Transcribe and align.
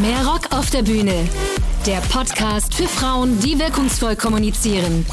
Mehr 0.00 0.26
Rock 0.26 0.50
auf 0.52 0.70
der 0.70 0.82
Bühne. 0.82 1.28
Der 1.84 2.00
Podcast 2.10 2.74
für 2.74 2.88
Frauen, 2.88 3.38
die 3.40 3.58
wirkungsvoll 3.58 4.16
kommunizieren. 4.16 5.04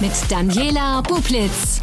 Mit 0.00 0.12
Daniela 0.30 1.00
Bublitz. 1.00 1.80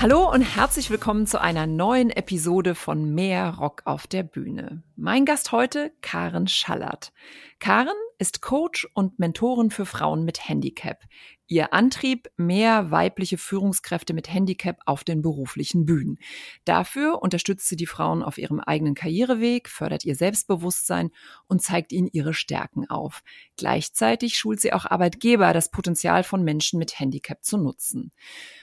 Hallo 0.00 0.28
und 0.28 0.42
herzlich 0.42 0.90
willkommen 0.90 1.28
zu 1.28 1.40
einer 1.40 1.68
neuen 1.68 2.10
Episode 2.10 2.74
von 2.74 3.14
Mehr 3.14 3.54
Rock 3.60 3.82
auf 3.84 4.08
der 4.08 4.24
Bühne. 4.24 4.82
Mein 4.96 5.24
Gast 5.26 5.52
heute, 5.52 5.92
Karen 6.00 6.48
Schallert. 6.48 7.12
Karen 7.60 7.94
ist 8.18 8.42
Coach 8.42 8.88
und 8.94 9.20
Mentorin 9.20 9.70
für 9.70 9.86
Frauen 9.86 10.24
mit 10.24 10.48
Handicap. 10.48 10.98
Ihr 11.52 11.74
Antrieb, 11.74 12.30
mehr 12.36 12.92
weibliche 12.92 13.36
Führungskräfte 13.36 14.14
mit 14.14 14.32
Handicap 14.32 14.78
auf 14.86 15.02
den 15.02 15.20
beruflichen 15.20 15.84
Bühnen. 15.84 16.20
Dafür 16.64 17.22
unterstützt 17.22 17.66
sie 17.66 17.74
die 17.74 17.88
Frauen 17.88 18.22
auf 18.22 18.38
ihrem 18.38 18.60
eigenen 18.60 18.94
Karriereweg, 18.94 19.68
fördert 19.68 20.04
ihr 20.04 20.14
Selbstbewusstsein 20.14 21.10
und 21.48 21.60
zeigt 21.60 21.90
ihnen 21.90 22.06
ihre 22.12 22.34
Stärken 22.34 22.88
auf. 22.88 23.24
Gleichzeitig 23.56 24.38
schult 24.38 24.60
sie 24.60 24.72
auch 24.72 24.84
Arbeitgeber, 24.84 25.52
das 25.52 25.72
Potenzial 25.72 26.22
von 26.22 26.44
Menschen 26.44 26.78
mit 26.78 27.00
Handicap 27.00 27.42
zu 27.42 27.58
nutzen. 27.58 28.12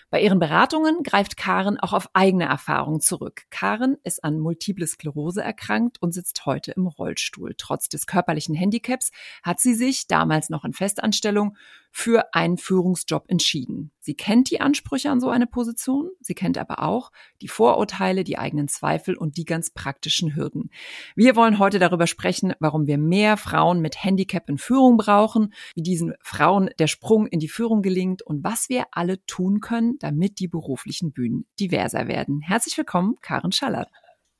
Bei 0.09 0.21
ihren 0.21 0.39
Beratungen 0.39 1.03
greift 1.03 1.35
Karen 1.35 1.77
auch 1.77 1.91
auf 1.91 2.09
eigene 2.13 2.45
Erfahrungen 2.45 3.01
zurück. 3.01 3.41
Karen 3.49 3.97
ist 4.05 4.23
an 4.23 4.39
Multiple 4.39 4.87
Sklerose 4.87 5.43
erkrankt 5.43 6.01
und 6.01 6.13
sitzt 6.13 6.45
heute 6.45 6.71
im 6.71 6.87
Rollstuhl. 6.87 7.55
Trotz 7.57 7.89
des 7.89 8.07
körperlichen 8.07 8.55
Handicaps 8.55 9.11
hat 9.43 9.59
sie 9.59 9.73
sich, 9.73 10.07
damals 10.07 10.49
noch 10.49 10.63
in 10.63 10.71
Festanstellung, 10.71 11.57
für 11.97 12.31
einen 12.35 12.59
Führungsjob 12.59 13.25
entschieden. 13.27 13.91
Sie 13.99 14.13
kennt 14.13 14.51
die 14.51 14.61
Ansprüche 14.61 15.09
an 15.09 15.19
so 15.19 15.29
eine 15.29 15.47
Position, 15.47 16.11
sie 16.21 16.35
kennt 16.35 16.59
aber 16.59 16.83
auch 16.83 17.11
die 17.41 17.47
Vorurteile, 17.47 18.23
die 18.23 18.37
eigenen 18.37 18.67
Zweifel 18.67 19.17
und 19.17 19.35
die 19.35 19.45
ganz 19.45 19.71
praktischen 19.71 20.35
Hürden. 20.35 20.69
Wir 21.15 21.35
wollen 21.35 21.57
heute 21.57 21.79
darüber 21.79 22.05
sprechen, 22.05 22.53
warum 22.59 22.85
wir 22.85 22.99
mehr 22.99 23.35
Frauen 23.35 23.81
mit 23.81 24.03
Handicap 24.03 24.47
in 24.47 24.59
Führung 24.59 24.97
brauchen, 24.97 25.55
wie 25.73 25.81
diesen 25.81 26.13
Frauen 26.21 26.69
der 26.77 26.85
Sprung 26.85 27.25
in 27.25 27.39
die 27.39 27.47
Führung 27.47 27.81
gelingt 27.81 28.21
und 28.21 28.43
was 28.43 28.69
wir 28.69 28.85
alle 28.91 29.25
tun 29.25 29.59
können, 29.59 29.97
damit 29.97 30.37
die 30.37 30.47
beruflichen 30.47 31.11
Bühnen 31.11 31.47
diverser 31.59 32.07
werden. 32.07 32.41
Herzlich 32.41 32.77
willkommen, 32.77 33.15
Karen 33.23 33.51
Schallert. 33.51 33.89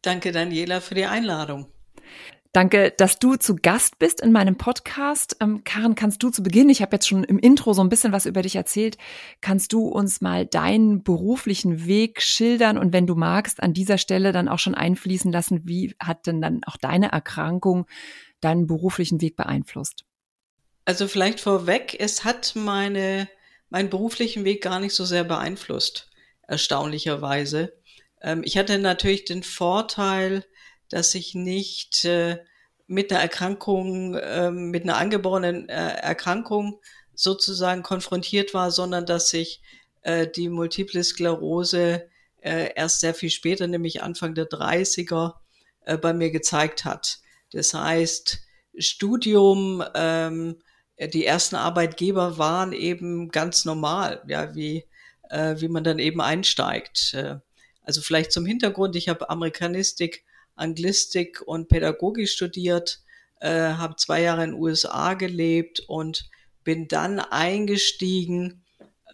Danke, 0.04 0.32
Daniela, 0.32 0.80
für 0.80 0.94
die 0.94 1.08
Einladung. 1.08 1.66
Danke, 2.58 2.92
dass 2.98 3.20
du 3.20 3.36
zu 3.36 3.56
Gast 3.56 4.00
bist 4.00 4.20
in 4.20 4.32
meinem 4.32 4.58
Podcast. 4.58 5.38
Ähm, 5.42 5.64
Karen, 5.64 5.94
kannst 5.94 6.24
du 6.24 6.32
zu 6.32 6.42
Beginn, 6.42 6.70
ich 6.70 6.82
habe 6.82 6.96
jetzt 6.96 7.08
schon 7.08 7.24
im 7.24 7.38
Intro 7.38 7.74
so 7.74 7.84
ein 7.84 7.90
bisschen 7.90 8.14
was 8.14 8.26
über 8.26 8.42
dich 8.42 8.56
erzählt, 8.56 8.98
kannst 9.42 9.74
du 9.74 9.88
uns 9.88 10.22
mal 10.22 10.48
deinen 10.48 11.04
beruflichen 11.04 11.86
Weg 11.86 12.20
schildern 12.20 12.80
und 12.80 12.94
wenn 12.94 13.06
du 13.06 13.14
magst, 13.14 13.62
an 13.62 13.74
dieser 13.74 14.00
Stelle 14.00 14.32
dann 14.32 14.48
auch 14.48 14.58
schon 14.58 14.74
einfließen 14.74 15.32
lassen, 15.32 15.68
wie 15.68 15.96
hat 16.00 16.26
denn 16.26 16.42
dann 16.42 16.62
auch 16.66 16.78
deine 16.78 17.12
Erkrankung 17.12 17.86
deinen 18.42 18.66
beruflichen 18.66 19.22
Weg 19.22 19.36
beeinflusst? 19.36 20.06
Also 20.84 21.08
vielleicht 21.08 21.40
vorweg, 21.40 21.96
es 22.00 22.24
hat 22.24 22.54
meine, 22.56 23.30
meinen 23.70 23.92
beruflichen 23.92 24.46
Weg 24.46 24.64
gar 24.64 24.80
nicht 24.80 24.96
so 24.96 25.06
sehr 25.06 25.26
beeinflusst, 25.26 26.10
erstaunlicherweise. 26.48 27.74
Ähm, 28.20 28.42
ich 28.44 28.58
hatte 28.58 28.80
natürlich 28.80 29.26
den 29.26 29.44
Vorteil, 29.44 30.44
dass 30.90 31.16
ich 31.16 31.36
nicht 31.36 32.06
äh, 32.06 32.38
mit 32.88 33.12
einer 33.12 33.22
Erkrankung, 33.22 34.16
äh, 34.16 34.52
mit 34.52 34.84
einer 34.84 34.98
angeborenen 34.98 35.68
äh, 35.70 35.74
Erkrankung 35.74 36.80
sozusagen 37.14 37.84
konfrontiert 37.84 38.54
war, 38.54 38.72
sondern 38.72 39.06
dass 39.06 39.30
sich 39.30 39.62
äh, 40.04 40.28
die 40.28 40.50
Multiple 40.50 41.04
Sklerose 41.04 42.08
äh, 42.42 42.72
erst 42.76 43.02
sehr 43.02 43.14
viel 43.14 43.30
später, 43.30 43.68
nämlich 43.68 44.04
Anfang 44.04 44.36
der 44.36 44.48
30er, 44.48 45.34
äh, 45.86 45.98
bei 45.98 46.14
mir 46.14 46.32
gezeigt 46.32 46.86
hat. 46.86 47.20
Das 47.52 47.74
heißt, 47.74 48.40
Studium, 48.78 49.84
ähm, 49.96 50.58
die 51.00 51.26
ersten 51.26 51.56
Arbeitgeber 51.56 52.38
waren 52.38 52.74
eben 52.74 53.30
ganz 53.30 53.66
normal, 53.66 54.24
ja, 54.28 54.56
wie, 54.56 54.86
äh, 55.30 55.56
wie 55.60 55.68
man 55.68 55.84
dann 55.84 56.00
eben 56.00 56.22
einsteigt. 56.22 57.16
Also 57.84 58.02
vielleicht 58.02 58.32
zum 58.32 58.46
Hintergrund, 58.46 58.96
ich 58.96 59.08
habe 59.08 59.30
Amerikanistik 59.30 60.26
Anglistik 60.58 61.42
und 61.46 61.70
Pädagogik 61.70 62.28
studiert, 62.28 63.02
äh, 63.40 63.50
habe 63.50 63.96
zwei 63.96 64.22
Jahre 64.22 64.44
in 64.44 64.52
den 64.52 64.60
USA 64.60 65.14
gelebt 65.14 65.80
und 65.88 66.30
bin 66.64 66.88
dann 66.88 67.20
eingestiegen 67.20 68.64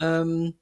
ähm, 0.02 0.56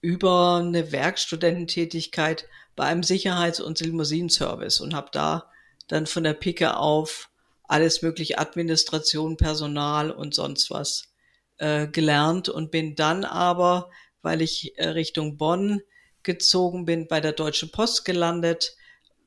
über 0.00 0.56
eine 0.56 0.92
Werkstudententätigkeit 0.92 2.46
bei 2.76 2.84
einem 2.84 3.02
Sicherheits- 3.02 3.60
und 3.60 3.80
Limousinenservice 3.80 4.80
und 4.80 4.94
habe 4.94 5.10
da 5.12 5.50
dann 5.88 6.06
von 6.06 6.24
der 6.24 6.34
Picke 6.34 6.76
auf 6.76 7.30
alles 7.64 8.02
mögliche 8.02 8.38
Administration, 8.38 9.36
Personal 9.36 10.10
und 10.10 10.34
sonst 10.34 10.70
was 10.70 11.12
äh, 11.58 11.86
gelernt 11.88 12.48
und 12.48 12.70
bin 12.70 12.94
dann 12.94 13.24
aber, 13.24 13.90
weil 14.22 14.40
ich 14.40 14.78
äh, 14.78 14.88
Richtung 14.88 15.36
Bonn 15.36 15.82
gezogen 16.22 16.84
bin, 16.84 17.06
bei 17.06 17.20
der 17.20 17.32
Deutschen 17.32 17.70
Post 17.70 18.04
gelandet, 18.04 18.76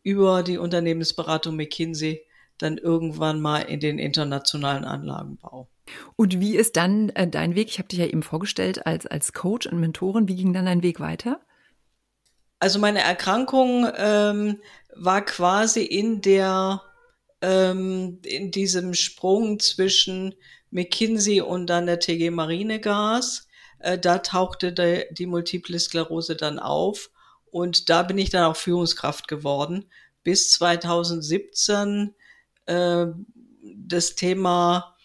über 0.04 0.44
die 0.44 0.58
Unternehmensberatung 0.58 1.56
McKinsey 1.56 2.22
dann 2.58 2.78
irgendwann 2.78 3.42
mal 3.42 3.60
in 3.60 3.80
den 3.80 4.00
internationalen 4.00 4.86
Anlagenbau. 4.86 5.68
Und 6.16 6.40
wie 6.40 6.56
ist 6.56 6.78
dann 6.78 7.10
äh, 7.10 7.28
dein 7.28 7.56
Weg? 7.56 7.68
Ich 7.70 7.80
habe 7.80 7.90
dich 7.90 8.00
ja 8.00 8.06
eben 8.06 8.24
vorgestellt 8.24 8.86
als, 8.86 9.06
als 9.06 9.34
Coach 9.34 9.68
und 9.68 9.80
Mentorin. 9.80 10.28
Wie 10.28 10.36
ging 10.36 10.54
dann 10.54 10.66
dein 10.66 10.84
Weg 10.84 11.00
weiter? 11.00 11.42
Also 12.60 12.80
meine 12.80 13.02
Erkrankung 13.02 13.90
ähm, 13.98 14.62
war 14.96 15.26
quasi 15.26 15.82
in 15.84 16.22
der 16.22 16.82
ähm, 17.42 18.20
in 18.24 18.52
diesem 18.52 18.94
Sprung 18.94 19.60
zwischen 19.60 20.34
McKinsey 20.72 21.42
und 21.42 21.68
dann 21.68 21.88
der 21.88 22.00
TG 22.00 22.30
Marinegas. 22.30 23.48
Äh, 23.80 24.00
da 24.00 24.20
tauchte 24.20 24.72
de, 24.72 25.14
die 25.14 25.26
Multiple 25.26 25.78
Sklerose 25.78 26.38
dann 26.38 26.58
auf 26.58 27.10
und 27.54 27.90
da 27.90 28.02
bin 28.02 28.18
ich 28.18 28.32
dann 28.32 28.46
auch 28.46 28.56
Führungskraft 28.56 29.28
geworden. 29.28 29.86
Bis 30.24 30.52
2017 30.54 32.16
äh, 32.66 33.06
das 33.62 34.16
Thema, 34.16 34.96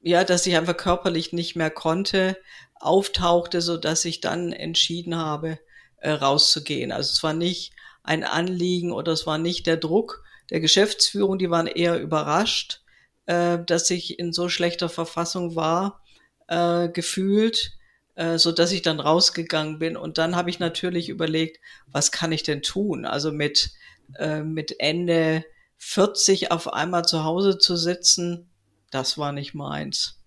ja, 0.00 0.24
dass 0.24 0.46
ich 0.46 0.56
einfach 0.56 0.76
körperlich 0.76 1.32
nicht 1.32 1.54
mehr 1.54 1.70
konnte, 1.70 2.36
auftauchte, 2.74 3.60
so 3.60 3.76
dass 3.76 4.04
ich 4.04 4.20
dann 4.20 4.52
entschieden 4.52 5.16
habe, 5.16 5.60
äh, 5.98 6.10
rauszugehen. 6.10 6.90
Also 6.90 7.12
es 7.12 7.22
war 7.22 7.34
nicht 7.34 7.72
ein 8.02 8.24
Anliegen 8.24 8.90
oder 8.90 9.12
es 9.12 9.24
war 9.24 9.38
nicht 9.38 9.68
der 9.68 9.76
Druck 9.76 10.24
der 10.50 10.58
Geschäftsführung, 10.58 11.38
die 11.38 11.50
waren 11.50 11.68
eher 11.68 12.00
überrascht, 12.00 12.82
äh, 13.26 13.58
dass 13.64 13.88
ich 13.90 14.18
in 14.18 14.32
so 14.32 14.48
schlechter 14.48 14.88
Verfassung 14.88 15.54
war, 15.54 16.02
äh, 16.48 16.88
gefühlt 16.88 17.78
äh, 18.16 18.38
so 18.38 18.52
dass 18.52 18.72
ich 18.72 18.82
dann 18.82 19.00
rausgegangen 19.00 19.78
bin. 19.78 19.96
Und 19.96 20.18
dann 20.18 20.36
habe 20.36 20.50
ich 20.50 20.58
natürlich 20.58 21.08
überlegt, 21.08 21.60
was 21.86 22.12
kann 22.12 22.32
ich 22.32 22.42
denn 22.42 22.62
tun? 22.62 23.04
Also 23.04 23.32
mit, 23.32 23.70
äh, 24.18 24.42
mit 24.42 24.80
Ende 24.80 25.44
40 25.78 26.50
auf 26.50 26.72
einmal 26.72 27.04
zu 27.04 27.24
Hause 27.24 27.58
zu 27.58 27.76
sitzen, 27.76 28.50
das 28.90 29.18
war 29.18 29.32
nicht 29.32 29.54
meins. 29.54 30.20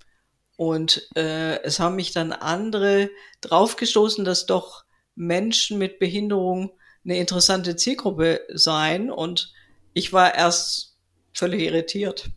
Und 0.57 1.07
äh, 1.15 1.61
es 1.63 1.79
haben 1.79 1.95
mich 1.95 2.11
dann 2.11 2.33
andere 2.33 3.09
draufgestoßen, 3.41 4.25
dass 4.25 4.47
doch 4.47 4.83
Menschen 5.15 5.77
mit 5.77 5.99
Behinderung 5.99 6.71
eine 7.05 7.17
interessante 7.17 7.75
Zielgruppe 7.75 8.41
seien. 8.53 9.11
Und 9.11 9.53
ich 9.93 10.13
war 10.13 10.35
erst 10.35 10.97
völlig 11.33 11.61
irritiert, 11.61 12.29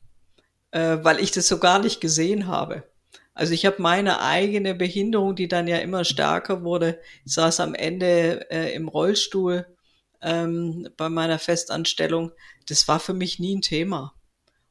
äh, 0.70 0.98
weil 1.02 1.18
ich 1.18 1.30
das 1.30 1.48
so 1.48 1.58
gar 1.58 1.78
nicht 1.78 2.00
gesehen 2.00 2.46
habe. 2.46 2.84
Also 3.40 3.54
ich 3.54 3.64
habe 3.64 3.80
meine 3.80 4.20
eigene 4.20 4.74
Behinderung, 4.74 5.34
die 5.34 5.48
dann 5.48 5.66
ja 5.66 5.78
immer 5.78 6.04
stärker 6.04 6.62
wurde. 6.62 7.00
Ich 7.24 7.32
saß 7.32 7.60
am 7.60 7.74
Ende 7.74 8.50
äh, 8.50 8.74
im 8.74 8.86
Rollstuhl 8.86 9.64
ähm, 10.20 10.90
bei 10.98 11.08
meiner 11.08 11.38
Festanstellung. 11.38 12.32
Das 12.68 12.86
war 12.86 13.00
für 13.00 13.14
mich 13.14 13.38
nie 13.38 13.56
ein 13.56 13.62
Thema. 13.62 14.12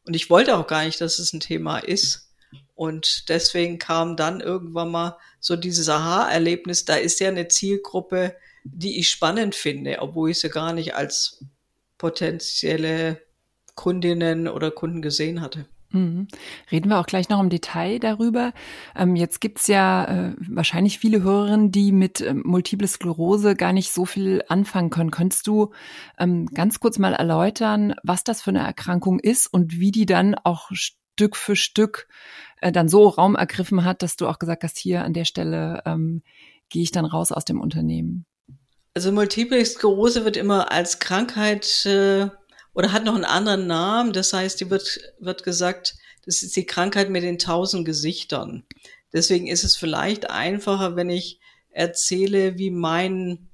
Und 0.06 0.16
ich 0.16 0.30
wollte 0.30 0.56
auch 0.56 0.68
gar 0.68 0.86
nicht, 0.86 1.02
dass 1.02 1.18
es 1.18 1.34
ein 1.34 1.40
Thema 1.40 1.80
ist. 1.80 2.30
Und 2.76 3.28
deswegen 3.30 3.80
kam 3.80 4.16
dann 4.16 4.40
irgendwann 4.40 4.92
mal 4.92 5.18
so 5.40 5.56
dieses 5.56 5.90
Aha-Erlebnis, 5.90 6.86
da 6.86 6.94
ist 6.94 7.20
ja 7.20 7.30
eine 7.30 7.48
Zielgruppe, 7.48 8.36
die 8.64 9.00
ich 9.00 9.10
spannend 9.10 9.56
finde, 9.56 9.98
obwohl 9.98 10.30
ich 10.30 10.42
sie 10.42 10.50
gar 10.50 10.74
nicht 10.74 10.94
als 10.94 11.44
potenzielle 11.98 13.20
Kundinnen 13.74 14.48
oder 14.48 14.70
Kunden 14.70 15.02
gesehen 15.02 15.42
hatte. 15.42 15.66
Mhm. 15.92 16.28
Reden 16.72 16.90
wir 16.90 17.00
auch 17.00 17.06
gleich 17.08 17.30
noch 17.30 17.40
im 17.40 17.50
Detail 17.50 18.00
darüber. 18.00 18.54
Ähm, 18.96 19.16
jetzt 19.16 19.42
gibt's 19.42 19.68
ja 19.68 20.06
äh, 20.06 20.36
wahrscheinlich 20.40 21.00
viele 21.00 21.24
Hörerinnen, 21.24 21.72
die 21.72 21.92
mit 21.92 22.22
ähm, 22.22 22.44
Multiple 22.46 22.88
Sklerose 22.88 23.56
gar 23.56 23.74
nicht 23.74 23.92
so 23.92 24.06
viel 24.06 24.44
anfangen 24.48 24.92
können. 24.92 25.10
Könntest 25.12 25.48
du 25.48 25.72
ähm, 26.20 26.46
ganz 26.48 26.80
kurz 26.80 27.00
mal 27.00 27.14
erläutern, 27.14 27.96
was 28.04 28.24
das 28.24 28.42
für 28.42 28.52
eine 28.52 28.60
Erkrankung 28.60 29.20
ist 29.20 29.48
und 29.48 29.80
wie 29.80 29.92
die 29.92 30.06
dann 30.06 30.36
auch 30.36 30.70
Stück 30.74 31.36
für 31.36 31.56
Stück 31.56 32.08
äh, 32.62 32.72
dann 32.72 32.88
so 32.88 33.08
Raum 33.08 33.36
ergriffen 33.36 33.84
hat, 33.84 34.04
dass 34.04 34.16
du 34.16 34.28
auch 34.28 34.38
gesagt 34.38 34.64
hast, 34.64 34.78
hier 34.78 35.04
an 35.04 35.14
der 35.14 35.26
Stelle 35.26 35.82
ähm, 35.86 36.22
gehe 36.70 36.84
ich 36.84 36.92
dann 36.92 37.06
raus 37.06 37.32
aus 37.32 37.46
dem 37.46 37.60
Unternehmen? 37.60 38.26
Also 38.94 39.12
Multiple 39.12 39.64
Sklerose 39.66 40.24
wird 40.24 40.38
immer 40.38 40.72
als 40.72 41.00
Krankheit 41.00 41.86
äh 41.86 42.30
oder 42.80 42.94
hat 42.94 43.04
noch 43.04 43.16
einen 43.16 43.26
anderen 43.26 43.68
Namen. 43.68 44.14
Das 44.14 44.32
heißt, 44.32 44.62
die 44.62 44.70
wird, 44.70 45.02
wird 45.20 45.44
gesagt, 45.44 45.96
das 46.24 46.44
ist 46.44 46.56
die 46.56 46.66
Krankheit 46.66 47.10
mit 47.10 47.24
den 47.24 47.38
tausend 47.38 47.84
Gesichtern. 47.84 48.66
Deswegen 49.12 49.48
ist 49.48 49.66
es 49.66 49.76
vielleicht 49.76 50.30
einfacher, 50.30 50.96
wenn 50.96 51.10
ich 51.10 51.42
erzähle, 51.72 52.58
wie 52.58 52.72
mein, 52.72 53.50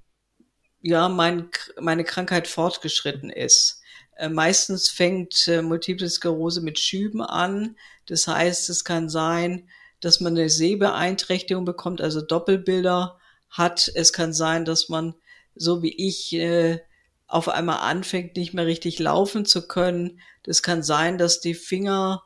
ja, 0.84 1.10
mein, 1.10 1.50
meine 1.82 2.04
Krankheit 2.04 2.48
fortgeschritten 2.48 3.32
ist. 3.32 3.82
Äh, 4.16 4.30
meistens 4.30 4.90
fängt 4.90 5.48
äh, 5.48 5.64
Multiple 5.64 6.08
Sklerose 6.08 6.62
mit 6.62 6.78
Schüben 6.78 7.24
an. 7.24 7.78
Das 8.06 8.28
heißt, 8.28 8.70
es 8.70 8.84
kann 8.84 9.10
sein, 9.10 9.68
dass 10.02 10.20
man 10.20 10.38
eine 10.38 10.52
Sehbeeinträchtigung 10.52 11.66
bekommt, 11.66 12.00
also 12.00 12.22
Doppelbilder 12.22 13.18
hat. 13.50 13.92
Es 13.96 14.14
kann 14.14 14.34
sein, 14.34 14.66
dass 14.66 14.88
man, 14.88 15.16
so 15.56 15.82
wie 15.82 15.96
ich, 15.96 16.32
äh, 16.34 16.82
auf 17.28 17.50
einmal 17.50 17.80
anfängt, 17.80 18.36
nicht 18.36 18.54
mehr 18.54 18.66
richtig 18.66 19.00
laufen 19.00 19.46
zu 19.46 19.68
können. 19.68 20.20
Das 20.44 20.62
kann 20.62 20.84
sein, 20.84 21.18
dass 21.18 21.42
die 21.42 21.56
Finger 21.56 22.24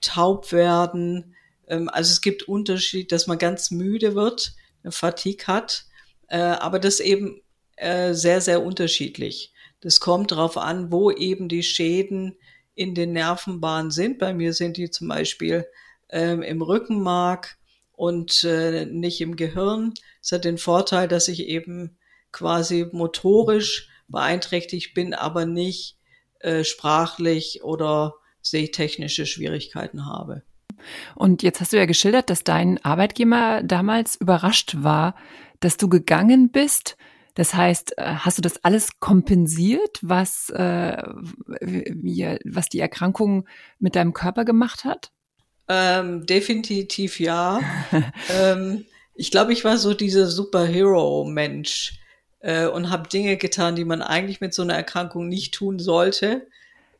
taub 0.00 0.52
werden. 0.52 1.34
Ähm, 1.66 1.88
also 1.88 2.10
es 2.10 2.20
gibt 2.20 2.44
Unterschied, 2.44 3.12
dass 3.12 3.26
man 3.26 3.38
ganz 3.38 3.70
müde 3.70 4.14
wird, 4.14 4.54
eine 4.82 4.92
Fatigue 4.92 5.46
hat, 5.46 5.86
äh, 6.28 6.38
aber 6.38 6.78
das 6.78 7.00
eben 7.00 7.40
äh, 7.76 8.14
sehr, 8.14 8.40
sehr 8.40 8.62
unterschiedlich. 8.62 9.52
Das 9.80 10.00
kommt 10.00 10.30
darauf 10.30 10.56
an, 10.56 10.92
wo 10.92 11.10
eben 11.10 11.48
die 11.48 11.62
Schäden 11.62 12.36
in 12.74 12.94
den 12.94 13.12
Nervenbahnen 13.12 13.90
sind. 13.90 14.18
Bei 14.18 14.32
mir 14.32 14.52
sind 14.52 14.76
die 14.76 14.90
zum 14.90 15.08
Beispiel 15.08 15.66
ähm, 16.08 16.42
im 16.42 16.62
Rückenmark 16.62 17.56
und 17.92 18.44
äh, 18.44 18.86
nicht 18.86 19.20
im 19.20 19.36
Gehirn. 19.36 19.94
Es 20.22 20.32
hat 20.32 20.44
den 20.44 20.58
Vorteil, 20.58 21.08
dass 21.08 21.28
ich 21.28 21.46
eben 21.46 21.98
quasi 22.30 22.86
motorisch 22.92 23.88
beeinträchtigt 24.12 24.94
bin, 24.94 25.14
aber 25.14 25.46
nicht 25.46 25.96
äh, 26.40 26.64
sprachlich 26.64 27.62
oder 27.64 28.14
sehtechnische 28.40 29.26
Schwierigkeiten 29.26 30.06
habe. 30.06 30.42
Und 31.14 31.42
jetzt 31.42 31.60
hast 31.60 31.72
du 31.72 31.76
ja 31.76 31.86
geschildert, 31.86 32.30
dass 32.30 32.44
dein 32.44 32.84
Arbeitgeber 32.84 33.62
damals 33.64 34.16
überrascht 34.16 34.76
war, 34.78 35.14
dass 35.60 35.76
du 35.76 35.88
gegangen 35.88 36.50
bist. 36.50 36.96
Das 37.34 37.54
heißt, 37.54 37.98
äh, 37.98 38.02
hast 38.02 38.38
du 38.38 38.42
das 38.42 38.64
alles 38.64 39.00
kompensiert, 39.00 39.98
was, 40.02 40.50
äh, 40.50 41.02
wie, 41.60 42.36
was 42.44 42.68
die 42.68 42.80
Erkrankung 42.80 43.48
mit 43.78 43.96
deinem 43.96 44.12
Körper 44.12 44.44
gemacht 44.44 44.84
hat? 44.84 45.12
Ähm, 45.68 46.26
definitiv 46.26 47.20
ja. 47.20 47.60
ähm, 48.30 48.84
ich 49.14 49.30
glaube, 49.30 49.52
ich 49.52 49.64
war 49.64 49.78
so 49.78 49.94
dieser 49.94 50.26
Superhero-Mensch 50.26 52.01
äh, 52.42 52.66
und 52.66 52.90
habe 52.90 53.08
Dinge 53.08 53.36
getan, 53.36 53.74
die 53.74 53.84
man 53.84 54.02
eigentlich 54.02 54.40
mit 54.40 54.52
so 54.52 54.62
einer 54.62 54.74
Erkrankung 54.74 55.28
nicht 55.28 55.54
tun 55.54 55.78
sollte. 55.78 56.46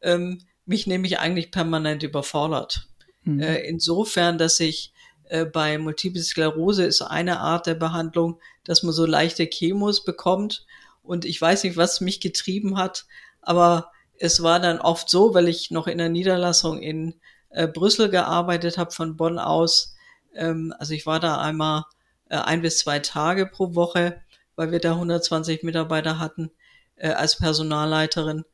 Ähm, 0.01 0.41
mich 0.65 0.87
nämlich 0.87 1.19
eigentlich 1.19 1.51
permanent 1.51 2.03
überfordert. 2.03 2.89
Mhm. 3.25 3.41
Äh, 3.41 3.59
insofern, 3.59 4.39
dass 4.39 4.59
ich 4.61 4.93
äh, 5.29 5.45
bei 5.45 5.79
Multiple 5.79 6.23
Sklerose 6.23 6.85
ist 6.85 7.03
eine 7.03 7.41
Art 7.41 7.67
der 7.67 7.75
Behandlung, 7.75 8.39
dass 8.65 8.83
man 8.83 8.93
so 8.93 9.07
leichte 9.07 9.49
Chemos 9.49 10.05
bekommt. 10.05 10.65
Und 11.03 11.25
ich 11.25 11.41
weiß 11.41 11.65
nicht, 11.65 11.77
was 11.77 12.01
mich 12.01 12.21
getrieben 12.21 12.79
hat, 12.79 13.07
aber 13.41 13.91
es 14.19 14.43
war 14.43 14.61
dann 14.61 14.81
oft 14.81 15.11
so, 15.11 15.35
weil 15.35 15.49
ich 15.49 15.73
noch 15.73 15.89
in 15.89 15.99
der 15.99 16.09
Niederlassung 16.09 16.81
in 16.81 17.15
äh, 17.51 17.67
Brüssel 17.67 18.09
gearbeitet 18.09 18.79
habe 18.79 18.93
von 18.93 19.17
Bonn 19.17 19.39
aus. 19.39 19.95
Ähm, 20.35 20.73
also 20.79 20.95
ich 20.95 21.07
war 21.07 21.19
da 21.19 21.41
einmal 21.41 21.85
äh, 22.29 22.37
ein 22.37 22.63
bis 22.63 22.79
zwei 22.79 23.01
Tage 23.01 23.47
pro 23.47 23.75
Woche, 23.75 24.22
weil 24.57 24.73
wir 24.73 24.81
da 24.81 24.93
120 24.93 25.63
Mitarbeiter 25.63 26.19
hatten 26.19 26.51
äh, 26.97 27.09
als 27.09 27.37
Personalleiterin. 27.37 28.45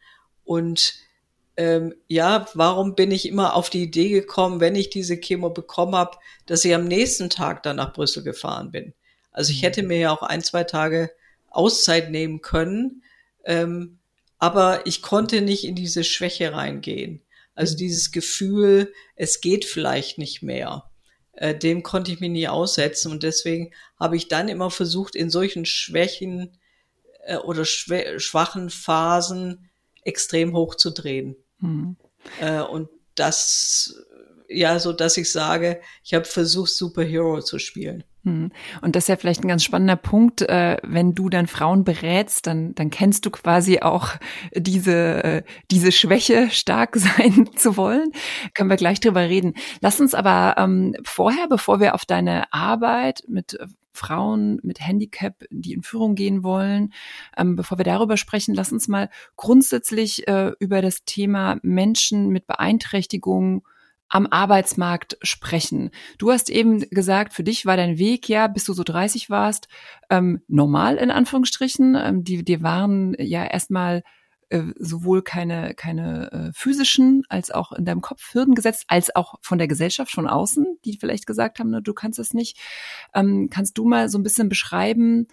Und 0.44 0.94
ähm, 1.56 1.94
ja, 2.06 2.46
warum 2.54 2.94
bin 2.94 3.10
ich 3.10 3.26
immer 3.28 3.54
auf 3.54 3.68
die 3.68 3.82
Idee 3.82 4.10
gekommen, 4.10 4.60
wenn 4.60 4.76
ich 4.76 4.90
diese 4.90 5.18
Chemo 5.18 5.50
bekommen 5.50 5.96
habe, 5.96 6.16
dass 6.46 6.64
ich 6.64 6.74
am 6.74 6.84
nächsten 6.84 7.30
Tag 7.30 7.62
dann 7.64 7.76
nach 7.76 7.92
Brüssel 7.92 8.22
gefahren 8.22 8.70
bin? 8.70 8.94
Also 9.32 9.52
ich 9.52 9.62
hätte 9.62 9.82
mhm. 9.82 9.88
mir 9.88 9.98
ja 9.98 10.12
auch 10.12 10.22
ein, 10.22 10.42
zwei 10.42 10.64
Tage 10.64 11.10
Auszeit 11.50 12.10
nehmen 12.10 12.40
können, 12.40 13.02
ähm, 13.44 13.98
aber 14.38 14.86
ich 14.86 15.02
konnte 15.02 15.40
nicht 15.40 15.64
in 15.64 15.74
diese 15.74 16.04
Schwäche 16.04 16.52
reingehen. 16.52 17.22
Also 17.54 17.74
mhm. 17.74 17.78
dieses 17.78 18.12
Gefühl, 18.12 18.92
es 19.16 19.40
geht 19.40 19.64
vielleicht 19.64 20.18
nicht 20.18 20.42
mehr, 20.42 20.87
äh, 21.38 21.56
dem 21.56 21.82
konnte 21.84 22.10
ich 22.10 22.20
mich 22.20 22.30
nie 22.30 22.48
aussetzen 22.48 23.12
und 23.12 23.22
deswegen 23.22 23.72
habe 23.98 24.16
ich 24.16 24.26
dann 24.26 24.48
immer 24.48 24.70
versucht, 24.70 25.14
in 25.14 25.30
solchen 25.30 25.64
Schwächen 25.64 26.58
äh, 27.24 27.36
oder 27.36 27.64
schwachen 27.64 28.70
Phasen 28.70 29.70
extrem 30.02 30.54
hoch 30.54 30.74
zu 30.74 30.90
drehen. 30.90 31.36
Mhm. 31.60 31.96
Äh, 32.40 32.60
und 32.60 32.88
das, 33.14 34.04
ja, 34.48 34.80
so 34.80 34.92
dass 34.92 35.16
ich 35.16 35.30
sage, 35.30 35.80
ich 36.02 36.14
habe 36.14 36.24
versucht, 36.24 36.72
Superhero 36.72 37.40
zu 37.40 37.60
spielen. 37.60 38.02
Hm. 38.24 38.50
Und 38.82 38.96
das 38.96 39.04
ist 39.04 39.08
ja 39.08 39.16
vielleicht 39.16 39.44
ein 39.44 39.48
ganz 39.48 39.62
spannender 39.62 39.96
Punkt, 39.96 40.42
äh, 40.42 40.76
wenn 40.82 41.14
du 41.14 41.28
dann 41.28 41.46
Frauen 41.46 41.84
berätst, 41.84 42.46
dann, 42.46 42.74
dann 42.74 42.90
kennst 42.90 43.24
du 43.26 43.30
quasi 43.30 43.80
auch 43.80 44.10
diese, 44.54 45.24
äh, 45.24 45.42
diese 45.70 45.92
Schwäche, 45.92 46.50
stark 46.50 46.96
sein 46.96 47.48
zu 47.56 47.76
wollen. 47.76 48.10
Können 48.54 48.70
wir 48.70 48.76
gleich 48.76 49.00
drüber 49.00 49.22
reden. 49.22 49.54
Lass 49.80 50.00
uns 50.00 50.14
aber 50.14 50.56
ähm, 50.58 50.94
vorher, 51.04 51.46
bevor 51.48 51.80
wir 51.80 51.94
auf 51.94 52.04
deine 52.04 52.52
Arbeit 52.52 53.22
mit 53.28 53.56
Frauen 53.98 54.60
mit 54.62 54.80
Handicap, 54.80 55.44
die 55.50 55.72
in 55.72 55.82
Führung 55.82 56.14
gehen 56.14 56.44
wollen. 56.44 56.92
Ähm, 57.36 57.56
bevor 57.56 57.78
wir 57.78 57.84
darüber 57.84 58.16
sprechen, 58.16 58.54
lass 58.54 58.72
uns 58.72 58.86
mal 58.86 59.10
grundsätzlich 59.36 60.28
äh, 60.28 60.52
über 60.60 60.82
das 60.82 61.04
Thema 61.04 61.58
Menschen 61.62 62.28
mit 62.28 62.46
Beeinträchtigungen 62.46 63.62
am 64.08 64.26
Arbeitsmarkt 64.26 65.18
sprechen. 65.22 65.90
Du 66.18 66.30
hast 66.30 66.50
eben 66.50 66.80
gesagt, 66.90 67.34
für 67.34 67.44
dich 67.44 67.66
war 67.66 67.76
dein 67.76 67.98
Weg 67.98 68.28
ja, 68.28 68.46
bis 68.46 68.64
du 68.64 68.72
so 68.72 68.82
30 68.82 69.30
warst, 69.30 69.68
ähm, 70.10 70.42
normal 70.48 70.96
in 70.96 71.10
Anführungsstrichen. 71.10 71.94
Ähm, 71.94 72.24
die, 72.24 72.44
die 72.44 72.62
waren 72.62 73.14
ja 73.18 73.44
erstmal 73.44 74.02
äh, 74.50 74.62
sowohl 74.78 75.22
keine, 75.22 75.74
keine 75.74 76.32
äh, 76.32 76.52
physischen 76.54 77.22
als 77.28 77.50
auch 77.50 77.72
in 77.72 77.84
deinem 77.84 78.00
Kopf 78.00 78.32
Hürden 78.32 78.54
gesetzt, 78.54 78.84
als 78.88 79.14
auch 79.14 79.34
von 79.42 79.58
der 79.58 79.68
Gesellschaft 79.68 80.10
von 80.10 80.26
außen, 80.26 80.78
die 80.86 80.96
vielleicht 80.96 81.26
gesagt 81.26 81.58
haben, 81.58 81.70
ne, 81.70 81.82
du 81.82 81.92
kannst 81.92 82.18
es 82.18 82.32
nicht. 82.32 82.56
Ähm, 83.14 83.48
kannst 83.50 83.76
du 83.76 83.86
mal 83.86 84.08
so 84.08 84.18
ein 84.18 84.22
bisschen 84.22 84.48
beschreiben, 84.48 85.28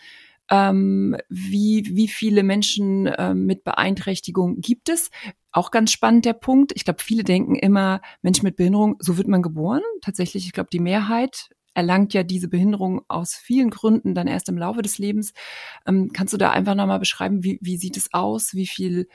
ähm, 0.50 1.18
wie, 1.30 1.90
wie 1.92 2.08
viele 2.08 2.44
Menschen 2.44 3.08
äh, 3.08 3.34
mit 3.34 3.64
Beeinträchtigung 3.64 4.62
gibt 4.62 4.90
es? 4.90 5.10
Auch 5.52 5.72
ganz 5.72 5.92
spannend 5.92 6.25
der 6.25 6.34
Punkt. 6.34 6.74
Ich 6.75 6.84
glaube, 6.84 7.02
viele 7.02 7.24
denken 7.24 7.56
immer, 7.56 8.02
Mensch 8.22 8.44
mit 8.44 8.56
Behinderung, 8.56 8.98
so 9.00 9.18
wird 9.18 9.28
man 9.28 9.42
geboren. 9.42 9.82
Tatsächlich, 10.02 10.46
ich 10.46 10.54
glaube, 10.54 10.70
die 10.72 10.80
Mehrheit 10.80 11.50
erlangt 11.75 12.14
ja 12.14 12.24
diese 12.24 12.48
Behinderung 12.48 13.02
aus 13.08 13.36
vielen 13.36 13.70
Gründen 13.70 14.16
dann 14.16 14.28
erst 14.28 14.50
im 14.50 14.58
Laufe 14.58 14.82
des 14.82 14.98
Lebens. 14.98 15.34
Ähm, 15.86 16.12
kannst 16.14 16.34
du 16.34 16.38
da 16.38 16.52
einfach 16.52 16.74
nochmal 16.74 17.00
beschreiben, 17.00 17.44
wie, 17.44 17.60
wie 17.62 17.78
sieht 17.78 17.98
es 17.98 18.14
aus? 18.14 18.54
Wie 18.54 18.66
viel, 18.66 19.08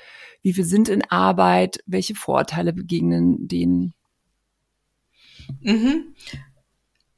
wie 0.43 0.53
viel 0.53 0.65
sind 0.65 0.89
in 0.89 1.03
Arbeit? 1.11 1.79
Welche 1.87 2.15
Vorteile 2.15 2.73
begegnen 2.73 3.49
denen? 3.49 3.95
Mhm. 5.63 6.15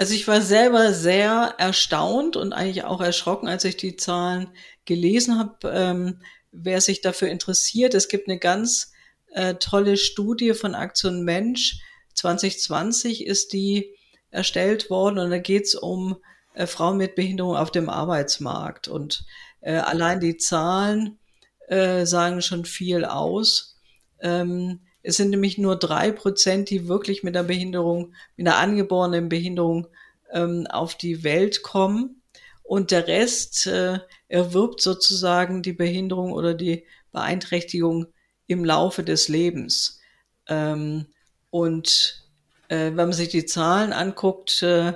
Also 0.02 0.14
ich 0.14 0.26
war 0.26 0.40
selber 0.40 0.92
sehr 0.92 1.54
erstaunt 1.58 2.34
und 2.34 2.52
eigentlich 2.52 2.82
auch 2.82 3.00
erschrocken, 3.00 3.46
als 3.46 3.64
ich 3.64 3.76
die 3.76 3.94
Zahlen 3.94 4.48
gelesen 4.84 5.38
habe. 5.38 5.70
Ähm, 5.72 6.18
wer 6.50 6.80
sich 6.80 7.02
dafür 7.02 7.28
interessiert, 7.28 7.94
es 7.94 8.08
gibt 8.08 8.26
eine 8.26 8.40
ganz 8.40 8.90
äh, 9.30 9.54
tolle 9.54 9.96
Studie 9.96 10.54
von 10.54 10.74
Aktion 10.74 11.22
Mensch. 11.22 11.78
2020 12.14 13.24
ist 13.24 13.52
die 13.52 13.94
erstellt 14.32 14.90
worden 14.90 15.20
und 15.20 15.30
da 15.30 15.38
geht 15.38 15.66
es 15.66 15.76
um 15.76 16.16
äh, 16.54 16.66
Frauen 16.66 16.96
mit 16.96 17.14
Behinderung 17.14 17.54
auf 17.54 17.70
dem 17.70 17.88
Arbeitsmarkt. 17.88 18.88
Und 18.88 19.24
äh, 19.60 19.76
allein 19.76 20.18
die 20.18 20.36
Zahlen 20.36 21.20
äh, 21.68 22.06
sagen 22.06 22.42
schon 22.42 22.64
viel 22.64 23.04
aus. 23.04 23.78
Ähm, 24.18 24.80
es 25.02 25.16
sind 25.16 25.30
nämlich 25.30 25.58
nur 25.58 25.76
drei 25.76 26.12
Prozent, 26.12 26.70
die 26.70 26.88
wirklich 26.88 27.22
mit 27.22 27.36
einer 27.36 27.46
Behinderung, 27.46 28.14
mit 28.36 28.46
einer 28.46 28.58
angeborenen 28.58 29.28
Behinderung 29.28 29.88
ähm, 30.32 30.66
auf 30.68 30.96
die 30.96 31.24
Welt 31.24 31.62
kommen. 31.62 32.22
Und 32.62 32.90
der 32.90 33.08
Rest 33.08 33.66
äh, 33.66 33.98
erwirbt 34.28 34.80
sozusagen 34.80 35.62
die 35.62 35.72
Behinderung 35.72 36.32
oder 36.32 36.54
die 36.54 36.86
Beeinträchtigung 37.10 38.06
im 38.46 38.64
Laufe 38.64 39.02
des 39.02 39.28
Lebens. 39.28 40.00
Ähm, 40.48 41.06
und 41.50 42.24
äh, 42.68 42.86
wenn 42.86 42.94
man 42.94 43.12
sich 43.12 43.28
die 43.28 43.44
Zahlen 43.44 43.92
anguckt, 43.92 44.62
äh, 44.62 44.94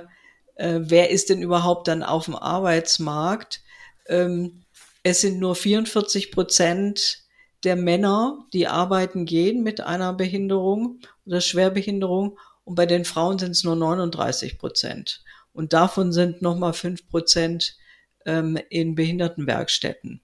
äh, 0.55 0.79
wer 0.79 1.11
ist 1.11 1.29
denn 1.29 1.41
überhaupt 1.41 1.87
dann 1.87 2.01
auf 2.01 2.25
dem 2.25 2.35
Arbeitsmarkt? 2.35 3.61
Ähm, 4.07 4.63
es 5.03 5.21
sind 5.21 5.39
nur 5.39 5.55
44 5.55 6.31
Prozent 6.31 7.26
der 7.63 7.75
Männer, 7.75 8.45
die 8.53 8.67
arbeiten 8.67 9.25
gehen 9.25 9.63
mit 9.63 9.81
einer 9.81 10.13
Behinderung 10.13 10.99
oder 11.25 11.41
Schwerbehinderung 11.41 12.37
und 12.63 12.75
bei 12.75 12.85
den 12.85 13.05
Frauen 13.05 13.39
sind 13.39 13.51
es 13.51 13.63
nur 13.63 13.75
39 13.75 14.57
Prozent. 14.59 15.23
Und 15.53 15.73
davon 15.73 16.11
sind 16.11 16.41
nochmal 16.41 16.73
fünf 16.73 17.07
Prozent 17.09 17.77
ähm, 18.25 18.59
in 18.69 18.93
Behindertenwerkstätten. 18.93 20.21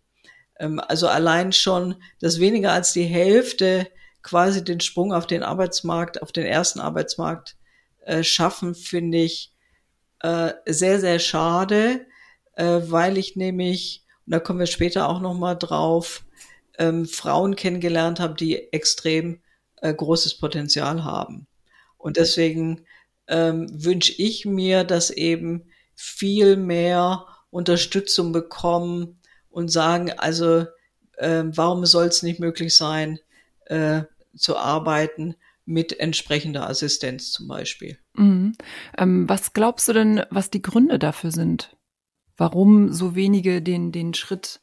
Ähm, 0.60 0.80
also 0.80 1.08
allein 1.08 1.54
schon, 1.54 1.96
dass 2.20 2.40
weniger 2.40 2.72
als 2.72 2.94
die 2.94 3.06
Hälfte 3.06 3.88
quasi 4.22 4.64
den 4.64 4.80
Sprung 4.80 5.14
auf 5.14 5.28
den 5.28 5.44
Arbeitsmarkt, 5.44 6.22
auf 6.22 6.32
den 6.32 6.46
ersten 6.46 6.80
Arbeitsmarkt 6.80 7.58
äh, 8.02 8.24
schaffen, 8.24 8.76
finde 8.76 9.20
ich 9.20 9.54
äh, 10.20 10.54
sehr, 10.66 11.00
sehr 11.00 11.20
schade, 11.20 12.06
äh, 12.56 12.82
weil 12.84 13.18
ich 13.18 13.36
nämlich, 13.36 14.06
und 14.26 14.32
da 14.34 14.40
kommen 14.40 14.60
wir 14.60 14.68
später 14.68 15.10
auch 15.10 15.20
nochmal 15.20 15.58
drauf, 15.58 16.26
ähm, 16.78 17.06
Frauen 17.06 17.56
kennengelernt 17.56 18.20
habe, 18.20 18.36
die 18.36 18.72
extrem 18.74 19.42
äh, 19.82 19.94
großes 19.94 20.38
Potenzial 20.38 21.04
haben. 21.04 21.48
Und 21.98 22.18
deswegen 22.18 22.86
ähm, 23.28 23.68
wünsche 23.72 24.14
ich 24.18 24.46
mir, 24.46 24.84
dass 24.84 25.10
eben 25.10 25.66
viel 25.96 26.58
mehr 26.58 27.26
Unterstützung 27.50 28.32
bekommen 28.32 29.20
und 29.50 29.70
sagen, 29.70 30.12
also 30.12 30.66
äh, 31.18 31.44
warum 31.46 31.86
soll 31.86 32.08
es 32.08 32.24
nicht 32.24 32.40
möglich 32.40 32.76
sein, 32.76 33.20
äh, 33.66 34.04
zu 34.36 34.58
arbeiten 34.58 35.36
mit 35.66 36.00
entsprechender 36.00 36.70
Assistenz 36.70 37.32
zum 37.32 37.48
Beispiel. 37.48 37.98
Mhm. 38.16 38.56
Ähm, 38.98 39.30
was 39.30 39.54
glaubst 39.54 39.88
du 39.88 39.94
denn, 39.94 40.24
was 40.30 40.50
die 40.50 40.62
Gründe 40.62 41.00
dafür 41.00 41.32
sind? 41.32 41.76
Warum 42.36 42.92
so 42.92 43.16
wenige 43.16 43.62
den, 43.62 43.92
den 43.92 44.14
Schritt 44.14 44.60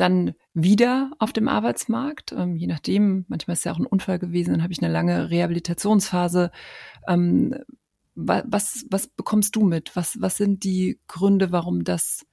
dann 0.00 0.34
wieder 0.54 1.12
auf 1.18 1.32
dem 1.32 1.48
Arbeitsmarkt? 1.48 2.32
Ähm, 2.32 2.56
je 2.56 2.66
nachdem, 2.66 3.24
manchmal 3.28 3.54
ist 3.54 3.64
ja 3.64 3.72
auch 3.72 3.78
ein 3.78 3.86
Unfall 3.86 4.18
gewesen, 4.18 4.52
dann 4.52 4.62
habe 4.62 4.72
ich 4.72 4.82
eine 4.82 4.92
lange 4.92 5.30
Rehabilitationsphase. 5.30 6.50
Ähm, 7.06 7.54
was, 8.14 8.84
was 8.90 9.06
bekommst 9.08 9.56
du 9.56 9.62
mit? 9.62 9.94
Was, 9.94 10.20
was 10.20 10.36
sind 10.36 10.64
die 10.64 10.98
Gründe, 11.06 11.52
warum 11.52 11.84
das, 11.84 12.26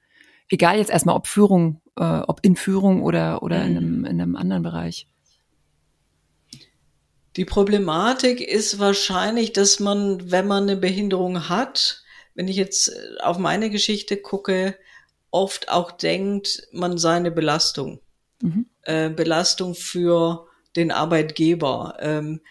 egal 0.49 0.77
jetzt 0.77 0.89
erstmal 0.89 1.15
ob 1.15 1.27
Führung, 1.27 1.81
äh, 1.97 2.03
ob 2.03 2.39
in 2.43 2.55
Führung 2.55 3.03
oder, 3.03 3.43
oder 3.43 3.63
in, 3.63 3.71
mhm. 3.71 3.77
einem, 3.77 4.05
in 4.05 4.21
einem 4.21 4.35
anderen 4.35 4.63
Bereich? 4.63 5.07
Die 7.35 7.45
Problematik 7.45 8.41
ist 8.41 8.79
wahrscheinlich, 8.79 9.53
dass 9.53 9.79
man, 9.79 10.31
wenn 10.31 10.47
man 10.47 10.63
eine 10.63 10.75
Behinderung 10.75 11.49
hat, 11.49 12.03
wenn 12.33 12.47
ich 12.47 12.55
jetzt 12.55 12.91
auf 13.21 13.37
meine 13.37 13.69
Geschichte 13.69 14.17
gucke, 14.17 14.75
oft 15.31 15.69
auch 15.69 15.91
denkt, 15.91 16.67
man 16.71 16.97
sei 16.97 17.15
eine 17.15 17.31
Belastung. 17.31 17.99
Mhm. 18.41 18.67
Äh, 18.83 19.09
Belastung 19.09 19.75
für 19.75 20.47
den 20.75 20.91
Arbeitgeber. 20.91 21.97
Ähm, 21.99 22.41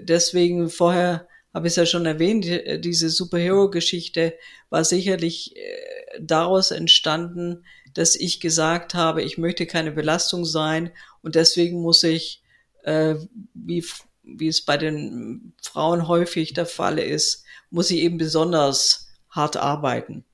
deswegen 0.00 0.68
vorher 0.68 1.28
habe 1.54 1.68
ich 1.68 1.72
es 1.72 1.76
ja 1.76 1.86
schon 1.86 2.04
erwähnt, 2.04 2.44
äh, 2.46 2.78
diese 2.78 3.08
Superhero-Geschichte 3.08 4.34
war 4.68 4.84
sicherlich 4.84 5.56
äh, 5.56 6.20
daraus 6.20 6.70
entstanden, 6.70 7.64
dass 7.94 8.14
ich 8.14 8.40
gesagt 8.40 8.94
habe, 8.94 9.22
ich 9.22 9.38
möchte 9.38 9.66
keine 9.66 9.92
Belastung 9.92 10.44
sein 10.44 10.90
und 11.22 11.34
deswegen 11.34 11.80
muss 11.80 12.02
ich, 12.02 12.42
äh, 12.82 13.14
wie 13.54 13.84
wie 14.26 14.48
es 14.48 14.60
bei 14.60 14.76
den 14.76 15.54
Frauen 15.62 16.08
häufig 16.08 16.52
der 16.52 16.66
Fall 16.66 16.98
ist, 16.98 17.44
muss 17.70 17.88
sie 17.88 18.02
eben 18.02 18.18
besonders 18.18 19.08
hart 19.30 19.56
arbeiten. 19.56 20.24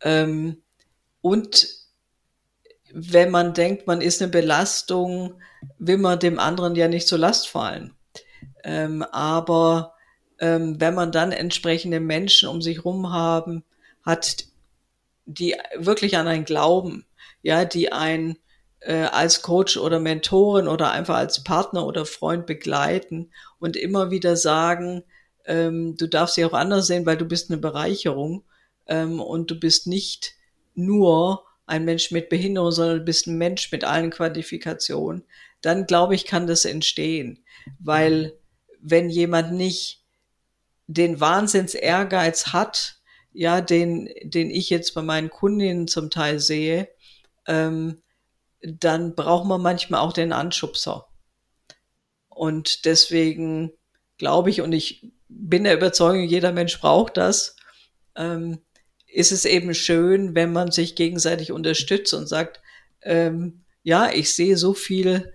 Ähm, 0.00 0.62
und 1.26 1.66
wenn 2.92 3.32
man 3.32 3.52
denkt, 3.52 3.88
man 3.88 4.00
ist 4.00 4.22
eine 4.22 4.30
Belastung, 4.30 5.34
will 5.76 5.98
man 5.98 6.20
dem 6.20 6.38
anderen 6.38 6.76
ja 6.76 6.86
nicht 6.86 7.08
zur 7.08 7.18
Last 7.18 7.48
fallen. 7.48 7.96
Ähm, 8.62 9.02
aber 9.02 9.94
ähm, 10.38 10.80
wenn 10.80 10.94
man 10.94 11.10
dann 11.10 11.32
entsprechende 11.32 11.98
Menschen 11.98 12.48
um 12.48 12.62
sich 12.62 12.84
rum 12.84 13.12
haben, 13.12 13.64
hat, 14.04 14.44
die 15.24 15.56
wirklich 15.76 16.16
an 16.16 16.28
ein 16.28 16.44
Glauben, 16.44 17.04
ja, 17.42 17.64
die 17.64 17.90
ein 17.90 18.38
äh, 18.78 19.06
als 19.06 19.42
Coach 19.42 19.78
oder 19.78 19.98
Mentorin 19.98 20.68
oder 20.68 20.92
einfach 20.92 21.16
als 21.16 21.42
Partner 21.42 21.86
oder 21.86 22.06
Freund 22.06 22.46
begleiten 22.46 23.32
und 23.58 23.76
immer 23.76 24.12
wieder 24.12 24.36
sagen, 24.36 25.02
ähm, 25.44 25.96
du 25.96 26.06
darfst 26.06 26.36
sie 26.36 26.44
auch 26.44 26.52
anders 26.52 26.86
sehen, 26.86 27.04
weil 27.04 27.16
du 27.16 27.24
bist 27.24 27.50
eine 27.50 27.58
Bereicherung 27.58 28.44
ähm, 28.86 29.20
und 29.20 29.50
du 29.50 29.58
bist 29.58 29.88
nicht 29.88 30.35
nur 30.76 31.44
ein 31.66 31.84
Mensch 31.84 32.10
mit 32.10 32.28
Behinderung, 32.28 32.70
sondern 32.70 32.98
du 32.98 33.04
bist 33.04 33.26
ein 33.26 33.38
Mensch 33.38 33.70
mit 33.72 33.84
allen 33.84 34.10
Qualifikationen, 34.10 35.24
dann 35.62 35.86
glaube 35.86 36.14
ich, 36.14 36.24
kann 36.24 36.46
das 36.46 36.64
entstehen. 36.64 37.44
Weil 37.78 38.38
wenn 38.80 39.10
jemand 39.10 39.52
nicht 39.52 40.04
den 40.86 41.20
Wahnsinns 41.20 41.74
Ehrgeiz 41.74 42.48
hat, 42.48 43.00
ja, 43.32 43.60
den, 43.60 44.08
den 44.22 44.50
ich 44.50 44.70
jetzt 44.70 44.94
bei 44.94 45.02
meinen 45.02 45.28
Kundinnen 45.28 45.88
zum 45.88 46.10
Teil 46.10 46.38
sehe, 46.38 46.88
ähm, 47.46 48.02
dann 48.62 49.14
braucht 49.14 49.46
man 49.46 49.60
manchmal 49.60 50.00
auch 50.00 50.12
den 50.12 50.32
Anschubser. 50.32 51.08
Und 52.28 52.84
deswegen 52.84 53.72
glaube 54.18 54.50
ich, 54.50 54.60
und 54.60 54.72
ich 54.72 55.12
bin 55.28 55.64
der 55.64 55.74
Überzeugung, 55.74 56.22
jeder 56.22 56.52
Mensch 56.52 56.80
braucht 56.80 57.16
das, 57.16 57.56
ähm, 58.14 58.60
ist 59.16 59.32
es 59.32 59.46
eben 59.46 59.72
schön, 59.72 60.34
wenn 60.34 60.52
man 60.52 60.70
sich 60.70 60.94
gegenseitig 60.94 61.50
unterstützt 61.50 62.12
und 62.12 62.26
sagt, 62.26 62.60
ähm, 63.00 63.64
ja, 63.82 64.10
ich 64.10 64.34
sehe 64.34 64.58
so 64.58 64.74
viel 64.74 65.32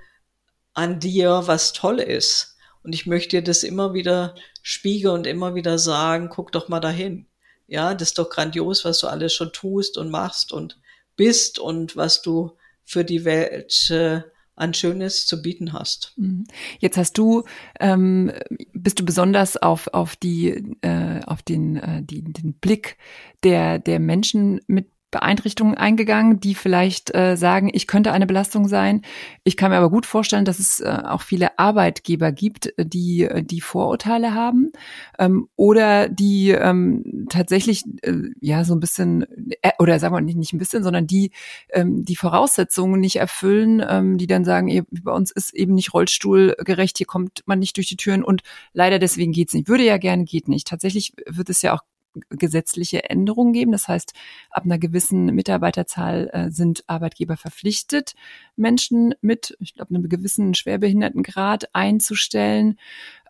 an 0.74 1.00
dir, 1.00 1.42
was 1.46 1.74
toll 1.74 2.00
ist. 2.00 2.58
Und 2.84 2.94
ich 2.94 3.08
möchte 3.08 3.38
dir 3.38 3.44
das 3.44 3.64
immer 3.64 3.96
wieder 3.96 4.36
spiegeln 4.62 5.16
und 5.16 5.28
immer 5.28 5.56
wieder 5.56 5.80
sagen, 5.80 6.30
guck 6.30 6.52
doch 6.52 6.70
mal 6.70 6.80
dahin. 6.80 7.26
Ja, 7.66 7.96
das 7.96 8.10
ist 8.10 8.20
doch 8.20 8.30
grandios, 8.30 8.86
was 8.86 9.00
du 9.00 9.08
alles 9.08 9.34
schon 9.34 9.52
tust 9.52 9.98
und 9.98 10.12
machst 10.12 10.52
und 10.54 10.80
bist 11.16 11.58
und 11.58 11.96
was 11.96 12.22
du 12.22 12.56
für 12.86 13.04
die 13.04 13.26
Welt 13.26 13.90
äh, 13.90 14.22
an 14.62 14.74
Schönes 14.74 15.25
zu 15.25 15.41
bieten 15.41 15.74
hast. 15.74 16.13
Mhm. 16.18 16.46
Jetzt 16.80 16.98
hast 16.98 17.18
du, 17.18 17.44
ähm, 17.80 18.32
bist 18.74 19.00
du 19.00 19.06
besonders 19.06 19.58
auf, 19.58 19.88
auf 19.94 20.15
die, 20.15 20.75
äh, 20.82 21.22
auf 21.25 21.41
den, 21.41 21.77
äh, 21.77 22.03
die, 22.03 22.22
den 22.22 22.53
Blick 22.53 22.98
der, 23.44 23.80
der 23.80 24.00
Menschen 24.00 24.62
mit 24.68 24.90
Beeinträchtigungen 25.12 25.77
eingegangen, 25.77 26.39
die 26.39 26.56
vielleicht 26.56 27.13
äh, 27.13 27.36
sagen, 27.36 27.70
ich 27.72 27.86
könnte 27.86 28.13
eine 28.13 28.25
Belastung 28.25 28.68
sein. 28.68 29.01
Ich 29.44 29.58
kann 29.58 29.72
mir 29.72 29.77
aber 29.77 29.89
gut 29.89 30.06
vorstellen, 30.06 30.46
dass 30.46 30.60
es 30.60 30.80
äh, 30.80 31.01
auch 31.03 31.22
viele 31.22 31.60
Arbeitgeber 31.60 32.32
gibt, 32.32 32.74
die 32.77 33.24
äh, 33.24 33.44
die 33.44 33.62
Vorurteile 33.62 34.34
haben 34.34 34.72
ähm, 35.20 35.50
oder 35.58 36.08
die 36.08 36.51
ähm, 36.51 37.27
tatsächlich 37.30 37.84
äh, 38.03 38.30
ja 38.39 38.63
so 38.63 38.74
ein 38.74 38.80
bisschen 38.80 39.25
äh, 39.62 39.72
oder 39.80 40.00
sagen 40.00 40.15
wir 40.15 40.22
nicht, 40.22 40.38
nicht 40.38 40.53
ein 40.53 40.60
bisschen, 40.60 40.84
sondern 40.84 41.08
die 41.08 41.32
ähm, 41.74 42.06
die 42.06 42.15
Voraussetzungen 42.15 43.01
nicht 43.01 43.18
erfüllen, 43.18 43.84
ähm, 43.88 44.18
die 44.18 44.27
dann 44.27 44.46
sagen, 44.46 44.70
ihr, 44.70 44.86
bei 44.89 45.12
uns 45.12 45.32
ist 45.32 45.53
eben 45.53 45.75
nicht 45.75 45.94
rollstuhlgerecht, 45.94 46.98
hier 46.98 47.08
kommt 47.08 47.44
man 47.46 47.60
nicht 47.60 47.75
durch 47.75 47.88
die 47.88 47.98
Türen 47.98 48.24
und 48.24 48.44
leider 48.74 48.98
deswegen 48.98 49.34
geht's 49.34 49.53
nicht. 49.53 49.68
Würde 49.68 49.84
ja 49.84 49.98
gerne, 49.98 50.24
geht 50.24 50.48
nicht. 50.48 50.68
Tatsächlich 50.68 51.13
wird 51.27 51.50
es 51.50 51.62
ja 51.62 51.74
auch 51.74 51.82
gesetzliche 52.30 53.10
Änderungen 53.10 53.53
geben. 53.53 53.72
Das 53.72 53.88
heißt, 53.88 54.13
ab 54.50 54.63
einer 54.65 54.80
gewissen 54.80 55.27
Mitarbeiterzahl 55.27 56.30
äh, 56.34 56.51
sind 56.51 56.84
Arbeitgeber 56.88 57.38
verpflichtet, 57.38 58.13
Menschen 58.56 59.15
mit, 59.22 59.56
ich 59.60 59.74
glaube, 59.74 59.96
einem 59.96 60.10
gewissen 60.10 60.53
Schwerbehindertengrad 60.53 61.74
einzustellen. 61.74 62.77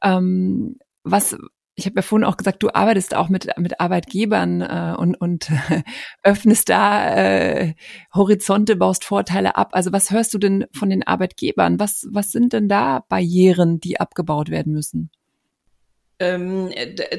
Ähm, 0.02 0.78
was 1.04 1.38
ich 1.76 1.86
habe 1.86 1.96
ja 1.98 2.02
vorhin 2.02 2.26
auch 2.26 2.38
gesagt, 2.38 2.62
du 2.64 2.70
arbeitest 2.70 3.16
auch 3.16 3.30
mit, 3.30 3.48
mit 3.58 3.80
Arbeitgebern 3.80 4.62
äh, 4.62 4.96
und, 4.98 5.16
und 5.16 5.52
öffnest 6.24 6.70
da 6.70 7.16
äh, 7.16 7.74
Horizonte, 8.14 8.76
baust 8.76 9.06
Vorteile 9.06 9.56
ab. 9.56 9.70
Also 9.72 9.92
was 9.92 10.12
hörst 10.12 10.34
du 10.34 10.38
denn 10.38 10.66
von 10.74 10.90
den 10.90 11.04
Arbeitgebern? 11.04 11.80
Was, 11.80 12.08
was 12.12 12.32
sind 12.32 12.54
denn 12.54 12.68
da 12.68 13.04
Barrieren, 13.08 13.80
die 13.80 14.00
abgebaut 14.00 14.50
werden 14.50 14.74
müssen? 14.74 15.12
Ähm, 16.22 16.72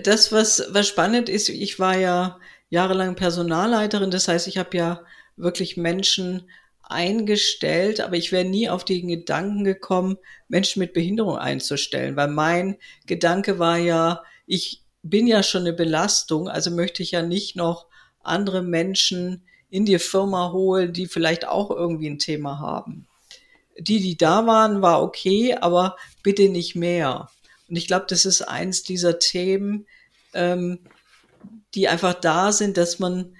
das, 0.04 0.30
was, 0.30 0.64
was 0.70 0.86
spannend 0.86 1.28
ist, 1.28 1.48
ich 1.48 1.80
war 1.80 1.98
ja 1.98 2.38
jahrelang 2.70 3.16
Personalleiterin, 3.16 4.12
das 4.12 4.28
heißt, 4.28 4.46
ich 4.46 4.58
habe 4.58 4.76
ja 4.76 5.02
wirklich 5.36 5.76
Menschen 5.76 6.48
eingestellt, 6.82 8.00
aber 8.00 8.14
ich 8.14 8.30
wäre 8.30 8.44
nie 8.44 8.68
auf 8.68 8.84
den 8.84 9.08
Gedanken 9.08 9.64
gekommen, 9.64 10.18
Menschen 10.46 10.78
mit 10.78 10.92
Behinderung 10.92 11.36
einzustellen, 11.36 12.14
weil 12.14 12.28
mein 12.28 12.76
Gedanke 13.06 13.58
war 13.58 13.76
ja, 13.76 14.22
ich 14.46 14.84
bin 15.02 15.26
ja 15.26 15.42
schon 15.42 15.62
eine 15.62 15.72
Belastung, 15.72 16.48
also 16.48 16.70
möchte 16.70 17.02
ich 17.02 17.10
ja 17.10 17.22
nicht 17.22 17.56
noch 17.56 17.88
andere 18.20 18.62
Menschen 18.62 19.42
in 19.68 19.84
die 19.84 19.98
Firma 19.98 20.52
holen, 20.52 20.92
die 20.92 21.06
vielleicht 21.06 21.48
auch 21.48 21.72
irgendwie 21.72 22.08
ein 22.08 22.20
Thema 22.20 22.60
haben. 22.60 23.08
Die, 23.80 23.98
die 23.98 24.16
da 24.16 24.46
waren, 24.46 24.80
war 24.80 25.02
okay, 25.02 25.56
aber 25.56 25.96
bitte 26.22 26.48
nicht 26.48 26.76
mehr. 26.76 27.28
Und 27.68 27.76
ich 27.76 27.86
glaube, 27.86 28.06
das 28.08 28.24
ist 28.24 28.42
eins 28.42 28.82
dieser 28.82 29.18
Themen, 29.18 29.86
ähm, 30.34 30.80
die 31.74 31.88
einfach 31.88 32.14
da 32.14 32.52
sind, 32.52 32.76
dass 32.76 32.98
man, 32.98 33.36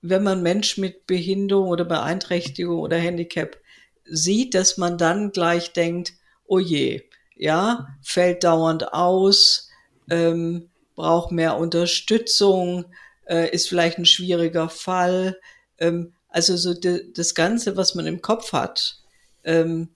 wenn 0.00 0.22
man 0.22 0.42
Mensch 0.42 0.78
mit 0.78 1.06
Behinderung 1.06 1.68
oder 1.68 1.84
Beeinträchtigung 1.84 2.78
oder 2.78 2.96
Handicap 2.96 3.58
sieht, 4.04 4.54
dass 4.54 4.76
man 4.76 4.98
dann 4.98 5.32
gleich 5.32 5.72
denkt, 5.72 6.14
oh 6.46 6.58
je, 6.58 7.02
ja, 7.36 7.88
fällt 8.02 8.44
dauernd 8.44 8.92
aus, 8.92 9.70
ähm, 10.10 10.70
braucht 10.94 11.32
mehr 11.32 11.56
Unterstützung, 11.56 12.84
äh, 13.26 13.50
ist 13.50 13.68
vielleicht 13.68 13.98
ein 13.98 14.06
schwieriger 14.06 14.68
Fall. 14.68 15.38
Ähm, 15.78 16.12
also 16.28 16.56
so 16.56 16.74
de, 16.74 17.12
das 17.12 17.34
Ganze, 17.34 17.76
was 17.76 17.94
man 17.94 18.06
im 18.06 18.20
Kopf 18.22 18.52
hat, 18.52 18.98
ähm, 19.44 19.88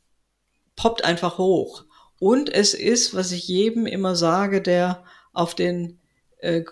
poppt 0.77 1.05
einfach 1.05 1.39
hoch. 1.39 1.85
Und 2.19 2.53
es 2.53 2.75
ist, 2.75 3.15
was 3.15 3.33
ich 3.33 3.47
jedem 3.47 3.87
immer 3.87 4.17
sage, 4.17 4.61
der 4.61 5.05
auf 5.33 5.55
den, 5.55 5.99
äh, 6.39 6.65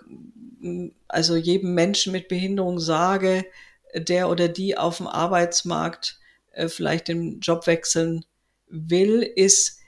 also 1.07 1.35
jedem 1.35 1.73
Menschen 1.73 2.11
mit 2.11 2.27
Behinderung 2.27 2.79
sage, 2.79 3.45
der 3.93 4.29
oder 4.29 4.47
die 4.49 4.77
auf 4.77 4.97
dem 4.97 5.07
Arbeitsmarkt 5.07 6.19
äh, 6.51 6.67
vielleicht 6.67 7.07
den 7.07 7.39
Job 7.39 7.67
wechseln 7.67 8.25
will, 8.67 9.21
ist 9.21 9.79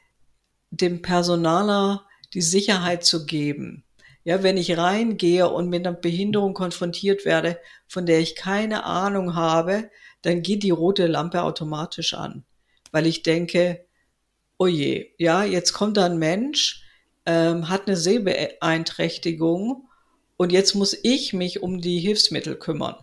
dem 0.72 1.02
Personaler 1.02 2.06
die 2.34 2.42
Sicherheit 2.42 3.04
zu 3.04 3.26
geben. 3.26 3.84
Ja, 4.24 4.44
wenn 4.44 4.58
ich 4.58 4.78
reingehe 4.78 5.50
und 5.50 5.70
mit 5.70 5.86
einer 5.86 5.96
Behinderung 5.96 6.54
konfrontiert 6.54 7.26
werde, 7.26 7.60
von 7.88 8.06
der 8.06 8.20
ich 8.20 8.36
keine 8.36 8.84
Ahnung 8.84 9.36
habe, 9.36 9.90
dann 10.22 10.42
geht 10.42 10.64
die 10.64 10.72
rote 10.72 11.08
Lampe 11.08 11.42
automatisch 11.42 12.14
an, 12.14 12.44
weil 12.92 13.08
ich 13.08 13.24
denke, 13.24 13.86
oh 14.60 14.68
je, 14.68 15.14
ja, 15.18 15.44
jetzt 15.44 15.74
kommt 15.74 15.98
da 15.98 16.06
ein 16.06 16.20
Mensch, 16.20 16.84
ähm, 17.26 17.70
hat 17.70 17.88
eine 17.88 17.96
Sehbeeinträchtigung 17.96 19.88
und 20.38 20.52
jetzt 20.52 20.76
muss 20.76 20.96
ich 21.02 21.34
mich 21.34 21.64
um 21.64 21.82
die 21.82 22.00
Hilfsmittel 22.00 22.56
kümmern. 22.56 22.96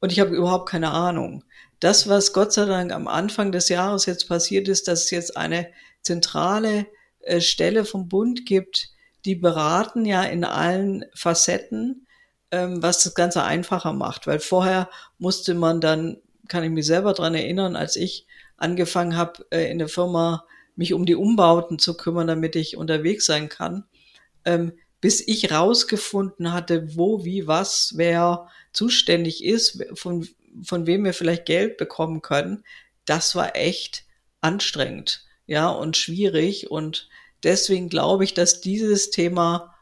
Und 0.00 0.12
ich 0.12 0.20
habe 0.20 0.34
überhaupt 0.34 0.68
keine 0.68 0.92
Ahnung. 0.92 1.44
Das, 1.80 2.08
was 2.08 2.32
Gott 2.32 2.52
sei 2.52 2.64
Dank 2.66 2.92
am 2.92 3.08
Anfang 3.08 3.52
des 3.52 3.68
Jahres 3.68 4.06
jetzt 4.06 4.28
passiert 4.28 4.68
ist, 4.68 4.88
dass 4.88 5.04
es 5.04 5.10
jetzt 5.10 5.36
eine 5.36 5.68
zentrale 6.02 6.86
äh, 7.20 7.40
Stelle 7.40 7.84
vom 7.84 8.08
Bund 8.08 8.46
gibt, 8.46 8.90
die 9.24 9.34
beraten 9.34 10.06
ja 10.06 10.22
in 10.22 10.44
allen 10.44 11.04
Facetten, 11.14 12.06
ähm, 12.52 12.82
was 12.82 13.02
das 13.02 13.14
Ganze 13.14 13.42
einfacher 13.42 13.92
macht. 13.92 14.26
Weil 14.26 14.38
vorher 14.38 14.88
musste 15.18 15.54
man 15.54 15.80
dann, 15.80 16.18
kann 16.48 16.64
ich 16.64 16.70
mich 16.70 16.86
selber 16.86 17.12
dran 17.12 17.34
erinnern, 17.34 17.76
als 17.76 17.96
ich 17.96 18.26
angefangen 18.56 19.16
habe, 19.16 19.44
äh, 19.50 19.70
in 19.70 19.78
der 19.78 19.88
Firma 19.88 20.44
mich 20.76 20.92
um 20.94 21.06
die 21.06 21.14
Umbauten 21.14 21.78
zu 21.78 21.96
kümmern, 21.96 22.26
damit 22.26 22.56
ich 22.56 22.76
unterwegs 22.76 23.26
sein 23.26 23.48
kann, 23.48 23.84
ähm, 24.44 24.72
bis 25.00 25.26
ich 25.26 25.50
rausgefunden 25.50 26.52
hatte, 26.52 26.96
wo, 26.96 27.24
wie, 27.24 27.46
was, 27.46 27.94
wer 27.96 28.48
zuständig 28.72 29.44
ist, 29.44 29.84
von, 29.94 30.28
von 30.62 30.86
wem 30.86 31.04
wir 31.04 31.14
vielleicht 31.14 31.46
Geld 31.46 31.76
bekommen 31.76 32.22
können, 32.22 32.64
das 33.04 33.34
war 33.34 33.56
echt 33.56 34.04
anstrengend, 34.40 35.24
ja, 35.46 35.68
und 35.68 35.96
schwierig. 35.96 36.70
Und 36.70 37.08
deswegen 37.42 37.88
glaube 37.88 38.24
ich, 38.24 38.34
dass 38.34 38.60
dieses 38.60 39.10
Thema 39.10 39.74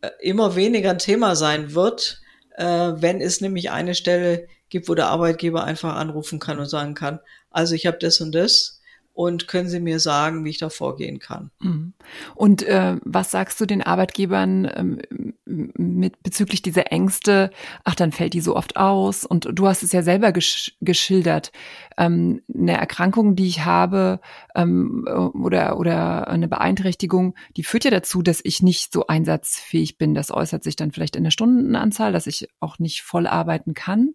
äh, 0.00 0.10
immer 0.20 0.56
weniger 0.56 0.90
ein 0.90 0.98
Thema 0.98 1.36
sein 1.36 1.74
wird, 1.74 2.20
äh, 2.56 2.64
wenn 2.64 3.20
es 3.20 3.40
nämlich 3.40 3.70
eine 3.70 3.94
Stelle 3.94 4.48
gibt, 4.68 4.88
wo 4.88 4.94
der 4.94 5.08
Arbeitgeber 5.08 5.64
einfach 5.64 5.96
anrufen 5.96 6.38
kann 6.38 6.58
und 6.58 6.66
sagen 6.66 6.94
kann, 6.94 7.20
also 7.50 7.74
ich 7.74 7.86
habe 7.86 7.98
das 7.98 8.20
und 8.20 8.32
das 8.32 8.73
und 9.14 9.46
können 9.46 9.68
Sie 9.68 9.78
mir 9.78 10.00
sagen, 10.00 10.44
wie 10.44 10.50
ich 10.50 10.58
da 10.58 10.68
vorgehen 10.68 11.20
kann. 11.20 11.52
Mhm. 11.60 11.94
Und 12.34 12.64
äh, 12.64 12.96
was 13.04 13.30
sagst 13.30 13.60
du 13.60 13.64
den 13.64 13.80
Arbeitgebern 13.80 14.68
ähm, 14.74 15.34
mit 15.44 16.20
bezüglich 16.24 16.62
dieser 16.62 16.90
Ängste? 16.90 17.50
Ach, 17.84 17.94
dann 17.94 18.10
fällt 18.10 18.34
die 18.34 18.40
so 18.40 18.56
oft 18.56 18.76
aus. 18.76 19.24
Und 19.24 19.48
du 19.52 19.68
hast 19.68 19.84
es 19.84 19.92
ja 19.92 20.02
selber 20.02 20.32
gesch 20.32 20.76
geschildert. 20.80 21.52
Ähm, 21.96 22.42
eine 22.52 22.76
Erkrankung, 22.76 23.36
die 23.36 23.46
ich 23.46 23.64
habe 23.64 24.18
ähm, 24.56 25.06
oder 25.06 25.78
oder 25.78 26.26
eine 26.26 26.48
Beeinträchtigung, 26.48 27.36
die 27.56 27.62
führt 27.62 27.84
ja 27.84 27.92
dazu, 27.92 28.20
dass 28.20 28.40
ich 28.42 28.62
nicht 28.62 28.92
so 28.92 29.06
einsatzfähig 29.06 29.96
bin. 29.96 30.14
Das 30.14 30.32
äußert 30.32 30.64
sich 30.64 30.74
dann 30.74 30.90
vielleicht 30.90 31.14
in 31.14 31.22
der 31.22 31.30
Stundenanzahl, 31.30 32.12
dass 32.12 32.26
ich 32.26 32.48
auch 32.58 32.80
nicht 32.80 33.02
voll 33.02 33.28
arbeiten 33.28 33.74
kann. 33.74 34.14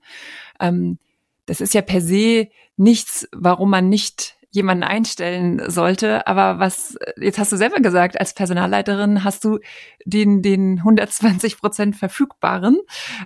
Ähm, 0.60 1.00
das 1.46 1.62
ist 1.62 1.74
ja 1.74 1.82
per 1.82 2.02
se 2.02 2.50
nichts, 2.76 3.30
warum 3.32 3.70
man 3.70 3.88
nicht 3.88 4.39
jemanden 4.52 4.84
einstellen 4.84 5.62
sollte. 5.70 6.26
Aber 6.28 6.60
was, 6.60 6.98
jetzt 7.18 7.38
hast 7.38 7.52
du 7.52 7.58
selber 7.58 7.80
gesagt, 7.82 8.20
als 8.20 8.34
Personalleiterin 8.34 9.24
hast 9.24 9.44
du 9.46 9.60
den, 10.06 10.42
den 10.42 10.80
120 10.80 11.58
Prozent 11.58 11.96
Verfügbaren 11.96 12.80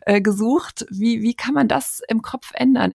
äh, 0.05 0.21
gesucht. 0.21 0.85
Wie, 0.89 1.21
wie 1.21 1.33
kann 1.33 1.53
man 1.53 1.67
das 1.67 2.01
im 2.07 2.21
Kopf 2.21 2.51
ändern? 2.53 2.91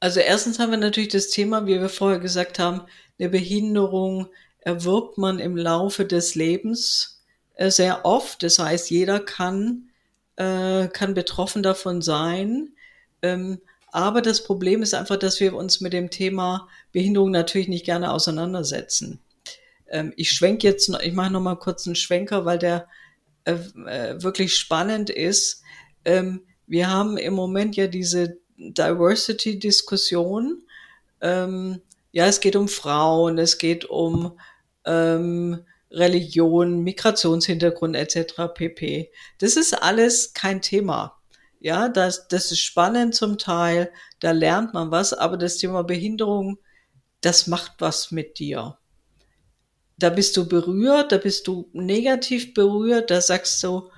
Also 0.00 0.20
erstens 0.20 0.58
haben 0.58 0.70
wir 0.70 0.78
natürlich 0.78 1.08
das 1.08 1.28
Thema, 1.28 1.66
wie 1.66 1.80
wir 1.80 1.88
vorher 1.88 2.20
gesagt 2.20 2.58
haben, 2.58 2.82
eine 3.18 3.30
Behinderung 3.30 4.28
erwirbt 4.60 5.16
man 5.16 5.38
im 5.38 5.56
Laufe 5.56 6.04
des 6.04 6.34
Lebens 6.34 7.24
äh, 7.54 7.70
sehr 7.70 8.04
oft. 8.04 8.42
Das 8.42 8.58
heißt, 8.58 8.90
jeder 8.90 9.20
kann, 9.20 9.88
äh, 10.36 10.88
kann 10.88 11.14
betroffen 11.14 11.62
davon 11.62 12.02
sein. 12.02 12.72
Ähm, 13.22 13.60
aber 13.96 14.20
das 14.20 14.44
Problem 14.44 14.82
ist 14.82 14.92
einfach, 14.92 15.16
dass 15.16 15.40
wir 15.40 15.54
uns 15.54 15.80
mit 15.80 15.94
dem 15.94 16.10
Thema 16.10 16.68
Behinderung 16.92 17.30
natürlich 17.30 17.66
nicht 17.66 17.86
gerne 17.86 18.12
auseinandersetzen. 18.12 19.20
Ähm, 19.88 20.12
ich 20.16 20.32
schwenke 20.32 20.66
jetzt, 20.66 20.90
ich 21.02 21.14
mache 21.14 21.32
noch 21.32 21.40
mal 21.40 21.56
kurz 21.56 21.86
einen 21.86 21.96
Schwenker, 21.96 22.44
weil 22.44 22.58
der 22.58 22.88
äh, 23.46 23.54
äh, 23.86 24.22
wirklich 24.22 24.54
spannend 24.54 25.08
ist. 25.08 25.62
Ähm, 26.04 26.42
wir 26.66 26.90
haben 26.90 27.16
im 27.16 27.32
Moment 27.32 27.74
ja 27.76 27.86
diese 27.86 28.36
Diversity-Diskussion. 28.58 30.66
Ähm, 31.22 31.80
ja, 32.12 32.26
es 32.26 32.40
geht 32.40 32.56
um 32.56 32.68
Frauen, 32.68 33.38
es 33.38 33.56
geht 33.56 33.86
um 33.86 34.38
ähm, 34.84 35.64
Religion, 35.90 36.82
Migrationshintergrund 36.82 37.96
etc. 37.96 38.52
pp. 38.52 39.10
Das 39.38 39.56
ist 39.56 39.72
alles 39.72 40.34
kein 40.34 40.60
Thema. 40.60 41.16
Ja, 41.60 41.88
das, 41.88 42.28
das 42.28 42.52
ist 42.52 42.60
spannend 42.60 43.14
zum 43.14 43.38
Teil, 43.38 43.90
da 44.20 44.32
lernt 44.32 44.74
man 44.74 44.90
was, 44.90 45.12
aber 45.12 45.36
das 45.36 45.56
Thema 45.56 45.82
Behinderung, 45.82 46.58
das 47.20 47.46
macht 47.46 47.72
was 47.78 48.10
mit 48.10 48.38
dir. 48.38 48.78
Da 49.98 50.10
bist 50.10 50.36
du 50.36 50.46
berührt, 50.46 51.12
da 51.12 51.18
bist 51.18 51.46
du 51.46 51.70
negativ 51.72 52.52
berührt, 52.52 53.10
da 53.10 53.20
sagst 53.20 53.62
du, 53.62 53.90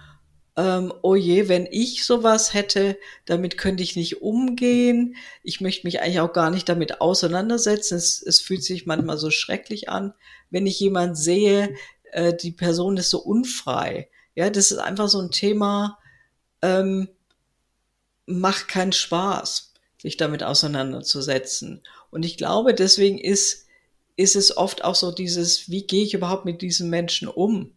ähm, 0.56 0.92
oh 1.02 1.14
je, 1.14 1.48
wenn 1.48 1.68
ich 1.70 2.04
sowas 2.04 2.52
hätte, 2.52 2.98
damit 3.26 3.58
könnte 3.58 3.82
ich 3.82 3.96
nicht 3.96 4.22
umgehen. 4.22 5.14
Ich 5.44 5.60
möchte 5.60 5.86
mich 5.86 6.00
eigentlich 6.00 6.20
auch 6.20 6.32
gar 6.32 6.50
nicht 6.50 6.68
damit 6.68 7.00
auseinandersetzen. 7.00 7.96
Es, 7.96 8.20
es 8.20 8.40
fühlt 8.40 8.64
sich 8.64 8.84
manchmal 8.84 9.18
so 9.18 9.30
schrecklich 9.30 9.88
an, 9.88 10.14
wenn 10.50 10.66
ich 10.66 10.80
jemand 10.80 11.16
sehe, 11.16 11.74
äh, 12.12 12.34
die 12.34 12.50
Person 12.50 12.96
ist 12.96 13.10
so 13.10 13.18
unfrei. 13.20 14.08
Ja, 14.34 14.50
das 14.50 14.72
ist 14.72 14.78
einfach 14.78 15.08
so 15.08 15.20
ein 15.20 15.30
Thema, 15.30 15.98
ähm, 16.62 17.08
macht 18.28 18.68
keinen 18.68 18.92
Spaß, 18.92 19.72
sich 20.00 20.16
damit 20.16 20.42
auseinanderzusetzen. 20.42 21.82
Und 22.10 22.24
ich 22.24 22.36
glaube, 22.36 22.74
deswegen 22.74 23.18
ist, 23.18 23.66
ist 24.16 24.36
es 24.36 24.56
oft 24.56 24.84
auch 24.84 24.94
so 24.94 25.10
dieses, 25.10 25.70
wie 25.70 25.86
gehe 25.86 26.04
ich 26.04 26.14
überhaupt 26.14 26.44
mit 26.44 26.62
diesen 26.62 26.90
Menschen 26.90 27.28
um? 27.28 27.72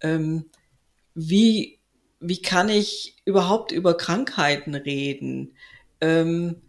Ähm, 0.00 0.50
wie, 1.14 1.78
wie 2.20 2.42
kann 2.42 2.68
ich 2.68 3.16
überhaupt 3.24 3.72
über 3.72 3.96
Krankheiten 3.96 4.74
reden? 4.74 5.56
Ähm, 6.00 6.62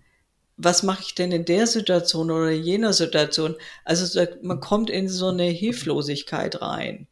was 0.58 0.84
mache 0.84 1.04
ich 1.06 1.16
denn 1.16 1.32
in 1.32 1.46
der 1.46 1.68
Situation 1.68 2.32
oder 2.32 2.52
jener 2.52 2.94
Situation? 2.94 3.56
Also 3.84 4.26
man 4.42 4.60
kommt 4.60 4.90
in 4.90 5.10
so 5.10 5.28
eine 5.28 5.46
Hilflosigkeit 5.46 6.62
rein. 6.62 7.08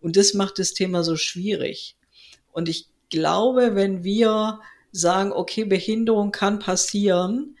Und 0.00 0.16
das 0.16 0.34
macht 0.34 0.58
das 0.58 0.72
Thema 0.72 1.04
so 1.04 1.16
schwierig. 1.16 1.96
Und 2.52 2.68
ich 2.68 2.88
glaube, 3.10 3.74
wenn 3.74 4.02
wir 4.02 4.60
sagen, 4.92 5.32
okay, 5.32 5.64
Behinderung 5.64 6.32
kann 6.32 6.58
passieren, 6.58 7.56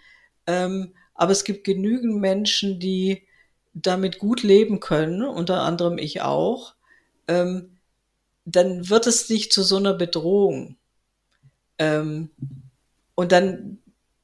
ähm, 0.46 0.94
aber 1.14 1.32
es 1.32 1.44
gibt 1.44 1.64
genügend 1.64 2.20
Menschen, 2.20 2.78
die 2.78 3.26
damit 3.74 4.18
gut 4.18 4.42
leben 4.42 4.80
können, 4.80 5.22
unter 5.22 5.62
anderem 5.62 5.98
ich 5.98 6.22
auch, 6.22 6.74
ähm, 7.28 7.78
dann 8.44 8.88
wird 8.88 9.06
es 9.06 9.28
nicht 9.28 9.52
zu 9.52 9.62
so 9.62 9.76
einer 9.76 9.94
Bedrohung. 9.94 10.76
Ähm, 11.78 12.30
und 13.14 13.32
dann, 13.32 13.78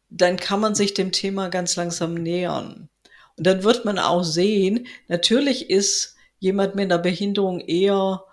dann 0.09 0.37
kann 0.37 0.61
man 0.61 0.75
sich 0.75 0.95
dem 0.95 1.13
Thema 1.13 1.49
ganz 1.49 1.77
langsam 1.77 2.15
nähern. 2.15 2.89
Und 3.37 3.47
dann 3.47 3.65
wird 3.65 3.85
man 3.85 3.99
auch 3.99 4.23
sehen, 4.23 4.87
natürlich 5.09 5.71
ist 5.71 6.17
jemand 6.39 6.75
mit 6.75 6.85
einer 6.85 6.99
Behinderung 6.99 7.61
eher 7.61 8.25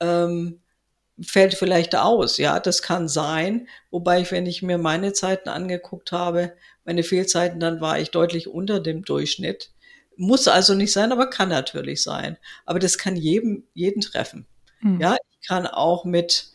ähm, 0.00 0.60
fällt 1.20 1.54
vielleicht 1.54 1.96
aus. 1.96 2.38
Ja, 2.38 2.60
das 2.60 2.82
kann 2.82 3.08
sein. 3.08 3.68
Wobei 3.90 4.20
ich, 4.20 4.32
wenn 4.32 4.46
ich 4.46 4.62
mir 4.62 4.78
meine 4.78 5.12
Zeiten 5.12 5.48
angeguckt 5.48 6.12
habe, 6.12 6.52
meine 6.84 7.02
Fehlzeiten, 7.02 7.60
dann 7.60 7.80
war 7.80 7.98
ich 7.98 8.10
deutlich 8.10 8.48
unter 8.48 8.80
dem 8.80 9.04
Durchschnitt. 9.04 9.70
Muss 10.16 10.48
also 10.48 10.74
nicht 10.74 10.92
sein, 10.92 11.12
aber 11.12 11.28
kann 11.28 11.48
natürlich 11.48 12.02
sein. 12.02 12.36
Aber 12.64 12.78
das 12.78 12.98
kann 12.98 13.16
jedem, 13.16 13.64
jeden 13.74 14.00
treffen. 14.00 14.46
Hm. 14.80 15.00
Ja, 15.00 15.16
ich 15.30 15.46
kann 15.46 15.66
auch 15.66 16.04
mit 16.04 16.48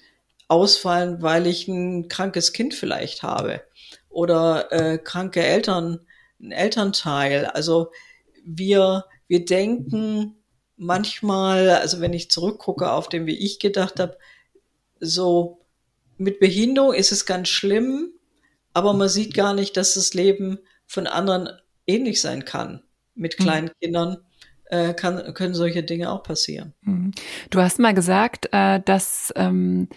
ausfallen, 0.47 1.21
weil 1.21 1.47
ich 1.47 1.67
ein 1.67 2.07
krankes 2.07 2.53
Kind 2.53 2.73
vielleicht 2.73 3.23
habe 3.23 3.61
oder 4.09 4.71
äh, 4.71 4.97
kranke 4.97 5.41
Eltern, 5.41 5.99
ein 6.41 6.51
Elternteil. 6.51 7.45
Also 7.45 7.91
wir, 8.43 9.05
wir 9.27 9.45
denken 9.45 10.35
manchmal, 10.75 11.69
also 11.69 12.01
wenn 12.01 12.13
ich 12.13 12.31
zurückgucke 12.31 12.91
auf 12.91 13.07
den, 13.07 13.25
wie 13.25 13.37
ich 13.37 13.59
gedacht 13.59 13.99
habe, 13.99 14.17
so 15.01 15.65
mit 16.17 16.39
Behinderung 16.39 16.93
ist 16.93 17.11
es 17.11 17.25
ganz 17.25 17.49
schlimm, 17.49 18.11
aber 18.73 18.93
man 18.93 19.09
sieht 19.09 19.33
gar 19.33 19.53
nicht, 19.53 19.75
dass 19.75 19.95
das 19.95 20.13
Leben 20.13 20.59
von 20.85 21.07
anderen 21.07 21.49
ähnlich 21.87 22.21
sein 22.21 22.45
kann 22.45 22.83
mit 23.15 23.37
mhm. 23.37 23.43
kleinen 23.43 23.65
mhm. 23.65 23.79
Kindern. 23.81 24.17
äh, 24.71 24.93
kann, 24.93 25.33
können 25.33 25.53
solche 25.53 25.83
Dinge 25.83 26.09
auch 26.11 26.23
passieren. 26.23 26.73
Mhm. 26.81 27.11
Du 27.49 27.59
hast 27.59 27.77
mal 27.77 27.93
gesagt, 27.93 28.47
äh, 28.53 28.79
dass 28.79 29.33
ähm, 29.35 29.89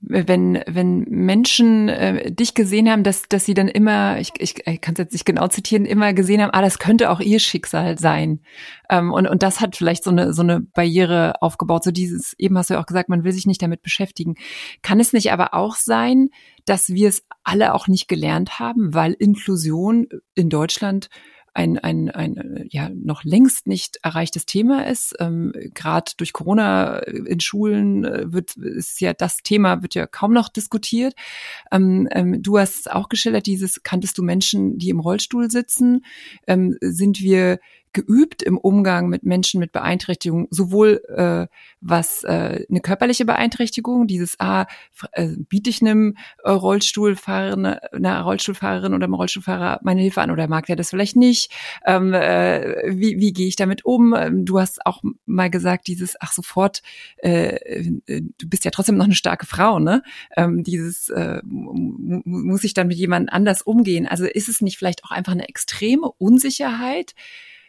wenn, 0.00 0.62
wenn 0.66 1.00
Menschen 1.08 1.88
äh, 1.88 2.30
dich 2.30 2.54
gesehen 2.54 2.88
haben, 2.88 3.02
dass, 3.02 3.22
dass 3.28 3.44
sie 3.44 3.54
dann 3.54 3.66
immer, 3.66 4.18
ich, 4.20 4.32
ich, 4.38 4.66
ich 4.66 4.80
kann 4.80 4.94
es 4.94 4.98
jetzt 4.98 5.12
nicht 5.12 5.24
genau 5.24 5.48
zitieren, 5.48 5.84
immer 5.84 6.12
gesehen 6.12 6.40
haben, 6.40 6.52
ah, 6.52 6.62
das 6.62 6.78
könnte 6.78 7.10
auch 7.10 7.18
ihr 7.20 7.40
Schicksal 7.40 7.98
sein. 7.98 8.40
Ähm, 8.88 9.12
und, 9.12 9.26
und 9.26 9.42
das 9.42 9.60
hat 9.60 9.74
vielleicht 9.74 10.04
so 10.04 10.10
eine, 10.10 10.32
so 10.32 10.42
eine 10.42 10.60
Barriere 10.60 11.42
aufgebaut. 11.42 11.82
So 11.82 11.90
dieses, 11.90 12.34
eben 12.38 12.56
hast 12.56 12.70
du 12.70 12.74
ja 12.74 12.80
auch 12.80 12.86
gesagt, 12.86 13.08
man 13.08 13.24
will 13.24 13.32
sich 13.32 13.46
nicht 13.46 13.60
damit 13.60 13.82
beschäftigen. 13.82 14.36
Kann 14.82 15.00
es 15.00 15.12
nicht 15.12 15.32
aber 15.32 15.52
auch 15.54 15.74
sein, 15.74 16.28
dass 16.64 16.90
wir 16.90 17.08
es 17.08 17.24
alle 17.42 17.74
auch 17.74 17.88
nicht 17.88 18.06
gelernt 18.06 18.60
haben, 18.60 18.94
weil 18.94 19.14
Inklusion 19.14 20.06
in 20.34 20.48
Deutschland 20.48 21.08
ein, 21.58 21.76
ein, 21.76 22.08
ein 22.08 22.68
ja 22.70 22.88
noch 22.88 23.24
längst 23.24 23.66
nicht 23.66 23.98
erreichtes 24.04 24.46
Thema 24.46 24.86
ist. 24.86 25.16
Ähm, 25.18 25.52
Gerade 25.74 26.12
durch 26.16 26.32
Corona 26.32 26.98
in 26.98 27.40
Schulen 27.40 28.04
äh, 28.04 28.32
wird 28.32 28.54
ist 28.56 29.00
ja 29.00 29.12
das 29.12 29.38
Thema 29.38 29.82
wird 29.82 29.96
ja 29.96 30.06
kaum 30.06 30.32
noch 30.32 30.50
diskutiert. 30.50 31.14
Ähm, 31.72 32.08
ähm, 32.12 32.40
du 32.42 32.58
hast 32.58 32.88
auch 32.92 33.08
geschildert, 33.08 33.46
dieses 33.46 33.82
kanntest 33.82 34.16
du 34.18 34.22
Menschen, 34.22 34.78
die 34.78 34.90
im 34.90 35.00
Rollstuhl 35.00 35.50
sitzen? 35.50 36.04
Ähm, 36.46 36.76
sind 36.80 37.20
wir 37.20 37.58
geübt 37.92 38.42
im 38.42 38.58
Umgang 38.58 39.08
mit 39.08 39.22
Menschen 39.22 39.60
mit 39.60 39.72
Beeinträchtigung, 39.72 40.48
sowohl 40.50 41.02
äh, 41.08 41.46
was 41.80 42.24
äh, 42.24 42.64
eine 42.68 42.80
körperliche 42.80 43.24
Beeinträchtigung, 43.24 44.06
dieses 44.06 44.38
ah, 44.38 44.66
äh, 45.12 45.28
biete 45.48 45.70
ich 45.70 45.80
einem 45.80 46.16
äh, 46.44 46.50
Rollstuhlfahrer, 46.50 47.80
einer 47.92 48.20
Rollstuhlfahrerin 48.22 48.94
oder 48.94 49.04
einem 49.04 49.14
Rollstuhlfahrer 49.14 49.80
meine 49.82 50.00
Hilfe 50.00 50.20
an 50.20 50.30
oder 50.30 50.48
mag 50.48 50.66
der 50.66 50.76
das 50.76 50.90
vielleicht 50.90 51.16
nicht? 51.16 51.52
Ähm, 51.86 52.12
äh, 52.12 52.82
wie, 52.88 53.18
wie 53.18 53.32
gehe 53.32 53.48
ich 53.48 53.56
damit 53.56 53.84
um? 53.84 54.14
Ähm, 54.14 54.44
du 54.44 54.58
hast 54.60 54.84
auch 54.86 55.02
mal 55.26 55.50
gesagt, 55.50 55.86
dieses 55.86 56.16
ach 56.20 56.32
sofort, 56.32 56.82
äh, 57.18 57.82
du 58.06 58.48
bist 58.48 58.64
ja 58.64 58.70
trotzdem 58.70 58.96
noch 58.96 59.06
eine 59.06 59.14
starke 59.14 59.46
Frau, 59.46 59.78
ne? 59.78 60.02
Ähm, 60.36 60.62
dieses 60.64 61.08
äh, 61.08 61.40
muss 61.44 62.64
ich 62.64 62.74
dann 62.74 62.88
mit 62.88 62.98
jemand 62.98 63.32
anders 63.32 63.62
umgehen? 63.62 64.06
Also 64.06 64.24
ist 64.24 64.48
es 64.48 64.60
nicht 64.60 64.78
vielleicht 64.78 65.04
auch 65.04 65.10
einfach 65.10 65.32
eine 65.32 65.48
extreme 65.48 66.10
Unsicherheit? 66.18 67.14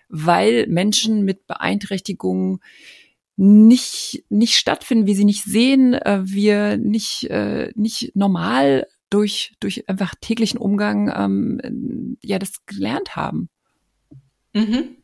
Weil 0.09 0.67
Menschen 0.67 1.23
mit 1.23 1.47
Beeinträchtigungen 1.47 2.59
nicht, 3.37 4.25
nicht 4.29 4.55
stattfinden, 4.55 5.07
wie 5.07 5.15
sie 5.15 5.23
nicht 5.23 5.45
sehen, 5.45 5.93
äh, 5.93 6.19
wir 6.23 6.77
nicht, 6.77 7.23
äh, 7.29 7.71
nicht 7.75 8.15
normal 8.15 8.85
durch, 9.09 9.53
durch 9.59 9.87
einfach 9.87 10.13
täglichen 10.19 10.59
Umgang 10.59 11.11
ähm, 11.15 12.17
ja 12.21 12.37
das 12.37 12.65
gelernt 12.65 13.15
haben. 13.15 13.49
Mhm. 14.53 14.97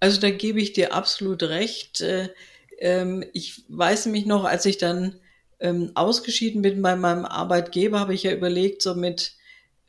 Also 0.00 0.20
da 0.20 0.30
gebe 0.30 0.60
ich 0.60 0.72
dir 0.72 0.94
absolut 0.94 1.42
recht. 1.44 2.00
Äh, 2.00 2.30
ähm, 2.78 3.24
ich 3.32 3.64
weiß 3.68 4.06
mich 4.06 4.26
noch, 4.26 4.44
als 4.44 4.66
ich 4.66 4.78
dann 4.78 5.20
ähm, 5.60 5.92
ausgeschieden 5.94 6.62
bin 6.62 6.82
bei 6.82 6.96
meinem 6.96 7.24
Arbeitgeber, 7.24 8.00
habe 8.00 8.14
ich 8.14 8.22
ja 8.24 8.32
überlegt, 8.32 8.82
so 8.82 8.94
mit, 8.94 9.36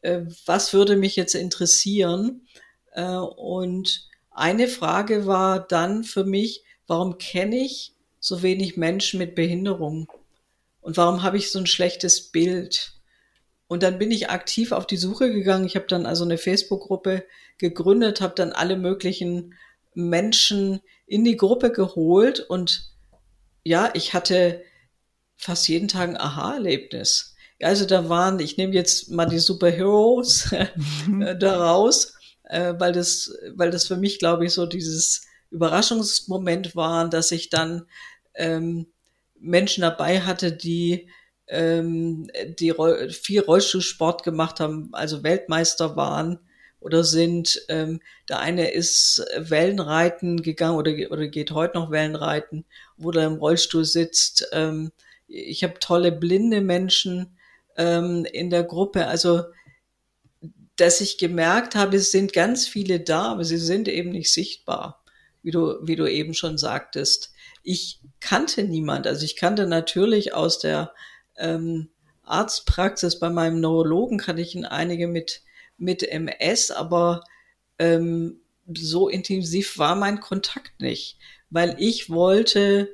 äh, 0.02 0.22
was 0.46 0.74
würde 0.74 0.98
mich 0.98 1.16
jetzt 1.16 1.34
interessieren? 1.34 2.46
Äh, 2.92 3.16
und 3.16 4.11
eine 4.32 4.68
Frage 4.68 5.26
war 5.28 5.60
dann 5.60 6.04
für 6.04 6.24
mich, 6.24 6.64
warum 6.88 7.18
kenne 7.18 7.58
ich 7.58 7.94
so 8.20 8.42
wenig 8.42 8.78
Menschen 8.78 9.18
mit 9.18 9.36
Behinderung? 9.36 10.12
Und 10.82 10.98
warum 10.98 11.22
habe 11.22 11.38
ich 11.38 11.52
so 11.52 11.60
ein 11.60 11.68
schlechtes 11.68 12.32
Bild? 12.32 12.94
Und 13.68 13.84
dann 13.84 14.00
bin 14.00 14.12
ich 14.12 14.30
aktiv 14.30 14.72
auf 14.72 14.88
die 14.88 14.98
Suche 14.98 15.32
gegangen. 15.32 15.66
Ich 15.66 15.76
habe 15.76 15.88
dann 15.88 16.06
also 16.06 16.26
eine 16.26 16.38
Facebook-Gruppe 16.38 17.24
gegründet, 17.58 18.20
habe 18.22 18.34
dann 18.36 18.52
alle 18.52 18.78
möglichen 18.78 19.54
Menschen 19.94 20.82
in 21.06 21.24
die 21.24 21.38
Gruppe 21.38 21.72
geholt 21.72 22.40
und 22.40 22.90
ja, 23.64 23.92
ich 23.94 24.14
hatte 24.14 24.64
fast 25.36 25.68
jeden 25.68 25.88
Tag 25.88 26.10
ein 26.10 26.18
Aha-Erlebnis. 26.18 27.36
Also 27.62 27.86
da 27.86 28.10
waren, 28.10 28.40
ich 28.40 28.58
nehme 28.58 28.74
jetzt 28.74 29.12
mal 29.12 29.26
die 29.26 29.40
Superheroes 29.40 30.52
mhm. 31.08 31.38
daraus 31.40 32.16
äh, 32.52 32.76
weil 32.78 32.92
das, 32.92 33.34
weil 33.56 33.72
das 33.72 33.88
für 33.88 33.98
mich, 33.98 34.20
glaube 34.20 34.46
ich, 34.46 34.54
so 34.54 34.66
dieses 34.66 35.26
Überraschungsmoment 35.52 36.76
war, 36.76 37.10
dass 37.10 37.32
ich 37.32 37.50
dann 37.50 37.88
ähm, 38.36 38.88
Menschen 39.40 39.82
dabei 39.82 40.22
hatte, 40.22 40.52
die 40.52 41.10
ähm, 41.48 42.30
die 42.60 42.70
Roll 42.70 43.10
viel 43.10 43.42
Rollstuhlsport 43.42 44.24
gemacht 44.24 44.60
haben, 44.60 44.90
also 44.94 45.24
Weltmeister 45.24 45.96
waren 45.96 46.40
oder 46.80 47.04
sind. 47.04 47.62
Ähm, 47.70 48.02
der 48.30 48.40
eine 48.40 48.72
ist 48.72 49.26
Wellenreiten 49.38 50.42
gegangen 50.42 50.78
oder, 50.78 50.92
oder 51.10 51.28
geht 51.28 51.52
heute 51.52 51.78
noch 51.78 51.92
Wellenreiten, 51.92 52.66
wo 52.98 53.12
er 53.12 53.28
im 53.28 53.36
Rollstuhl 53.36 53.86
sitzt. 53.86 54.48
Ähm, 54.52 54.92
ich 55.28 55.64
habe 55.64 55.80
tolle 55.80 56.12
blinde 56.12 56.62
Menschen 56.62 57.38
ähm, 57.78 58.26
in 58.26 58.50
der 58.50 58.64
Gruppe. 58.64 59.08
Also 59.08 59.44
dass 60.82 61.00
ich 61.00 61.20
gemerkt 61.20 61.76
habe, 61.76 61.98
es 61.98 62.12
sind 62.12 62.34
ganz 62.34 62.68
viele 62.68 63.00
da, 63.00 63.34
aber 63.34 63.44
sie 63.44 63.58
sind 63.58 63.88
eben 63.88 64.10
nicht 64.10 64.34
sichtbar, 64.34 65.04
wie 65.44 65.52
du, 65.52 65.76
wie 65.84 65.96
du 65.96 66.10
eben 66.10 66.34
schon 66.34 66.58
sagtest. 66.58 67.34
Ich 67.62 68.00
kannte 68.20 68.64
niemand, 68.64 69.06
also 69.06 69.24
ich 69.24 69.36
kannte 69.36 69.68
natürlich 69.68 70.34
aus 70.34 70.58
der 70.58 70.92
ähm, 71.38 71.90
Arztpraxis 72.24 73.20
bei 73.20 73.30
meinem 73.30 73.60
Neurologen 73.60 74.18
kannte 74.18 74.42
ich 74.42 74.58
einige 74.66 75.08
mit, 75.08 75.44
mit 75.78 76.02
MS, 76.02 76.72
aber 76.72 77.24
ähm, 77.78 78.42
so 78.76 79.08
intensiv 79.08 79.78
war 79.78 79.96
mein 79.96 80.20
Kontakt 80.20 80.82
nicht, 80.82 81.20
weil 81.52 81.76
ich 81.78 82.10
wollte 82.10 82.90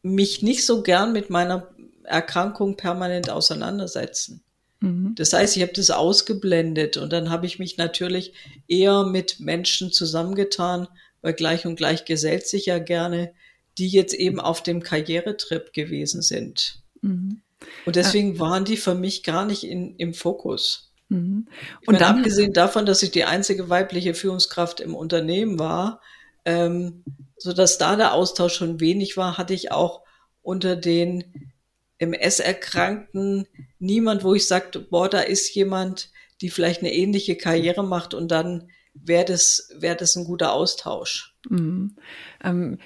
mich 0.00 0.40
nicht 0.40 0.64
so 0.64 0.82
gern 0.82 1.12
mit 1.12 1.28
meiner 1.28 1.74
Erkrankung 2.04 2.78
permanent 2.78 3.28
auseinandersetzen. 3.28 4.45
Mhm. 4.80 5.14
Das 5.16 5.32
heißt, 5.32 5.56
ich 5.56 5.62
habe 5.62 5.72
das 5.72 5.90
ausgeblendet 5.90 6.96
und 6.96 7.12
dann 7.12 7.30
habe 7.30 7.46
ich 7.46 7.58
mich 7.58 7.76
natürlich 7.76 8.32
eher 8.68 9.04
mit 9.04 9.40
Menschen 9.40 9.92
zusammengetan, 9.92 10.88
weil 11.22 11.34
gleich 11.34 11.66
und 11.66 11.76
gleich 11.76 12.04
gesellt 12.04 12.46
sich 12.46 12.66
ja 12.66 12.78
gerne, 12.78 13.32
die 13.78 13.88
jetzt 13.88 14.14
eben 14.14 14.40
auf 14.40 14.62
dem 14.62 14.82
Karrieretrip 14.82 15.72
gewesen 15.72 16.22
sind. 16.22 16.82
Mhm. 17.02 17.42
Und 17.84 17.96
deswegen 17.96 18.38
waren 18.38 18.64
die 18.64 18.76
für 18.76 18.94
mich 18.94 19.22
gar 19.22 19.44
nicht 19.44 19.64
in, 19.64 19.96
im 19.96 20.14
Fokus. 20.14 20.92
Mhm. 21.08 21.48
Und 21.80 21.86
meine, 21.86 21.98
dann, 21.98 22.18
abgesehen 22.18 22.52
davon, 22.52 22.86
dass 22.86 23.02
ich 23.02 23.10
die 23.10 23.24
einzige 23.24 23.68
weibliche 23.68 24.14
Führungskraft 24.14 24.80
im 24.80 24.94
Unternehmen 24.94 25.58
war, 25.58 26.00
ähm, 26.44 27.02
so 27.36 27.52
dass 27.52 27.78
da 27.78 27.96
der 27.96 28.12
Austausch 28.12 28.54
schon 28.54 28.80
wenig 28.80 29.16
war, 29.16 29.38
hatte 29.38 29.54
ich 29.54 29.72
auch 29.72 30.02
unter 30.42 30.76
den 30.76 31.52
MS-Erkrankten 31.98 33.46
niemand, 33.78 34.24
wo 34.24 34.34
ich 34.34 34.46
sagte, 34.46 34.80
boah, 34.80 35.08
da 35.08 35.20
ist 35.20 35.54
jemand, 35.54 36.10
die 36.40 36.50
vielleicht 36.50 36.80
eine 36.80 36.92
ähnliche 36.92 37.36
Karriere 37.36 37.84
macht 37.84 38.14
und 38.14 38.28
dann 38.30 38.70
wäre 38.94 39.24
das, 39.24 39.70
wäre 39.78 39.96
das 39.96 40.16
ein 40.16 40.24
guter 40.24 40.52
Austausch. 40.52 41.34
Mhm. 41.48 41.96
Ähm, 42.42 42.78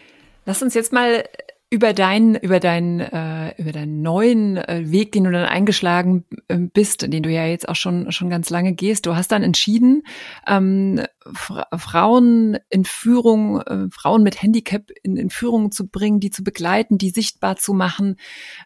lass 0.46 0.62
uns 0.62 0.74
jetzt 0.74 0.92
mal 0.92 1.24
über 1.72 1.92
deinen, 1.92 2.34
über 2.34 2.58
deinen, 2.58 2.98
äh, 2.98 3.54
über 3.56 3.70
deinen 3.70 4.02
neuen 4.02 4.56
äh, 4.56 4.90
Weg, 4.90 5.12
den 5.12 5.22
du 5.22 5.30
dann 5.30 5.46
eingeschlagen 5.46 6.24
äh, 6.48 6.58
bist, 6.58 7.02
den 7.02 7.22
du 7.22 7.30
ja 7.30 7.46
jetzt 7.46 7.68
auch 7.68 7.76
schon 7.76 8.10
schon 8.10 8.28
ganz 8.28 8.50
lange 8.50 8.74
gehst. 8.74 9.06
Du 9.06 9.14
hast 9.14 9.30
dann 9.30 9.44
entschieden, 9.44 10.02
ähm, 10.48 11.00
Frauen 11.32 12.58
in 12.70 12.84
Führung, 12.84 13.60
äh, 13.60 13.86
Frauen 13.92 14.24
mit 14.24 14.42
Handicap 14.42 14.90
in, 15.04 15.16
in 15.16 15.30
Führung 15.30 15.70
zu 15.70 15.86
bringen, 15.86 16.18
die 16.18 16.30
zu 16.30 16.42
begleiten, 16.42 16.98
die 16.98 17.10
sichtbar 17.10 17.54
zu 17.54 17.72
machen. 17.72 18.16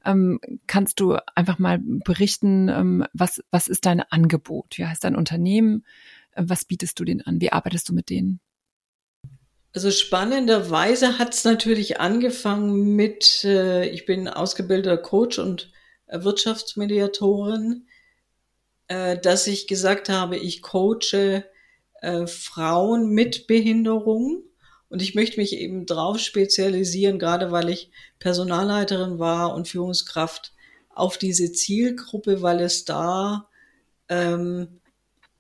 Ähm, 0.06 0.40
kannst 0.66 0.98
du 0.98 1.18
einfach 1.34 1.58
mal 1.58 1.80
berichten, 1.82 2.70
ähm, 2.70 3.04
was 3.12 3.42
was 3.50 3.68
ist 3.68 3.84
dein 3.84 4.00
Angebot? 4.00 4.78
Wie 4.78 4.86
heißt 4.86 5.04
dein 5.04 5.14
Unternehmen? 5.14 5.84
Äh, 6.32 6.44
was 6.46 6.64
bietest 6.64 6.98
du 6.98 7.04
denen 7.04 7.20
an? 7.20 7.38
Wie 7.42 7.52
arbeitest 7.52 7.86
du 7.90 7.92
mit 7.92 8.08
denen? 8.08 8.40
Also 9.74 9.90
spannenderweise 9.90 11.18
hat 11.18 11.34
es 11.34 11.42
natürlich 11.42 11.98
angefangen 11.98 12.94
mit, 12.94 13.42
äh, 13.42 13.88
ich 13.88 14.06
bin 14.06 14.28
ausgebildeter 14.28 14.98
Coach 14.98 15.40
und 15.40 15.72
Wirtschaftsmediatorin, 16.06 17.88
äh, 18.86 19.18
dass 19.18 19.48
ich 19.48 19.66
gesagt 19.66 20.08
habe, 20.08 20.36
ich 20.36 20.62
coache 20.62 21.44
äh, 22.02 22.26
Frauen 22.28 23.10
mit 23.10 23.48
Behinderung. 23.48 24.44
Und 24.90 25.02
ich 25.02 25.16
möchte 25.16 25.40
mich 25.40 25.54
eben 25.54 25.86
drauf 25.86 26.20
spezialisieren, 26.20 27.18
gerade 27.18 27.50
weil 27.50 27.68
ich 27.68 27.90
Personalleiterin 28.20 29.18
war 29.18 29.54
und 29.54 29.66
Führungskraft 29.66 30.52
auf 30.90 31.18
diese 31.18 31.50
Zielgruppe, 31.50 32.42
weil 32.42 32.60
es 32.60 32.84
da 32.84 33.48
ähm, 34.08 34.80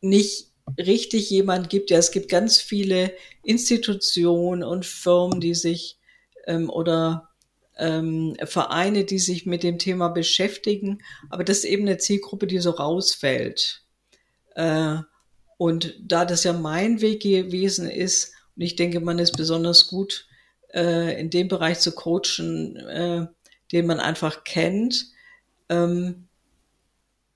nicht 0.00 0.53
richtig 0.78 1.30
jemand 1.30 1.70
gibt. 1.70 1.90
Ja, 1.90 1.98
es 1.98 2.10
gibt 2.10 2.28
ganz 2.28 2.58
viele 2.58 3.12
Institutionen 3.42 4.62
und 4.62 4.86
Firmen, 4.86 5.40
die 5.40 5.54
sich 5.54 5.98
ähm, 6.46 6.70
oder 6.70 7.30
ähm, 7.76 8.36
Vereine, 8.44 9.04
die 9.04 9.18
sich 9.18 9.46
mit 9.46 9.62
dem 9.62 9.78
Thema 9.78 10.08
beschäftigen, 10.08 11.02
aber 11.30 11.44
das 11.44 11.58
ist 11.58 11.64
eben 11.64 11.86
eine 11.86 11.98
Zielgruppe, 11.98 12.46
die 12.46 12.58
so 12.58 12.70
rausfällt. 12.70 13.82
Äh, 14.54 14.96
und 15.56 15.94
da 16.00 16.24
das 16.24 16.44
ja 16.44 16.52
mein 16.52 17.00
Weg 17.00 17.22
gewesen 17.22 17.88
ist, 17.90 18.32
Und 18.56 18.62
ich 18.62 18.76
denke, 18.76 19.00
man 19.00 19.18
ist 19.18 19.36
besonders 19.36 19.88
gut 19.88 20.26
äh, 20.72 21.18
in 21.20 21.30
dem 21.30 21.48
Bereich 21.48 21.80
zu 21.80 21.92
coachen, 21.92 22.76
äh, 22.76 23.26
den 23.72 23.86
man 23.86 24.00
einfach 24.00 24.44
kennt. 24.44 25.06
Ähm, 25.68 26.28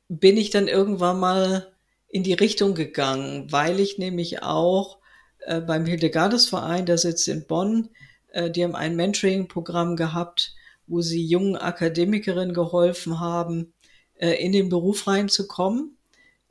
bin 0.08 0.36
ich 0.36 0.50
dann 0.50 0.68
irgendwann 0.68 1.18
mal 1.18 1.72
in 2.08 2.22
die 2.22 2.34
Richtung 2.34 2.74
gegangen, 2.74 3.50
weil 3.50 3.80
ich 3.80 3.98
nämlich 3.98 4.42
auch 4.42 4.98
äh, 5.40 5.60
beim 5.60 5.86
Hildegardesverein, 5.86 6.86
der 6.86 6.98
sitzt 6.98 7.28
in 7.28 7.46
Bonn, 7.46 7.90
äh, 8.28 8.50
die 8.50 8.64
haben 8.64 8.74
ein 8.74 8.96
Mentoring-Programm 8.96 9.96
gehabt, 9.96 10.54
wo 10.86 11.00
sie 11.00 11.24
jungen 11.24 11.56
Akademikerinnen 11.56 12.54
geholfen 12.54 13.20
haben, 13.20 13.72
äh, 14.14 14.32
in 14.42 14.52
den 14.52 14.68
Beruf 14.68 15.06
reinzukommen. 15.06 15.96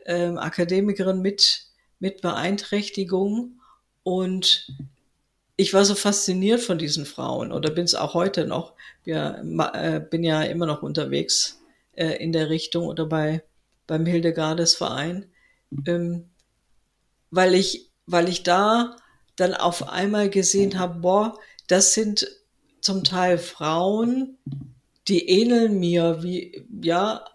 Ähm, 0.05 0.37
Akademikerin 0.37 1.21
mit, 1.21 1.65
mit 1.99 2.21
Beeinträchtigung. 2.21 3.59
Und 4.03 4.71
ich 5.57 5.73
war 5.73 5.83
so 5.83 5.95
fasziniert 5.95 6.61
von 6.61 6.77
diesen 6.77 7.05
Frauen 7.05 7.51
oder 7.51 7.71
bin 7.71 7.83
es 7.83 7.95
auch 7.95 8.13
heute 8.13 8.45
noch. 8.45 8.73
Ja, 9.05 9.41
äh, 9.73 9.99
bin 9.99 10.23
ja 10.23 10.43
immer 10.43 10.65
noch 10.65 10.83
unterwegs 10.83 11.61
äh, 11.93 12.23
in 12.23 12.31
der 12.31 12.49
Richtung 12.49 12.85
oder 12.85 13.05
bei 13.05 13.43
beim 13.87 14.05
Hildegardes 14.05 14.75
Verein, 14.75 15.25
ähm, 15.85 16.29
weil 17.31 17.53
ich 17.55 17.87
weil 18.07 18.29
ich 18.29 18.43
da 18.43 18.95
dann 19.35 19.53
auf 19.53 19.89
einmal 19.89 20.29
gesehen 20.29 20.79
habe, 20.79 20.99
boah, 20.99 21.37
das 21.67 21.93
sind 21.93 22.27
zum 22.81 23.03
Teil 23.03 23.37
Frauen, 23.37 24.37
die 25.07 25.29
ähneln 25.29 25.79
mir 25.79 26.23
wie 26.23 26.65
ja 26.81 27.25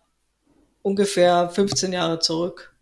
ungefähr 0.81 1.51
15 1.51 1.92
Jahre 1.92 2.18
zurück. 2.18 2.75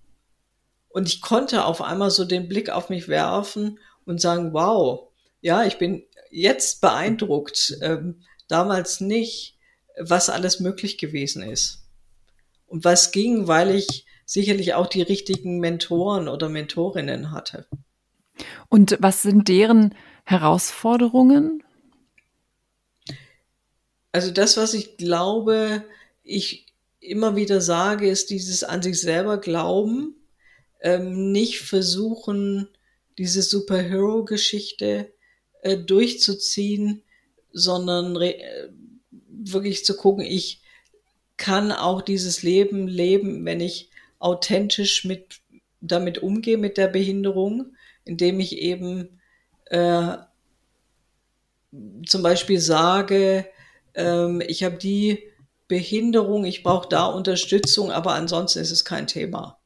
Und 0.88 1.08
ich 1.08 1.20
konnte 1.20 1.64
auf 1.64 1.82
einmal 1.82 2.10
so 2.10 2.24
den 2.24 2.48
Blick 2.48 2.70
auf 2.70 2.88
mich 2.88 3.08
werfen 3.08 3.78
und 4.06 4.20
sagen, 4.20 4.52
wow, 4.52 5.08
ja, 5.40 5.64
ich 5.64 5.78
bin 5.78 6.04
jetzt 6.30 6.80
beeindruckt, 6.80 7.76
ähm, 7.82 8.22
damals 8.48 9.00
nicht, 9.00 9.58
was 9.98 10.30
alles 10.30 10.60
möglich 10.60 10.96
gewesen 10.96 11.42
ist. 11.42 11.82
Und 12.66 12.84
was 12.84 13.10
ging, 13.10 13.46
weil 13.46 13.74
ich 13.74 14.06
sicherlich 14.30 14.74
auch 14.74 14.86
die 14.86 15.02
richtigen 15.02 15.58
Mentoren 15.58 16.28
oder 16.28 16.48
Mentorinnen 16.48 17.32
hatte. 17.32 17.66
Und 18.68 18.96
was 19.00 19.22
sind 19.22 19.48
deren 19.48 19.92
Herausforderungen? 20.24 21.64
Also 24.12 24.30
das, 24.30 24.56
was 24.56 24.72
ich 24.72 24.96
glaube, 24.96 25.82
ich 26.22 26.66
immer 27.00 27.34
wieder 27.34 27.60
sage, 27.60 28.08
ist 28.08 28.30
dieses 28.30 28.62
an 28.62 28.82
sich 28.82 29.00
selber 29.00 29.38
glauben, 29.38 30.14
ähm, 30.80 31.32
nicht 31.32 31.58
versuchen, 31.58 32.68
diese 33.18 33.42
Superhero-Geschichte 33.42 35.12
äh, 35.62 35.76
durchzuziehen, 35.76 37.02
sondern 37.52 38.14
äh, 38.14 38.68
wirklich 39.28 39.84
zu 39.84 39.96
gucken, 39.96 40.24
ich 40.24 40.62
kann 41.36 41.72
auch 41.72 42.00
dieses 42.00 42.44
Leben 42.44 42.86
leben, 42.86 43.44
wenn 43.44 43.60
ich 43.60 43.89
authentisch 44.20 45.04
mit 45.04 45.40
damit 45.80 46.18
umgehe 46.18 46.58
mit 46.58 46.76
der 46.76 46.88
Behinderung, 46.88 47.74
indem 48.04 48.38
ich 48.38 48.58
eben 48.58 49.20
äh, 49.66 50.16
zum 52.06 52.22
Beispiel 52.22 52.60
sage, 52.60 53.46
ähm, 53.94 54.42
ich 54.46 54.62
habe 54.62 54.76
die 54.76 55.30
Behinderung, 55.68 56.44
ich 56.44 56.62
brauche 56.62 56.88
da 56.88 57.06
Unterstützung, 57.06 57.90
aber 57.90 58.14
ansonsten 58.14 58.58
ist 58.58 58.72
es 58.72 58.84
kein 58.84 59.06
Thema. 59.06 59.58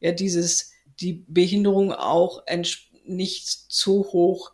Ja, 0.00 0.12
dieses 0.12 0.72
die 1.00 1.24
Behinderung 1.28 1.92
auch 1.92 2.44
nicht 3.04 3.46
zu 3.46 4.04
hoch 4.12 4.52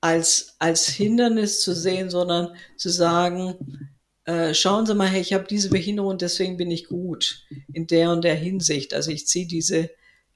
als, 0.00 0.56
als 0.58 0.88
Hindernis 0.88 1.60
zu 1.60 1.74
sehen, 1.74 2.10
sondern 2.10 2.54
zu 2.76 2.88
sagen, 2.88 3.90
äh, 4.28 4.52
schauen 4.52 4.84
Sie 4.84 4.94
mal, 4.94 5.08
hey, 5.08 5.22
ich 5.22 5.32
habe 5.32 5.46
diese 5.48 5.70
Behinderung, 5.70 6.18
deswegen 6.18 6.58
bin 6.58 6.70
ich 6.70 6.88
gut 6.88 7.46
in 7.72 7.86
der 7.86 8.10
und 8.10 8.24
der 8.24 8.34
Hinsicht. 8.34 8.92
Also 8.92 9.10
ich 9.10 9.26
ziehe 9.26 9.46
diese 9.46 9.88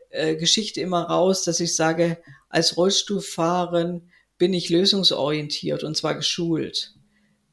äh, 0.08 0.34
Geschichte 0.36 0.80
immer 0.80 1.02
raus, 1.02 1.44
dass 1.44 1.60
ich 1.60 1.76
sage, 1.76 2.16
als 2.48 2.78
Rollstuhlfahrerin 2.78 4.08
bin 4.38 4.54
ich 4.54 4.70
lösungsorientiert 4.70 5.84
und 5.84 5.94
zwar 5.94 6.14
geschult. 6.14 6.94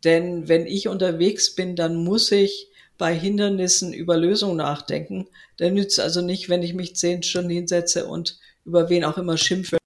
Denn 0.06 0.48
wenn 0.48 0.66
ich 0.66 0.88
unterwegs 0.88 1.56
bin, 1.56 1.76
dann 1.76 1.98
muss 1.98 2.32
ich 2.32 2.70
bei 2.98 3.14
Hindernissen 3.14 3.92
über 3.92 4.16
Lösungen 4.16 4.56
nachdenken. 4.56 5.28
Dann 5.58 5.74
nützt 5.74 6.00
also 6.00 6.22
nicht, 6.22 6.48
wenn 6.48 6.64
ich 6.64 6.74
mich 6.74 6.96
zehn 6.96 7.22
Stunden 7.22 7.50
hinsetze 7.50 8.06
und 8.06 8.40
über 8.64 8.90
wen 8.90 9.04
auch 9.04 9.18
immer 9.18 9.38
schimpfe, 9.38 9.78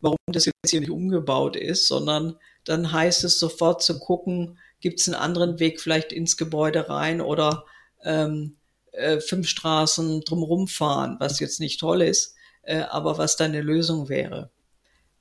warum 0.00 0.16
das 0.26 0.46
jetzt 0.46 0.70
hier 0.70 0.80
nicht 0.80 0.90
umgebaut 0.90 1.54
ist, 1.54 1.86
sondern 1.86 2.36
dann 2.64 2.90
heißt 2.90 3.22
es 3.22 3.38
sofort 3.38 3.80
zu 3.80 4.00
gucken, 4.00 4.58
gibt 4.80 5.00
es 5.00 5.08
einen 5.08 5.20
anderen 5.20 5.58
Weg 5.60 5.80
vielleicht 5.80 6.12
ins 6.12 6.36
Gebäude 6.36 6.88
rein 6.88 7.20
oder 7.20 7.64
ähm, 8.04 8.56
äh, 8.92 9.20
fünf 9.20 9.48
Straßen 9.48 10.22
drumherum 10.22 10.68
fahren, 10.68 11.16
was 11.18 11.40
jetzt 11.40 11.60
nicht 11.60 11.80
toll 11.80 12.02
ist, 12.02 12.34
äh, 12.62 12.80
aber 12.80 13.18
was 13.18 13.36
dann 13.36 13.52
eine 13.52 13.62
Lösung 13.62 14.08
wäre. 14.08 14.50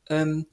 Ähm, 0.09 0.45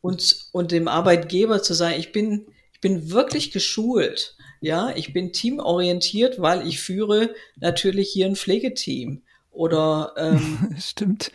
und, 0.00 0.48
und 0.52 0.72
dem 0.72 0.88
Arbeitgeber 0.88 1.62
zu 1.62 1.74
sagen, 1.74 1.98
ich 1.98 2.12
bin, 2.12 2.46
ich 2.72 2.80
bin 2.80 3.10
wirklich 3.10 3.50
geschult. 3.50 4.36
Ja, 4.60 4.90
ich 4.94 5.12
bin 5.12 5.32
teamorientiert, 5.32 6.40
weil 6.40 6.66
ich 6.66 6.80
führe 6.80 7.34
natürlich 7.56 8.10
hier 8.10 8.26
ein 8.26 8.36
Pflegeteam 8.36 9.22
oder 9.50 10.14
ähm, 10.16 10.76
stimmt. 10.80 11.30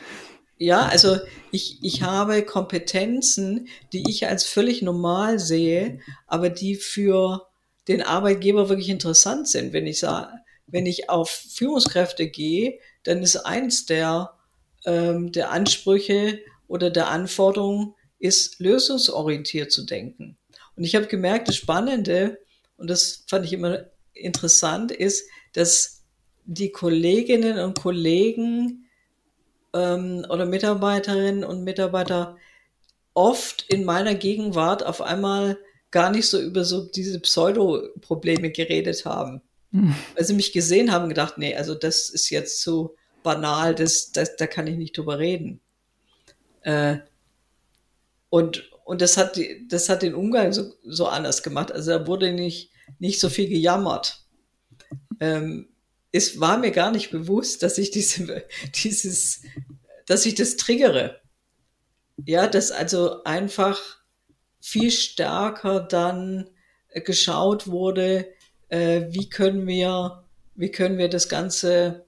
Ja, 0.61 0.85
also 0.85 1.17
ich, 1.51 1.79
ich 1.81 2.03
habe 2.03 2.43
Kompetenzen, 2.43 3.67
die 3.93 4.07
ich 4.07 4.27
als 4.27 4.43
völlig 4.43 4.83
normal 4.83 5.39
sehe, 5.39 6.01
aber 6.27 6.51
die 6.51 6.75
für 6.75 7.47
den 7.87 8.03
Arbeitgeber 8.03 8.69
wirklich 8.69 8.89
interessant 8.89 9.47
sind. 9.47 9.73
Wenn 9.73 9.87
ich 9.87 9.97
sage, 9.97 10.29
wenn 10.67 10.85
ich 10.85 11.09
auf 11.09 11.31
Führungskräfte 11.31 12.27
gehe, 12.27 12.77
dann 13.01 13.23
ist 13.23 13.37
eins 13.37 13.87
der, 13.87 14.37
ähm, 14.85 15.31
der 15.31 15.49
Ansprüche 15.49 16.39
oder 16.67 16.91
der 16.91 17.07
Anforderungen, 17.07 17.95
ist 18.19 18.59
lösungsorientiert 18.59 19.71
zu 19.71 19.83
denken. 19.83 20.37
Und 20.75 20.83
ich 20.83 20.93
habe 20.93 21.07
gemerkt, 21.07 21.47
das 21.47 21.55
Spannende, 21.55 22.37
und 22.77 22.87
das 22.87 23.25
fand 23.27 23.45
ich 23.45 23.53
immer 23.53 23.85
interessant, 24.13 24.91
ist, 24.91 25.27
dass 25.53 26.03
die 26.45 26.71
Kolleginnen 26.71 27.57
und 27.57 27.79
Kollegen 27.79 28.85
ähm, 29.73 30.25
oder 30.29 30.45
Mitarbeiterinnen 30.45 31.43
und 31.43 31.63
Mitarbeiter 31.63 32.37
oft 33.13 33.65
in 33.69 33.83
meiner 33.83 34.15
Gegenwart 34.15 34.85
auf 34.85 35.01
einmal 35.01 35.57
gar 35.91 36.11
nicht 36.11 36.29
so 36.29 36.39
über 36.39 36.63
so 36.63 36.85
diese 36.85 37.19
Pseudo-Probleme 37.19 38.51
geredet 38.51 39.05
haben. 39.05 39.41
Hm. 39.71 39.93
Weil 40.15 40.25
sie 40.25 40.33
mich 40.33 40.53
gesehen 40.53 40.91
haben 40.91 41.03
und 41.03 41.09
gedacht, 41.09 41.37
nee, 41.37 41.55
also 41.55 41.75
das 41.75 42.09
ist 42.09 42.29
jetzt 42.29 42.61
so 42.61 42.95
banal, 43.23 43.75
das, 43.75 44.11
das, 44.11 44.35
da 44.35 44.47
kann 44.47 44.67
ich 44.67 44.77
nicht 44.77 44.97
drüber 44.97 45.19
reden. 45.19 45.59
Äh, 46.61 46.97
und, 48.29 48.71
und 48.85 49.01
das 49.01 49.17
hat, 49.17 49.39
das 49.67 49.89
hat 49.89 50.01
den 50.01 50.15
Umgang 50.15 50.53
so, 50.53 50.73
so 50.83 51.07
anders 51.07 51.43
gemacht. 51.43 51.71
Also 51.71 51.91
da 51.91 52.07
wurde 52.07 52.31
nicht, 52.31 52.71
nicht 52.99 53.19
so 53.19 53.29
viel 53.29 53.49
gejammert. 53.49 54.25
Ähm, 55.19 55.70
es 56.11 56.39
war 56.39 56.57
mir 56.57 56.71
gar 56.71 56.91
nicht 56.91 57.11
bewusst, 57.11 57.63
dass 57.63 57.77
ich 57.77 57.91
diese, 57.91 58.45
dieses, 58.83 59.43
dass 60.05 60.25
ich 60.25 60.35
das 60.35 60.57
triggere. 60.57 61.21
Ja, 62.25 62.47
dass 62.47 62.71
also 62.71 63.23
einfach 63.23 63.79
viel 64.59 64.91
stärker 64.91 65.79
dann 65.79 66.49
geschaut 66.93 67.67
wurde, 67.67 68.27
äh, 68.69 69.05
wie 69.09 69.29
können 69.29 69.65
wir, 69.65 70.23
wie 70.55 70.71
können 70.71 70.97
wir 70.97 71.09
das 71.09 71.29
Ganze 71.29 72.05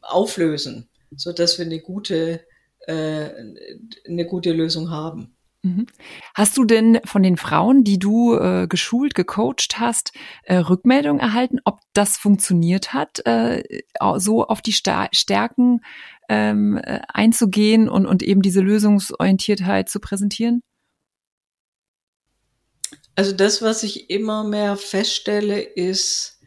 auflösen, 0.00 0.88
so 1.14 1.32
dass 1.32 1.58
wir 1.58 1.66
eine 1.66 1.80
gute, 1.80 2.46
äh, 2.86 3.30
eine 4.06 4.26
gute 4.26 4.52
Lösung 4.52 4.90
haben. 4.90 5.36
Mhm. 5.62 5.86
Hast 6.34 6.56
du 6.56 6.64
denn 6.64 7.00
von 7.04 7.22
den 7.22 7.36
Frauen, 7.36 7.84
die 7.84 7.98
du 7.98 8.34
äh, 8.34 8.66
geschult, 8.66 9.14
gecoacht 9.14 9.78
hast, 9.78 10.12
äh, 10.44 10.56
Rückmeldung 10.56 11.18
erhalten, 11.18 11.58
ob 11.64 11.80
das 11.92 12.16
funktioniert 12.16 12.94
hat, 12.94 13.20
äh, 13.26 13.62
so 14.16 14.46
auf 14.46 14.62
die 14.62 14.72
Star 14.72 15.08
Stärken 15.12 15.80
ähm, 16.30 16.78
äh, 16.78 17.00
einzugehen 17.08 17.90
und, 17.90 18.06
und 18.06 18.22
eben 18.22 18.40
diese 18.40 18.60
Lösungsorientiertheit 18.60 19.90
zu 19.90 20.00
präsentieren? 20.00 20.62
Also 23.14 23.32
das, 23.32 23.60
was 23.60 23.82
ich 23.82 24.08
immer 24.08 24.44
mehr 24.44 24.78
feststelle, 24.78 25.60
ist, 25.60 26.40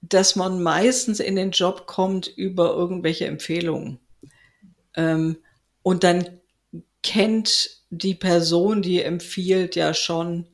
dass 0.00 0.34
man 0.34 0.60
meistens 0.60 1.20
in 1.20 1.36
den 1.36 1.52
Job 1.52 1.86
kommt 1.86 2.26
über 2.26 2.70
irgendwelche 2.74 3.26
Empfehlungen. 3.26 4.00
Ähm, 4.96 5.36
und 5.82 6.02
dann 6.02 6.40
kennt 7.02 7.77
die 7.90 8.14
Person, 8.14 8.82
die 8.82 9.02
empfiehlt, 9.02 9.76
ja 9.76 9.94
schon 9.94 10.46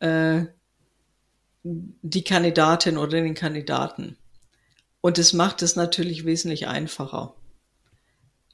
äh, 0.00 0.44
die 1.62 2.24
Kandidatin 2.24 2.98
oder 2.98 3.20
den 3.20 3.34
Kandidaten. 3.34 4.16
Und 5.00 5.18
es 5.18 5.32
macht 5.32 5.62
es 5.62 5.76
natürlich 5.76 6.24
wesentlich 6.24 6.66
einfacher. 6.66 7.34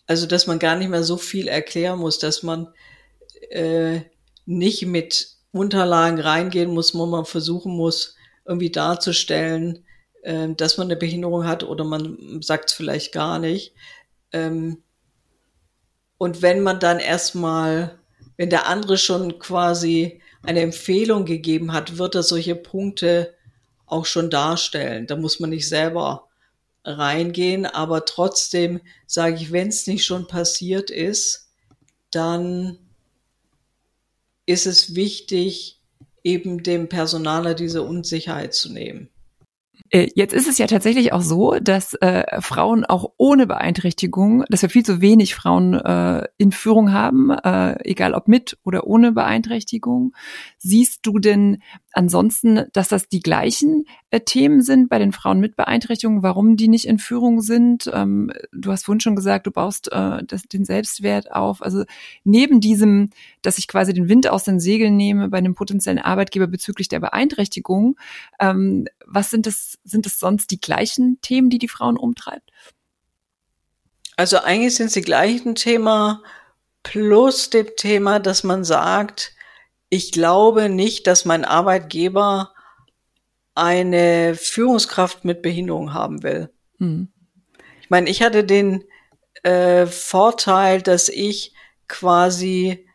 Also, 0.07 0.27
dass 0.27 0.47
man 0.47 0.59
gar 0.59 0.77
nicht 0.77 0.88
mehr 0.88 1.05
so 1.05 1.16
viel 1.16 1.47
erklären 1.47 1.99
muss, 1.99 2.19
dass 2.19 2.43
man 2.43 2.73
äh, 3.51 4.01
nicht 4.47 4.87
mit 4.87 5.37
Unterlagen 5.53 6.21
reingehen 6.21 6.73
muss, 6.73 6.95
wo 6.95 7.07
man 7.07 7.25
versuchen 7.25 7.77
muss, 7.77 8.16
irgendwie 8.45 8.71
darzustellen, 8.71 9.85
äh, 10.23 10.49
dass 10.55 10.79
man 10.79 10.88
eine 10.88 10.97
Behinderung 10.97 11.47
hat 11.47 11.62
oder 11.62 11.85
man 11.85 12.43
sagt 12.43 12.71
es 12.71 12.77
vielleicht 12.77 13.12
gar 13.12 13.38
nicht. 13.38 13.75
Ähm, 14.33 14.83
und 16.19 16.43
wenn 16.43 16.61
man 16.61 16.81
dann 16.81 16.99
erstmal, 16.99 17.99
wenn 18.40 18.48
der 18.48 18.68
andere 18.68 18.96
schon 18.96 19.38
quasi 19.38 20.22
eine 20.42 20.61
Empfehlung 20.61 21.26
gegeben 21.26 21.74
hat, 21.74 21.98
wird 21.98 22.14
er 22.14 22.22
solche 22.22 22.55
Punkte 22.55 23.35
auch 23.85 24.07
schon 24.07 24.31
darstellen. 24.31 25.07
Da 25.07 25.16
muss 25.16 25.40
man 25.40 25.50
nicht 25.50 25.68
selber 25.68 26.26
reingehen, 26.83 27.66
aber 27.66 28.07
trotzdem 28.07 28.81
sage 29.07 29.35
ich, 29.37 29.53
wenn 29.53 29.68
es 29.68 29.87
nicht 29.87 30.07
schon 30.07 30.26
passiert 30.26 30.90
ist, 30.90 31.50
dann 32.11 32.79
ist 34.46 34.66
es 34.66 34.94
wichtig, 34.94 35.79
eben 36.24 36.62
dem 36.62 36.88
Personaler 36.88 37.53
diese 37.53 37.83
Unsicherheit 37.83 38.55
zu 38.55 38.72
nehmen. 38.72 39.11
Äh, 39.90 40.09
jetzt 40.14 40.33
ist 40.33 40.48
es 40.48 40.59
ja 40.59 40.66
tatsächlich 40.66 41.12
auch 41.12 41.20
so, 41.20 41.57
dass 41.61 41.94
äh, 41.94 42.40
Frauen 42.40 42.85
auch 42.85 43.12
ohne 43.16 43.46
Beeinträchtigung, 43.46 44.44
dass 44.48 44.62
wir 44.62 44.70
viel 44.70 44.85
zu 44.85 45.00
wenig 45.00 45.35
Frauen 45.35 45.74
äh, 45.74 46.26
in 46.38 46.53
Führung 46.53 46.92
haben, 46.92 47.31
äh, 47.31 47.76
egal 47.88 48.14
ob 48.14 48.29
mit 48.29 48.57
oder 48.64 48.87
ohne 48.87 49.12
Beeinträchtigung. 49.12 50.14
Siehst 50.59 51.07
du 51.07 51.18
denn 51.18 51.62
ansonsten, 51.92 52.66
dass 52.72 52.88
das 52.88 53.09
die 53.09 53.20
gleichen 53.20 53.85
äh, 54.11 54.20
Themen 54.20 54.62
sind 54.62 54.88
bei 54.88 54.98
den 54.98 55.12
Frauen 55.12 55.40
mit 55.40 55.57
Beeinträchtigung, 55.57 56.22
warum 56.22 56.57
die 56.57 56.68
nicht 56.68 56.87
in 56.87 56.98
Führung 56.98 57.40
sind? 57.40 57.90
Ähm, 57.92 58.33
du 58.53 58.70
hast 58.70 58.85
vorhin 58.85 59.00
schon 59.00 59.16
gesagt, 59.16 59.46
du 59.46 59.50
baust 59.50 59.90
äh, 59.92 60.22
das, 60.24 60.42
den 60.42 60.64
Selbstwert 60.64 61.33
auf. 61.33 61.62
Also 61.62 61.85
neben 62.24 62.61
diesem, 62.61 63.11
dass 63.42 63.59
ich 63.59 63.68
quasi 63.68 63.92
den 63.92 64.09
Wind 64.09 64.29
aus 64.29 64.44
den 64.44 64.61
Segeln 64.61 64.96
nehme 64.96 65.29
bei 65.29 65.38
einem 65.38 65.55
potenziellen 65.55 65.98
Arbeitgeber 65.98 66.46
bezüglich 66.46 66.88
der 66.88 67.00
Beeinträchtigung, 67.00 67.98
ähm, 68.38 68.87
was 69.07 69.31
sind 69.31 69.46
es, 69.46 69.79
sind 69.85 70.07
es 70.07 70.18
sonst 70.18 70.50
die 70.50 70.61
gleichen 70.61 71.20
Themen, 71.22 71.50
die 71.50 71.59
die 71.59 71.68
Frauen 71.68 71.96
umtreibt? 71.96 72.50
Also 74.16 74.38
eigentlich 74.38 74.74
sind 74.74 74.87
es 74.87 74.92
die 74.92 75.00
gleichen 75.00 75.55
Themen 75.55 76.18
plus 76.83 77.50
dem 77.50 77.68
Thema, 77.76 78.18
dass 78.20 78.44
man 78.44 78.64
sagt, 78.64 79.33
ich 79.90 80.12
glaube 80.12 80.68
nicht, 80.68 81.07
dass 81.07 81.24
mein 81.24 81.44
Arbeitgeber 81.44 82.55
eine 83.55 84.37
Führungskraft 84.37 85.24
mit 85.24 85.42
Behinderung 85.42 85.92
haben 85.92 86.22
will. 86.22 86.48
Mhm. 86.79 87.09
Ich 87.83 87.90
meine, 87.90 88.09
ich 88.09 88.22
hatte 88.22 88.44
den 88.44 88.85
äh, 89.42 89.87
Vorteil, 89.87 90.81
dass 90.81 91.09
ich 91.09 91.53
quasi, 91.88 92.87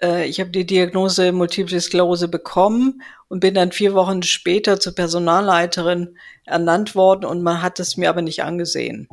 äh, 0.00 0.26
ich 0.26 0.40
habe 0.40 0.50
die 0.50 0.66
Diagnose 0.66 1.32
Multiple 1.32 1.80
Sklerose 1.80 2.28
bekommen 2.28 3.02
und 3.28 3.40
bin 3.40 3.54
dann 3.54 3.72
vier 3.72 3.94
Wochen 3.94 4.22
später 4.22 4.78
zur 4.78 4.94
Personalleiterin 4.94 6.18
ernannt 6.44 6.94
worden 6.94 7.24
und 7.24 7.42
man 7.42 7.62
hat 7.62 7.80
es 7.80 7.96
mir 7.96 8.10
aber 8.10 8.20
nicht 8.20 8.42
angesehen. 8.44 9.08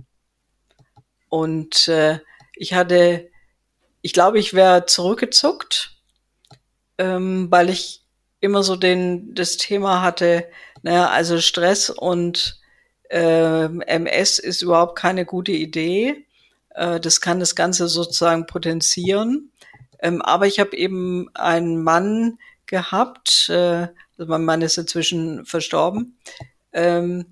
Und 1.30 1.88
äh, 1.88 2.20
ich 2.56 2.74
hatte, 2.74 3.30
ich 4.02 4.12
glaube, 4.12 4.40
ich 4.40 4.54
wäre 4.54 4.86
zurückgezuckt 4.88 5.99
ähm, 7.00 7.48
weil 7.50 7.70
ich 7.70 8.04
immer 8.42 8.62
so 8.62 8.76
den, 8.76 9.34
das 9.34 9.58
Thema 9.58 10.02
hatte, 10.02 10.46
naja, 10.84 11.10
also 11.10 11.40
Stress 11.40 11.90
und 11.90 12.60
äh, 13.10 13.66
MS 13.66 14.38
ist 14.38 14.62
überhaupt 14.62 14.98
keine 14.98 15.26
gute 15.26 15.54
Idee. 15.54 16.26
Äh, 16.76 17.00
das 17.00 17.22
kann 17.22 17.40
das 17.40 17.56
Ganze 17.56 17.88
sozusagen 17.88 18.46
potenzieren. 18.46 19.52
Ähm, 20.00 20.22
aber 20.22 20.46
ich 20.46 20.60
habe 20.60 20.76
eben 20.78 21.30
einen 21.34 21.82
Mann 21.82 22.38
gehabt, 22.66 23.50
äh, 23.50 23.88
mein 24.18 24.46
Mann 24.46 24.62
ist 24.62 24.78
inzwischen 24.78 25.46
verstorben. 25.46 26.18
Ähm, 26.74 27.28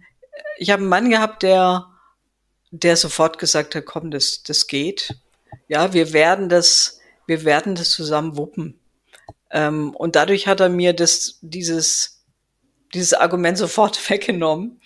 ich 0.57 0.71
habe 0.71 0.81
einen 0.81 0.89
Mann 0.89 1.09
gehabt, 1.09 1.43
der, 1.43 1.87
der 2.71 2.95
sofort 2.95 3.37
gesagt 3.37 3.75
hat, 3.75 3.85
komm, 3.85 4.11
das, 4.11 4.43
das 4.43 4.67
geht. 4.67 5.15
Ja, 5.67 5.93
wir 5.93 6.13
werden 6.13 6.49
das, 6.49 6.99
wir 7.25 7.43
werden 7.43 7.75
das 7.75 7.91
zusammen 7.91 8.37
wuppen. 8.37 8.79
Ähm, 9.51 9.95
und 9.95 10.15
dadurch 10.15 10.47
hat 10.47 10.59
er 10.59 10.69
mir 10.69 10.93
das, 10.93 11.39
dieses, 11.41 12.25
dieses 12.93 13.13
Argument 13.13 13.57
sofort 13.57 14.09
weggenommen. 14.09 14.81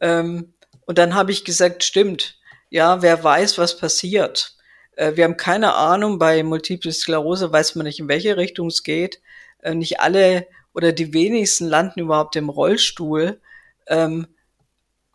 Ähm, 0.00 0.54
und 0.86 0.98
dann 0.98 1.14
habe 1.14 1.32
ich 1.32 1.44
gesagt, 1.44 1.84
stimmt, 1.84 2.38
ja, 2.70 3.02
wer 3.02 3.22
weiß, 3.22 3.58
was 3.58 3.78
passiert. 3.78 4.56
Äh, 4.96 5.16
wir 5.16 5.24
haben 5.24 5.36
keine 5.36 5.74
Ahnung, 5.74 6.18
bei 6.18 6.42
Multiple 6.42 6.92
Sklerose 6.92 7.52
weiß 7.52 7.74
man 7.74 7.86
nicht, 7.86 8.00
in 8.00 8.08
welche 8.08 8.36
Richtung 8.36 8.68
es 8.68 8.82
geht. 8.82 9.20
Äh, 9.62 9.74
nicht 9.74 10.00
alle 10.00 10.46
oder 10.74 10.92
die 10.92 11.12
wenigsten 11.12 11.66
landen 11.66 12.00
überhaupt 12.00 12.36
im 12.36 12.48
Rollstuhl. 12.48 13.40
Ähm, 13.86 14.26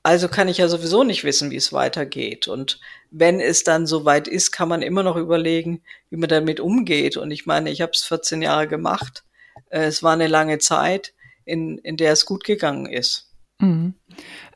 also 0.04 0.28
kann 0.28 0.48
ich 0.48 0.58
ja 0.58 0.68
sowieso 0.68 1.04
nicht 1.04 1.24
wissen, 1.24 1.52
wie 1.52 1.58
es 1.58 1.74
weitergeht. 1.74 2.48
Und 2.48 2.80
wenn 3.12 3.39
es 3.39 3.63
dann 3.63 3.86
soweit 3.86 4.28
ist, 4.28 4.52
kann 4.52 4.69
man 4.69 4.82
immer 4.82 5.04
noch 5.04 5.17
überlegen, 5.17 5.84
wie 6.10 6.17
man 6.17 6.30
damit 6.30 6.60
umgeht. 6.60 7.17
Und 7.17 7.30
ich 7.30 7.45
meine, 7.45 7.69
ich 7.69 7.82
habe 7.82 7.91
es 7.93 8.04
14 8.04 8.41
Jahre 8.41 8.67
gemacht. 8.67 9.24
Äh, 9.69 9.84
es 9.84 10.02
war 10.02 10.13
eine 10.13 10.28
lange 10.28 10.58
Zeit, 10.58 11.13
in, 11.45 11.78
in 11.80 11.97
der 11.97 12.13
es 12.13 12.26
gut 12.26 12.45
gegangen 12.45 12.86
ist. 12.86 13.30
Mhm. 13.60 13.95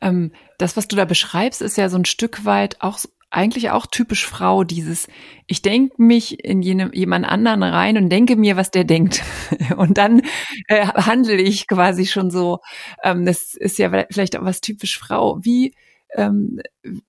Ähm, 0.00 0.32
das, 0.58 0.76
was 0.76 0.88
du 0.88 0.96
da 0.96 1.04
beschreibst, 1.04 1.60
ist 1.60 1.76
ja 1.76 1.88
so 1.88 1.98
ein 1.98 2.06
Stück 2.06 2.44
weit 2.44 2.80
auch 2.80 2.98
eigentlich 3.28 3.70
auch 3.70 3.86
typisch 3.86 4.24
Frau, 4.24 4.64
dieses, 4.64 5.08
ich 5.46 5.60
denke 5.60 6.00
mich 6.00 6.42
in 6.44 6.62
jene, 6.62 6.90
jemand 6.94 7.26
anderen 7.26 7.62
rein 7.62 7.98
und 7.98 8.08
denke 8.08 8.36
mir, 8.36 8.56
was 8.56 8.70
der 8.70 8.84
denkt. 8.84 9.22
Und 9.76 9.98
dann 9.98 10.22
äh, 10.68 10.86
handle 10.86 11.36
ich 11.36 11.66
quasi 11.66 12.06
schon 12.06 12.30
so. 12.30 12.60
Ähm, 13.02 13.26
das 13.26 13.54
ist 13.54 13.78
ja 13.78 13.90
vielleicht 14.10 14.38
auch 14.38 14.44
was 14.44 14.60
typisch 14.60 14.98
Frau. 14.98 15.38
Wie, 15.42 15.74
ähm, 16.14 16.60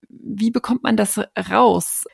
wie 0.10 0.52
bekommt 0.52 0.84
man 0.84 0.98
das 0.98 1.20
raus? 1.50 2.06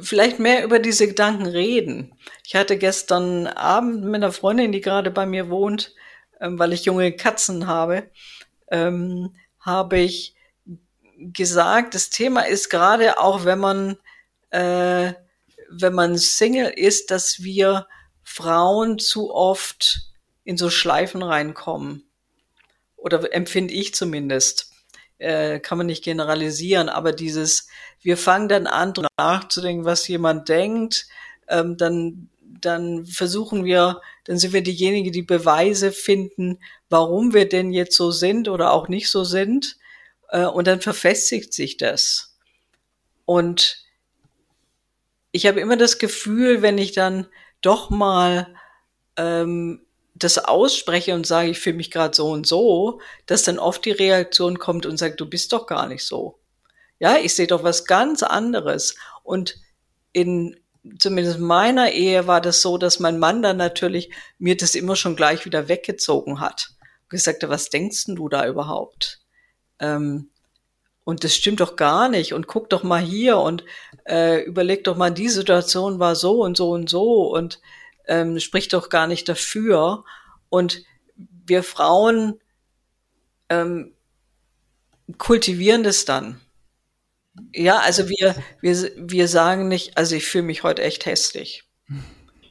Vielleicht 0.00 0.38
mehr 0.38 0.64
über 0.64 0.78
diese 0.78 1.06
Gedanken 1.06 1.46
reden. 1.46 2.14
Ich 2.44 2.54
hatte 2.54 2.78
gestern 2.78 3.46
Abend 3.46 4.04
mit 4.04 4.16
einer 4.16 4.32
Freundin, 4.32 4.72
die 4.72 4.80
gerade 4.80 5.10
bei 5.10 5.26
mir 5.26 5.50
wohnt, 5.50 5.94
ähm, 6.40 6.58
weil 6.58 6.72
ich 6.72 6.84
junge 6.84 7.12
Katzen 7.12 7.66
habe, 7.66 8.10
ähm, 8.70 9.34
habe 9.60 9.98
ich 9.98 10.34
gesagt, 11.16 11.94
das 11.94 12.10
Thema 12.10 12.42
ist 12.42 12.70
gerade 12.70 13.18
auch, 13.20 13.44
wenn 13.44 13.58
man, 13.58 13.96
äh, 14.50 15.12
wenn 15.70 15.94
man 15.94 16.16
Single 16.18 16.70
ist, 16.70 17.10
dass 17.10 17.42
wir 17.42 17.86
Frauen 18.22 18.98
zu 18.98 19.32
oft 19.32 20.08
in 20.44 20.56
so 20.56 20.70
Schleifen 20.70 21.22
reinkommen. 21.22 22.08
Oder 22.96 23.32
empfinde 23.34 23.74
ich 23.74 23.94
zumindest. 23.94 24.71
Äh, 25.22 25.60
kann 25.60 25.78
man 25.78 25.86
nicht 25.86 26.02
generalisieren, 26.02 26.88
aber 26.88 27.12
dieses, 27.12 27.68
wir 28.00 28.16
fangen 28.16 28.48
dann 28.48 28.66
an, 28.66 28.92
nachzudenken, 29.16 29.84
was 29.84 30.08
jemand 30.08 30.48
denkt, 30.48 31.06
ähm, 31.48 31.76
dann, 31.76 32.28
dann 32.40 33.06
versuchen 33.06 33.64
wir, 33.64 34.00
dann 34.24 34.38
sind 34.38 34.52
wir 34.52 34.64
diejenigen, 34.64 35.12
die 35.12 35.22
Beweise 35.22 35.92
finden, 35.92 36.58
warum 36.90 37.34
wir 37.34 37.48
denn 37.48 37.70
jetzt 37.72 37.96
so 37.96 38.10
sind 38.10 38.48
oder 38.48 38.72
auch 38.72 38.88
nicht 38.88 39.10
so 39.10 39.22
sind. 39.22 39.76
Äh, 40.28 40.46
und 40.46 40.66
dann 40.66 40.80
verfestigt 40.80 41.54
sich 41.54 41.76
das. 41.76 42.36
Und 43.24 43.84
ich 45.30 45.46
habe 45.46 45.60
immer 45.60 45.76
das 45.76 45.98
Gefühl, 45.98 46.62
wenn 46.62 46.78
ich 46.78 46.90
dann 46.90 47.28
doch 47.60 47.90
mal 47.90 48.56
ähm, 49.16 49.86
das 50.24 50.38
ausspreche 50.38 51.14
und 51.14 51.26
sage, 51.26 51.50
ich 51.50 51.58
fühle 51.58 51.76
mich 51.76 51.90
gerade 51.90 52.14
so 52.14 52.30
und 52.30 52.46
so, 52.46 53.00
dass 53.26 53.42
dann 53.42 53.58
oft 53.58 53.84
die 53.84 53.90
Reaktion 53.92 54.58
kommt 54.58 54.86
und 54.86 54.96
sagt, 54.96 55.20
du 55.20 55.26
bist 55.26 55.52
doch 55.52 55.66
gar 55.66 55.86
nicht 55.86 56.04
so. 56.04 56.38
Ja, 56.98 57.16
ich 57.16 57.34
sehe 57.34 57.46
doch 57.46 57.62
was 57.64 57.84
ganz 57.84 58.22
anderes. 58.22 58.94
Und 59.22 59.56
in 60.12 60.56
zumindest 60.98 61.38
meiner 61.38 61.92
Ehe 61.92 62.26
war 62.26 62.40
das 62.40 62.62
so, 62.62 62.78
dass 62.78 63.00
mein 63.00 63.18
Mann 63.18 63.42
dann 63.42 63.56
natürlich 63.56 64.10
mir 64.38 64.56
das 64.56 64.74
immer 64.74 64.96
schon 64.96 65.16
gleich 65.16 65.44
wieder 65.44 65.68
weggezogen 65.68 66.40
hat. 66.40 66.70
Und 67.02 67.10
gesagt 67.10 67.42
hat, 67.42 67.50
was 67.50 67.70
denkst 67.70 68.04
du 68.06 68.28
da 68.28 68.46
überhaupt? 68.46 69.20
Ähm, 69.78 70.30
und 71.04 71.24
das 71.24 71.34
stimmt 71.34 71.60
doch 71.60 71.76
gar 71.76 72.08
nicht. 72.08 72.32
Und 72.32 72.46
guck 72.46 72.70
doch 72.70 72.82
mal 72.82 73.00
hier 73.00 73.38
und 73.38 73.64
äh, 74.04 74.42
überleg 74.42 74.84
doch 74.84 74.96
mal, 74.96 75.10
die 75.10 75.28
Situation 75.28 75.98
war 75.98 76.14
so 76.14 76.42
und 76.42 76.56
so 76.56 76.70
und 76.70 76.88
so 76.88 77.34
und 77.34 77.60
ähm, 78.06 78.38
spricht 78.40 78.72
doch 78.72 78.88
gar 78.88 79.06
nicht 79.06 79.28
dafür. 79.28 80.04
Und 80.48 80.82
wir 81.16 81.62
Frauen 81.62 82.40
ähm, 83.48 83.94
kultivieren 85.18 85.82
das 85.82 86.04
dann. 86.04 86.40
Ja, 87.54 87.78
also 87.78 88.08
wir, 88.08 88.34
wir, 88.60 88.90
wir 88.96 89.28
sagen 89.28 89.68
nicht, 89.68 89.96
also 89.96 90.14
ich 90.14 90.26
fühle 90.26 90.44
mich 90.44 90.62
heute 90.62 90.82
echt 90.82 91.06
hässlich. 91.06 91.64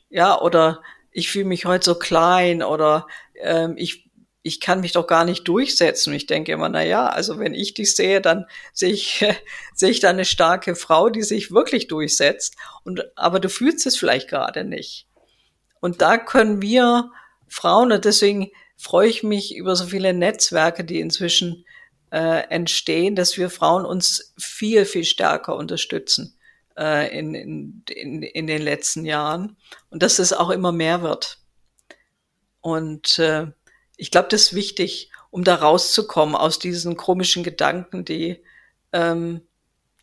Ja, 0.09 0.39
oder 0.39 0.81
ich 1.11 1.29
fühle 1.29 1.45
mich 1.45 1.65
heute 1.65 1.85
so 1.85 1.95
klein 1.95 2.63
oder 2.63 3.07
ähm, 3.35 3.75
ich 3.77 4.11
ich 4.43 4.59
kann 4.59 4.79
mich 4.81 4.91
doch 4.91 5.07
gar 5.07 5.23
nicht 5.25 5.47
durchsetzen. 5.47 6.13
Ich 6.13 6.25
denke 6.25 6.51
immer, 6.51 6.69
na 6.69 6.83
ja, 6.83 7.07
also 7.07 7.37
wenn 7.37 7.53
ich 7.53 7.73
dich 7.73 7.95
sehe, 7.95 8.21
dann 8.21 8.45
sehe 8.73 8.91
ich, 8.91 9.23
sehe 9.75 9.91
ich 9.91 9.99
da 9.99 10.09
eine 10.09 10.25
starke 10.25 10.75
Frau, 10.75 11.09
die 11.09 11.23
sich 11.23 11.51
wirklich 11.51 11.87
durchsetzt. 11.87 12.55
Und, 12.83 13.03
aber 13.15 13.39
du 13.39 13.49
fühlst 13.49 13.85
es 13.85 13.97
vielleicht 13.97 14.29
gerade 14.29 14.63
nicht. 14.63 15.07
Und 15.81 16.01
da 16.01 16.17
können 16.17 16.61
wir 16.61 17.11
Frauen, 17.49 17.91
und 17.91 18.05
deswegen 18.05 18.51
freue 18.77 19.09
ich 19.09 19.23
mich 19.23 19.55
über 19.55 19.75
so 19.75 19.85
viele 19.85 20.13
Netzwerke, 20.13 20.85
die 20.85 21.01
inzwischen 21.01 21.65
äh, 22.11 22.47
entstehen, 22.49 23.15
dass 23.15 23.37
wir 23.37 23.49
Frauen 23.49 23.85
uns 23.85 24.33
viel, 24.37 24.85
viel 24.85 25.03
stärker 25.03 25.55
unterstützen 25.55 26.37
äh, 26.77 27.17
in, 27.17 27.33
in, 27.35 27.83
in, 27.89 28.23
in 28.23 28.47
den 28.47 28.61
letzten 28.61 29.05
Jahren 29.05 29.57
und 29.89 30.03
dass 30.03 30.19
es 30.19 30.33
auch 30.33 30.49
immer 30.49 30.71
mehr 30.71 31.01
wird. 31.01 31.39
Und 32.61 33.19
äh, 33.19 33.47
ich 33.97 34.11
glaube, 34.11 34.29
das 34.29 34.43
ist 34.43 34.55
wichtig, 34.55 35.11
um 35.29 35.43
da 35.43 35.55
rauszukommen 35.55 36.35
aus 36.35 36.59
diesen 36.59 36.97
komischen 36.97 37.43
Gedanken, 37.43 38.05
die, 38.05 38.43
ähm, 38.93 39.41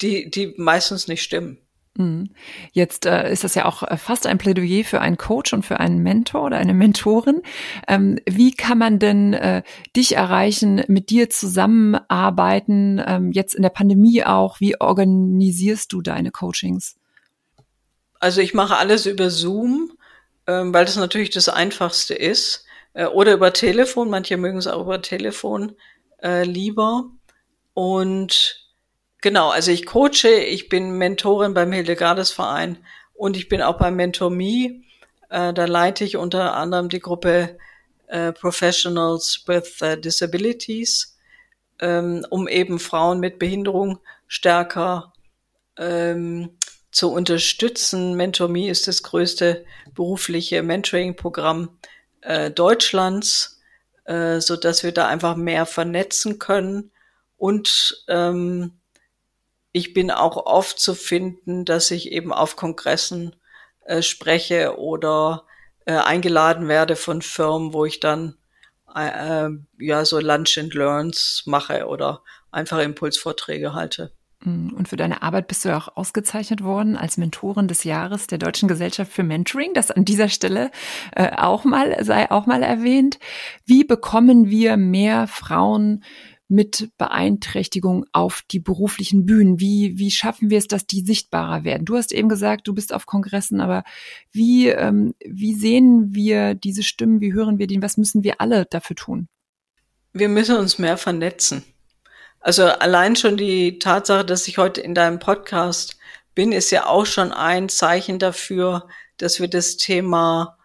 die, 0.01 0.31
die 0.31 0.55
meistens 0.57 1.09
nicht 1.09 1.23
stimmen. 1.23 1.59
Mhm. 1.99 2.31
Jetzt 2.73 3.07
äh, 3.07 3.31
ist 3.31 3.43
das 3.43 3.57
ja 3.57 3.65
auch 3.65 3.83
äh, 3.83 3.97
fast 3.97 4.27
ein 4.27 4.39
Plädoyer 4.39 4.85
für 4.85 5.01
einen 5.01 5.19
Coach 5.19 5.53
und 5.53 5.67
für 5.67 5.81
einen 5.81 5.99
Mentor 5.99 6.45
oder 6.45 6.57
eine 6.57 6.73
Mentorin. 6.73 7.43
Ähm, 7.89 8.21
wie 8.25 8.55
kann 8.55 8.79
man 8.79 9.01
denn 9.01 9.35
äh, 9.35 9.63
dich 9.97 10.15
erreichen, 10.15 10.85
mit 10.87 11.11
dir 11.11 11.29
zusammenarbeiten, 11.29 13.03
ähm, 13.05 13.33
jetzt 13.33 13.55
in 13.55 13.63
der 13.63 13.71
Pandemie 13.71 14.25
auch? 14.25 14.61
Wie 14.61 14.81
organisierst 14.81 15.93
du 15.93 16.01
deine 16.01 16.31
Coachings? 16.31 16.95
Also 18.21 18.41
ich 18.41 18.55
mache 18.55 18.77
alles 18.77 19.07
über 19.07 19.29
Zoom, 19.29 19.93
ähm, 20.47 20.73
weil 20.73 20.85
das 20.85 20.97
natürlich 20.97 21.31
das 21.31 21.49
Einfachste 21.49 22.15
ist. 22.15 22.65
Äh, 22.93 23.07
oder 23.07 23.35
über 23.35 23.53
Telefon, 23.53 24.09
manche 24.09 24.37
mögen 24.37 24.59
es 24.59 24.69
auch 24.69 24.83
über 24.83 25.03
Telefon 25.03 25.75
äh, 26.23 26.45
lieber. 26.45 27.11
Und 27.75 28.68
Genau, 29.21 29.51
also 29.51 29.73
ich 29.73 29.85
coache, 29.85 30.29
ich 30.29 30.69
bin 30.69 30.93
Mentorin 30.93 31.53
beim 31.53 31.73
Hildegardes 31.73 32.31
Verein 32.31 32.79
und 33.15 33.37
ich 33.37 33.49
bin 33.49 33.63
auch 33.63 33.77
beim 33.77 33.97
Mentor 33.97 34.31
Me. 34.31 34.83
Äh, 35.29 35.53
da 35.53 35.65
leite 35.65 36.05
ich 36.05 36.17
unter 36.17 36.55
anderem 36.55 36.89
die 36.89 37.01
Gruppe 37.01 37.59
äh, 38.07 38.33
Professionals 38.33 39.43
with 39.47 39.83
uh, 39.83 39.97
Disabilities, 39.97 41.19
ähm, 41.81 42.25
um 42.31 42.47
eben 42.47 42.79
Frauen 42.79 43.19
mit 43.19 43.41
Behinderung 43.41 43.99
stärker 44.29 45.13
ähm, 45.77 46.57
zu 46.93 47.13
unterstützen. 47.13 48.15
Mentor 48.15 48.49
Me 48.49 48.71
ist 48.71 48.87
das 48.87 49.03
größte 49.03 49.65
berufliche 49.95 50.63
Mentoring-Programm 50.63 51.77
äh, 52.21 52.53
Deutschlands, 52.53 53.61
äh, 54.05 54.41
so 54.41 54.55
dass 54.55 54.85
wir 54.85 54.93
da 54.93 55.09
einfach 55.09 55.35
mehr 55.37 55.67
vernetzen 55.67 56.39
können 56.39 56.93
und 57.37 58.05
ähm, 58.09 58.78
ich 59.73 59.95
bin 59.95 60.11
auch 60.11 60.37
oft 60.47 60.79
zu 60.79 60.95
finden, 60.95 61.65
dass 61.65 61.91
ich 61.91 62.13
eben 62.13 62.33
auf 62.33 62.57
Kongressen 62.57 63.37
äh, 63.85 64.03
spreche 64.03 64.79
oder 64.79 65.45
äh, 65.85 65.95
eingeladen 65.95 66.69
werde 66.69 66.97
von 66.97 67.23
Firmen, 67.23 67.73
wo 67.73 67.85
ich 67.85 68.01
dann 68.01 68.37
äh, 68.95 69.47
äh 69.47 69.51
ja 69.79 70.05
so 70.05 70.21
Lunch 70.21 70.59
and 70.59 70.75
Learns 70.75 71.43
mache 71.47 71.87
oder 71.87 72.23
einfach 72.51 72.79
Impulsvorträge 72.79 73.75
halte. 73.75 74.13
Mm, 74.45 74.71
und 74.75 74.89
für 74.89 74.97
deine 74.97 75.23
Arbeit 75.23 75.49
bist 75.49 75.65
du 75.65 75.77
auch 75.77 75.97
ausgezeichnet 75.97 76.63
worden 76.63 76.97
als 76.97 77.17
Mentorin 77.17 77.69
des 77.69 77.85
Jahres 77.85 78.27
der 78.27 78.39
Deutschen 78.39 78.69
Gesellschaft 78.69 79.13
für 79.13 79.23
Mentoring. 79.23 79.75
Das 79.75 79.91
an 79.91 80.05
dieser 80.05 80.29
Stelle 80.29 80.71
äh, 81.15 81.31
auch 81.37 81.65
mal 81.65 82.05
sei 82.05 82.31
auch 82.31 82.47
mal 82.47 82.63
erwähnt. 82.63 83.19
Wie 83.65 83.85
bekommen 83.85 84.49
wir 84.49 84.77
mehr 84.77 85.27
Frauen 85.27 86.05
mit 86.49 86.91
Beeinträchtigung 86.97 88.07
auf 88.13 88.43
die 88.51 88.59
beruflichen 88.59 89.27
Bühnen? 89.27 89.61
Wie, 89.61 89.99
wie 89.99 90.11
schaffen 90.11 90.51
wir 90.51 90.59
es, 90.59 90.67
dass 90.67 90.87
die 90.87 91.03
sichtbarer 91.03 91.63
werden? 91.65 91.85
Du 91.85 91.97
hast 91.97 92.13
eben 92.13 92.29
gesagt, 92.29 92.67
du 92.67 92.75
bist 92.75 92.93
auf 92.93 93.07
Kongressen, 93.07 93.61
aber 93.61 93.85
wie, 94.33 94.69
ähm, 94.69 95.15
wie 95.25 95.55
sehen 95.55 96.15
wir 96.15 96.55
diese 96.55 96.83
Stimmen? 96.83 97.21
Wie 97.21 97.35
hören 97.35 97.59
wir 97.59 97.67
die? 97.67 97.83
Was 97.83 97.99
müssen 97.99 98.25
wir 98.25 98.41
alle 98.41 98.65
dafür 98.65 98.97
tun? 98.97 99.29
Wir 100.13 100.29
müssen 100.29 100.57
uns 100.57 100.79
mehr 100.79 100.97
vernetzen. 100.97 101.63
Also 102.41 102.65
allein 102.65 103.15
schon 103.17 103.37
die 103.37 103.79
Tatsache, 103.79 104.25
dass 104.25 104.49
ich 104.49 104.59
heute 104.59 104.81
in 104.81 104.95
deinem 104.95 105.19
Podcast 105.19 105.99
bin, 106.35 106.53
ist 106.53 106.71
ja 106.71 106.87
auch 106.87 107.05
schon 107.05 107.33
ein 107.33 107.69
Zeichen 107.69 108.19
dafür, 108.19 108.89
dass 109.17 109.41
wir 109.41 109.49
das 109.49 109.77
Thema 109.77 110.57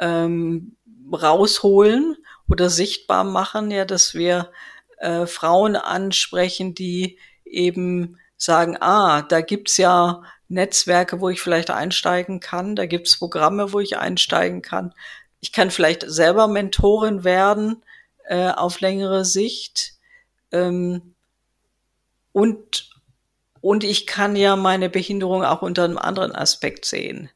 ähm, 0.00 0.76
rausholen 1.12 2.16
oder 2.48 2.70
sichtbar 2.70 3.24
machen, 3.24 3.70
ja, 3.70 3.84
dass 3.84 4.14
wir 4.14 4.50
äh, 5.04 5.26
Frauen 5.26 5.76
ansprechen, 5.76 6.74
die 6.74 7.18
eben 7.44 8.18
sagen, 8.36 8.78
ah, 8.80 9.20
da 9.20 9.42
gibt's 9.42 9.76
ja 9.76 10.22
Netzwerke, 10.48 11.20
wo 11.20 11.28
ich 11.28 11.42
vielleicht 11.42 11.70
einsteigen 11.70 12.40
kann, 12.40 12.74
da 12.74 12.86
gibt's 12.86 13.18
Programme, 13.18 13.72
wo 13.72 13.80
ich 13.80 13.98
einsteigen 13.98 14.62
kann. 14.62 14.94
Ich 15.40 15.52
kann 15.52 15.70
vielleicht 15.70 16.04
selber 16.08 16.48
Mentorin 16.48 17.22
werden 17.22 17.82
äh, 18.24 18.48
auf 18.48 18.80
längere 18.80 19.26
Sicht. 19.26 19.92
Ähm, 20.50 21.14
und, 22.32 22.90
und 23.60 23.84
ich 23.84 24.06
kann 24.06 24.36
ja 24.36 24.56
meine 24.56 24.88
Behinderung 24.88 25.44
auch 25.44 25.60
unter 25.60 25.84
einem 25.84 25.98
anderen 25.98 26.34
Aspekt 26.34 26.86
sehen. 26.86 27.28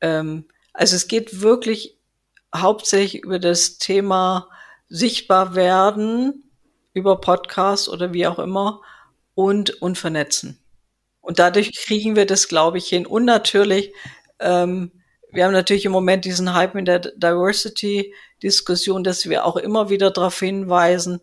Ähm, 0.00 0.46
also 0.72 0.96
es 0.96 1.06
geht 1.06 1.42
wirklich 1.42 1.96
hauptsächlich 2.54 3.22
über 3.22 3.38
das 3.38 3.78
Thema 3.78 4.48
sichtbar 4.88 5.54
werden 5.54 6.41
über 6.94 7.20
Podcast 7.20 7.88
oder 7.88 8.12
wie 8.12 8.26
auch 8.26 8.38
immer 8.38 8.80
und, 9.34 9.82
und 9.82 9.98
vernetzen. 9.98 10.58
Und 11.20 11.38
dadurch 11.38 11.76
kriegen 11.76 12.16
wir 12.16 12.26
das, 12.26 12.48
glaube 12.48 12.78
ich, 12.78 12.88
hin. 12.88 13.06
Und 13.06 13.24
natürlich, 13.24 13.92
ähm, 14.40 14.90
wir 15.30 15.44
haben 15.44 15.52
natürlich 15.52 15.84
im 15.84 15.92
Moment 15.92 16.24
diesen 16.24 16.52
Hype 16.52 16.74
in 16.74 16.84
der 16.84 16.98
Diversity-Diskussion, 16.98 19.04
dass 19.04 19.28
wir 19.28 19.46
auch 19.46 19.56
immer 19.56 19.88
wieder 19.88 20.10
darauf 20.10 20.38
hinweisen, 20.38 21.20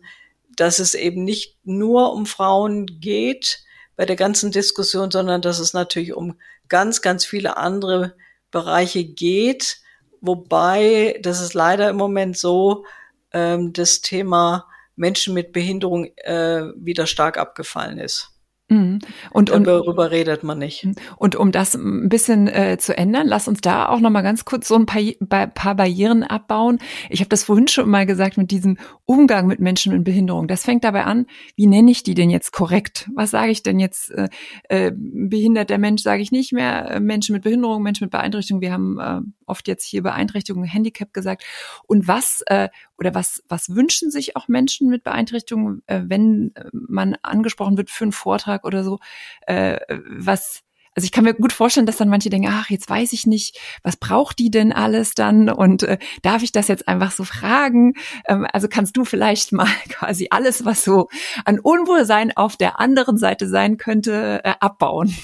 dass 0.56 0.78
es 0.78 0.94
eben 0.94 1.24
nicht 1.24 1.58
nur 1.64 2.12
um 2.12 2.26
Frauen 2.26 3.00
geht 3.00 3.62
bei 3.96 4.06
der 4.06 4.16
ganzen 4.16 4.50
Diskussion, 4.50 5.10
sondern 5.10 5.42
dass 5.42 5.58
es 5.58 5.74
natürlich 5.74 6.14
um 6.14 6.36
ganz, 6.68 7.02
ganz 7.02 7.26
viele 7.26 7.58
andere 7.58 8.16
Bereiche 8.50 9.04
geht. 9.04 9.76
Wobei, 10.22 11.18
das 11.22 11.40
ist 11.40 11.54
leider 11.54 11.90
im 11.90 11.96
Moment 11.96 12.38
so, 12.38 12.84
ähm, 13.32 13.72
das 13.74 14.00
Thema 14.00 14.66
Menschen 15.00 15.32
mit 15.32 15.52
Behinderung 15.52 16.04
äh, 16.16 16.64
wieder 16.76 17.06
stark 17.06 17.38
abgefallen 17.38 17.98
ist. 17.98 18.30
Mhm. 18.70 19.00
Und, 19.32 19.50
und 19.50 19.66
darüber 19.66 20.12
redet 20.12 20.44
man 20.44 20.58
nicht. 20.58 20.86
Und 21.16 21.34
um 21.34 21.50
das 21.50 21.74
ein 21.74 22.08
bisschen 22.08 22.46
äh, 22.46 22.78
zu 22.78 22.96
ändern, 22.96 23.26
lass 23.26 23.48
uns 23.48 23.60
da 23.60 23.88
auch 23.88 23.98
noch 23.98 24.10
mal 24.10 24.22
ganz 24.22 24.44
kurz 24.44 24.68
so 24.68 24.76
ein 24.76 24.86
paar, 24.86 25.02
paar 25.48 25.74
Barrieren 25.74 26.22
abbauen. 26.22 26.78
Ich 27.08 27.18
habe 27.18 27.28
das 27.28 27.42
vorhin 27.42 27.66
schon 27.66 27.90
mal 27.90 28.06
gesagt 28.06 28.38
mit 28.38 28.52
diesem 28.52 28.78
Umgang 29.06 29.48
mit 29.48 29.58
Menschen 29.58 29.92
mit 29.92 30.04
Behinderung. 30.04 30.46
Das 30.46 30.64
fängt 30.64 30.84
dabei 30.84 31.04
an, 31.04 31.26
wie 31.56 31.66
nenne 31.66 31.90
ich 31.90 32.04
die 32.04 32.14
denn 32.14 32.30
jetzt 32.30 32.52
korrekt? 32.52 33.10
Was 33.16 33.32
sage 33.32 33.50
ich 33.50 33.64
denn 33.64 33.80
jetzt? 33.80 34.12
Äh, 34.12 34.28
äh, 34.68 34.92
behinderter 34.94 35.78
Mensch 35.78 36.02
sage 36.02 36.22
ich 36.22 36.30
nicht 36.30 36.52
mehr. 36.52 36.92
Äh, 36.92 37.00
Menschen 37.00 37.32
mit 37.32 37.42
Behinderung, 37.42 37.82
Menschen 37.82 38.04
mit 38.04 38.12
Beeinträchtigung. 38.12 38.60
Wir 38.60 38.72
haben 38.72 39.00
äh, 39.00 39.20
oft 39.46 39.66
jetzt 39.66 39.84
hier 39.84 40.04
Beeinträchtigung, 40.04 40.62
Handicap 40.62 41.12
gesagt. 41.12 41.42
Und 41.88 42.06
was 42.06 42.42
äh, 42.46 42.68
oder 43.00 43.14
was 43.14 43.42
was 43.48 43.74
wünschen 43.74 44.10
sich 44.10 44.36
auch 44.36 44.46
Menschen 44.46 44.88
mit 44.88 45.02
Beeinträchtigung, 45.02 45.82
äh, 45.86 46.02
wenn 46.04 46.52
äh, 46.54 46.64
man 46.72 47.16
angesprochen 47.22 47.76
wird 47.76 47.90
für 47.90 48.04
einen 48.04 48.12
Vortrag 48.12 48.64
oder 48.64 48.84
so? 48.84 49.00
Äh, 49.46 49.80
was 49.88 50.62
also 50.96 51.04
ich 51.04 51.12
kann 51.12 51.24
mir 51.24 51.34
gut 51.34 51.52
vorstellen, 51.52 51.86
dass 51.86 51.98
dann 51.98 52.08
manche 52.08 52.30
denken, 52.30 52.48
ach, 52.50 52.68
jetzt 52.68 52.90
weiß 52.90 53.12
ich 53.12 53.26
nicht, 53.26 53.58
was 53.84 53.96
braucht 53.96 54.38
die 54.38 54.50
denn 54.50 54.72
alles 54.72 55.14
dann 55.14 55.48
und 55.48 55.84
äh, 55.84 55.98
darf 56.22 56.42
ich 56.42 56.50
das 56.52 56.68
jetzt 56.68 56.88
einfach 56.88 57.12
so 57.12 57.24
fragen? 57.24 57.94
Ähm, 58.26 58.46
also 58.52 58.68
kannst 58.68 58.96
du 58.96 59.04
vielleicht 59.04 59.52
mal 59.52 59.68
quasi 59.88 60.28
alles, 60.30 60.64
was 60.64 60.84
so 60.84 61.08
an 61.44 61.60
Unwohlsein 61.60 62.36
auf 62.36 62.56
der 62.56 62.80
anderen 62.80 63.18
Seite 63.18 63.48
sein 63.48 63.76
könnte, 63.76 64.40
äh, 64.44 64.54
abbauen? 64.60 65.14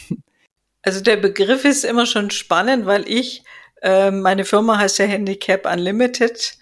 Also 0.82 1.00
der 1.00 1.16
Begriff 1.16 1.64
ist 1.64 1.84
immer 1.84 2.06
schon 2.06 2.30
spannend, 2.30 2.86
weil 2.86 3.08
ich, 3.08 3.42
äh, 3.82 4.12
meine 4.12 4.44
Firma 4.44 4.78
heißt 4.78 5.00
ja 5.00 5.06
Handicap 5.06 5.66
Unlimited. 5.66 6.58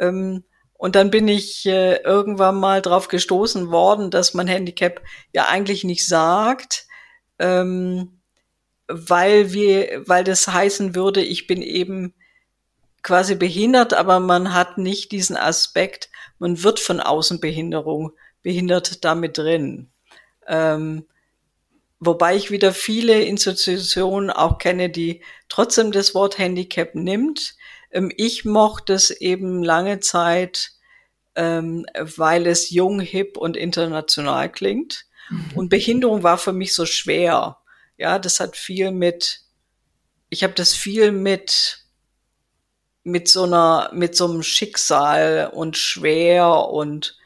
Ähm, 0.00 0.42
und 0.78 0.94
dann 0.94 1.10
bin 1.10 1.28
ich 1.28 1.66
äh, 1.66 1.96
irgendwann 1.96 2.58
mal 2.58 2.80
drauf 2.80 3.08
gestoßen 3.08 3.70
worden, 3.70 4.10
dass 4.10 4.32
man 4.32 4.46
Handicap 4.46 5.02
ja 5.34 5.48
eigentlich 5.48 5.84
nicht 5.84 6.06
sagt. 6.06 6.86
Ähm, 7.38 8.18
weil 8.88 9.52
wir, 9.52 10.02
weil 10.08 10.24
das 10.24 10.48
heißen 10.48 10.94
würde, 10.94 11.22
ich 11.22 11.46
bin 11.46 11.60
eben 11.60 12.14
quasi 13.02 13.34
behindert, 13.34 13.92
aber 13.92 14.18
man 14.18 14.54
hat 14.54 14.78
nicht 14.78 15.12
diesen 15.12 15.36
Aspekt, 15.36 16.08
man 16.38 16.62
wird 16.62 16.80
von 16.80 17.00
Außenbehinderung 17.00 18.12
behindert 18.42 19.04
damit 19.04 19.36
drin. 19.36 19.90
Ähm, 20.46 21.06
wobei 22.00 22.36
ich 22.36 22.50
wieder 22.50 22.72
viele 22.72 23.22
Institutionen 23.22 24.30
auch 24.30 24.58
kenne, 24.58 24.88
die 24.88 25.22
trotzdem 25.48 25.92
das 25.92 26.14
Wort 26.14 26.38
Handicap 26.38 26.94
nimmt. 26.94 27.56
Ähm, 27.90 28.12
ich 28.16 28.44
mochte 28.44 28.94
es 28.94 29.10
eben 29.10 29.62
lange 29.62 30.00
Zeit 30.00 30.72
ähm, 31.38 31.86
weil 31.96 32.48
es 32.48 32.70
jung, 32.70 32.98
hip 32.98 33.36
und 33.36 33.56
international 33.56 34.50
klingt. 34.50 35.06
Mhm. 35.30 35.50
Und 35.54 35.68
Behinderung 35.68 36.24
war 36.24 36.36
für 36.36 36.52
mich 36.52 36.74
so 36.74 36.84
schwer. 36.84 37.58
Ja, 37.96 38.18
das 38.18 38.40
hat 38.40 38.56
viel 38.56 38.90
mit, 38.90 39.42
ich 40.30 40.42
habe 40.42 40.54
das 40.54 40.74
viel 40.74 41.12
mit 41.12 41.84
mit 43.04 43.28
so 43.28 43.44
einer, 43.44 43.90
mit 43.94 44.16
so 44.16 44.26
einem 44.26 44.42
Schicksal 44.42 45.50
und 45.54 45.78
schwer 45.78 46.68
und 46.68 47.16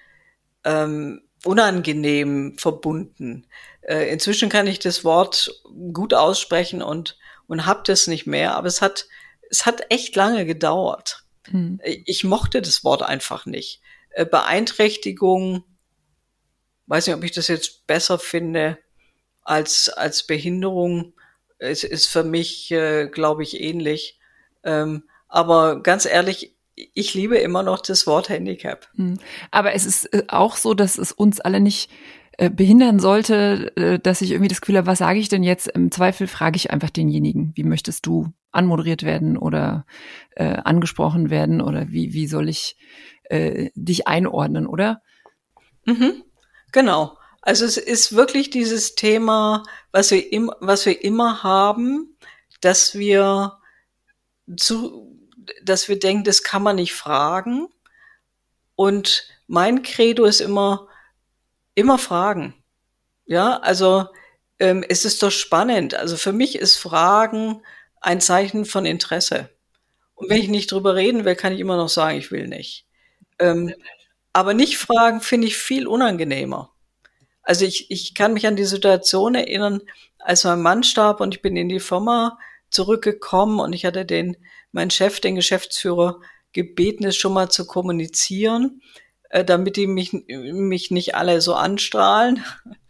ähm, 0.62 1.22
unangenehm 1.42 2.56
verbunden. 2.58 3.46
Äh, 3.80 4.12
inzwischen 4.12 4.48
kann 4.48 4.68
ich 4.68 4.78
das 4.78 5.04
Wort 5.04 5.62
gut 5.92 6.14
aussprechen 6.14 6.82
und 6.82 7.18
und 7.48 7.66
hab 7.66 7.84
das 7.84 8.06
nicht 8.06 8.26
mehr, 8.26 8.54
aber 8.54 8.68
es 8.68 8.80
hat 8.80 9.08
es 9.52 9.66
hat 9.66 9.82
echt 9.90 10.16
lange 10.16 10.46
gedauert. 10.46 11.24
Hm. 11.48 11.78
Ich 11.84 12.24
mochte 12.24 12.62
das 12.62 12.82
Wort 12.84 13.02
einfach 13.02 13.46
nicht. 13.46 13.82
Äh, 14.10 14.24
Beeinträchtigung, 14.24 15.64
weiß 16.86 17.06
nicht, 17.06 17.16
ob 17.16 17.22
ich 17.22 17.32
das 17.32 17.48
jetzt 17.48 17.86
besser 17.86 18.18
finde 18.18 18.78
als 19.44 19.90
als 19.90 20.26
Behinderung. 20.26 21.12
Es 21.58 21.84
ist 21.84 22.06
für 22.06 22.24
mich, 22.24 22.70
äh, 22.70 23.08
glaube 23.08 23.42
ich, 23.42 23.60
ähnlich. 23.60 24.18
Ähm, 24.64 25.04
aber 25.28 25.82
ganz 25.82 26.06
ehrlich, 26.06 26.56
ich 26.74 27.12
liebe 27.12 27.36
immer 27.36 27.62
noch 27.62 27.80
das 27.80 28.06
Wort 28.06 28.30
Handicap. 28.30 28.88
Hm. 28.94 29.18
Aber 29.50 29.74
es 29.74 29.84
ist 29.84 30.06
äh, 30.14 30.24
auch 30.28 30.56
so, 30.56 30.72
dass 30.72 30.96
es 30.96 31.12
uns 31.12 31.40
alle 31.40 31.60
nicht 31.60 31.90
äh, 32.38 32.50
behindern 32.50 32.98
sollte, 32.98 33.76
äh, 33.76 33.98
dass 33.98 34.22
ich 34.22 34.30
irgendwie 34.30 34.48
das 34.48 34.60
Gefühl 34.60 34.78
habe, 34.78 34.86
was 34.86 34.98
sage 34.98 35.18
ich 35.18 35.28
denn 35.28 35.42
jetzt? 35.42 35.68
Im 35.68 35.90
Zweifel 35.90 36.26
frage 36.26 36.56
ich 36.56 36.70
einfach 36.70 36.90
denjenigen, 36.90 37.52
wie 37.54 37.64
möchtest 37.64 38.06
du 38.06 38.32
anmoderiert 38.52 39.02
werden 39.02 39.36
oder 39.36 39.86
äh, 40.36 40.56
angesprochen 40.56 41.30
werden 41.30 41.60
oder 41.60 41.88
wie, 41.90 42.12
wie 42.12 42.26
soll 42.26 42.48
ich 42.48 42.76
äh, 43.24 43.70
dich 43.74 44.06
einordnen, 44.06 44.66
oder? 44.66 45.02
Mhm, 45.84 46.22
genau. 46.72 47.18
Also 47.42 47.64
es 47.64 47.76
ist 47.76 48.14
wirklich 48.14 48.50
dieses 48.50 48.94
Thema, 48.94 49.64
was 49.90 50.10
wir, 50.10 50.32
im, 50.32 50.50
was 50.60 50.86
wir 50.86 51.04
immer 51.04 51.42
haben, 51.42 52.16
dass 52.60 52.94
wir 52.96 53.58
zu, 54.56 55.18
dass 55.62 55.88
wir 55.88 55.98
denken, 55.98 56.24
das 56.24 56.42
kann 56.42 56.62
man 56.62 56.76
nicht 56.76 56.94
fragen. 56.94 57.68
Und 58.76 59.28
mein 59.48 59.82
Credo 59.82 60.24
ist 60.24 60.40
immer, 60.40 60.88
immer 61.74 61.98
fragen. 61.98 62.54
Ja, 63.26 63.58
also 63.58 64.06
ähm, 64.58 64.84
es 64.88 65.04
ist 65.04 65.22
doch 65.22 65.30
spannend. 65.30 65.94
Also 65.94 66.16
für 66.16 66.32
mich 66.32 66.56
ist 66.56 66.76
Fragen 66.76 67.62
ein 68.00 68.20
Zeichen 68.20 68.64
von 68.64 68.86
Interesse. 68.86 69.50
Und 70.14 70.30
wenn 70.30 70.40
ich 70.40 70.48
nicht 70.48 70.70
drüber 70.70 70.94
reden 70.94 71.24
will, 71.24 71.36
kann 71.36 71.52
ich 71.52 71.60
immer 71.60 71.76
noch 71.76 71.88
sagen, 71.88 72.18
ich 72.18 72.30
will 72.30 72.48
nicht. 72.48 72.86
Ähm, 73.38 73.74
aber 74.32 74.54
nicht 74.54 74.78
fragen 74.78 75.20
finde 75.20 75.46
ich 75.46 75.56
viel 75.56 75.86
unangenehmer. 75.86 76.72
Also 77.42 77.64
ich, 77.64 77.90
ich 77.90 78.14
kann 78.14 78.32
mich 78.32 78.46
an 78.46 78.56
die 78.56 78.64
Situation 78.64 79.34
erinnern, 79.34 79.80
als 80.18 80.44
mein 80.44 80.62
Mann 80.62 80.82
starb 80.84 81.20
und 81.20 81.34
ich 81.34 81.42
bin 81.42 81.56
in 81.56 81.68
die 81.68 81.80
Firma 81.80 82.38
zurückgekommen 82.70 83.60
und 83.60 83.72
ich 83.72 83.84
hatte 83.84 84.06
den 84.06 84.36
mein 84.70 84.90
Chef, 84.90 85.20
den 85.20 85.34
Geschäftsführer, 85.34 86.20
gebeten, 86.52 87.04
es 87.04 87.16
schon 87.16 87.32
mal 87.32 87.50
zu 87.50 87.66
kommunizieren, 87.66 88.82
äh, 89.32 89.44
damit 89.44 89.76
die 89.76 89.86
mich, 89.86 90.12
mich 90.12 90.90
nicht 90.90 91.14
alle 91.14 91.40
so 91.40 91.54
anstrahlen. 91.54 92.44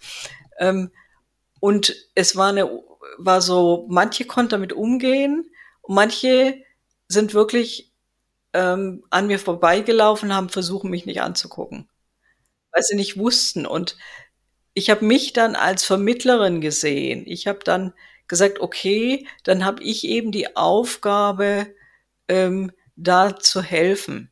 ähm, 0.59 0.93
und 1.59 1.95
es 2.15 2.37
war 2.37 2.51
eine, 2.51 2.71
war 3.19 3.41
so, 3.41 3.87
manche 3.89 4.27
konnten 4.27 4.51
damit 4.51 4.73
umgehen 4.73 5.49
manche 5.89 6.63
sind 7.09 7.35
wirklich 7.35 7.93
ähm, 8.53 9.05
an 9.11 9.27
mir 9.27 9.39
vorbeigelaufen, 9.39 10.35
haben 10.35 10.49
versucht, 10.49 10.85
mich 10.85 11.07
nicht 11.07 11.23
anzugucken, 11.23 11.89
weil 12.73 12.83
sie 12.83 12.97
nicht 12.97 13.19
wussten. 13.19 13.67
Und 13.67 13.97
ich 14.75 14.91
habe 14.91 15.05
mich 15.05 15.33
dann 15.33 15.57
als 15.57 15.85
Vermittlerin 15.85 16.61
gesehen. 16.61 17.25
Ich 17.27 17.47
habe 17.47 17.61
dann 17.65 17.93
gesagt, 18.29 18.61
okay, 18.61 19.27
dann 19.45 19.65
habe 19.65 19.83
ich 19.83 20.05
eben 20.05 20.33
die 20.33 20.57
Aufgabe, 20.57 21.75
ähm, 22.29 22.73
da 22.97 23.39
zu 23.39 23.63
helfen, 23.63 24.31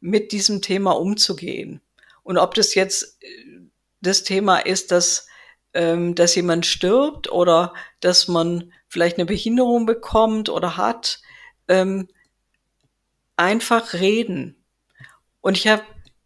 mit 0.00 0.32
diesem 0.32 0.62
Thema 0.62 0.92
umzugehen. 0.92 1.80
Und 2.22 2.38
ob 2.38 2.54
das 2.54 2.74
jetzt 2.74 3.22
äh, 3.22 3.60
das 4.00 4.22
Thema 4.22 4.58
ist, 4.58 4.90
dass, 4.90 5.26
ähm, 5.74 6.14
dass 6.14 6.34
jemand 6.34 6.66
stirbt 6.66 7.30
oder 7.30 7.74
dass 8.00 8.28
man 8.28 8.72
vielleicht 8.88 9.18
eine 9.18 9.26
Behinderung 9.26 9.86
bekommt 9.86 10.48
oder 10.48 10.76
hat, 10.76 11.20
ähm, 11.68 12.08
einfach 13.36 13.94
reden. 13.94 14.62
Und 15.40 15.56
ich 15.56 15.68
habe 15.68 15.82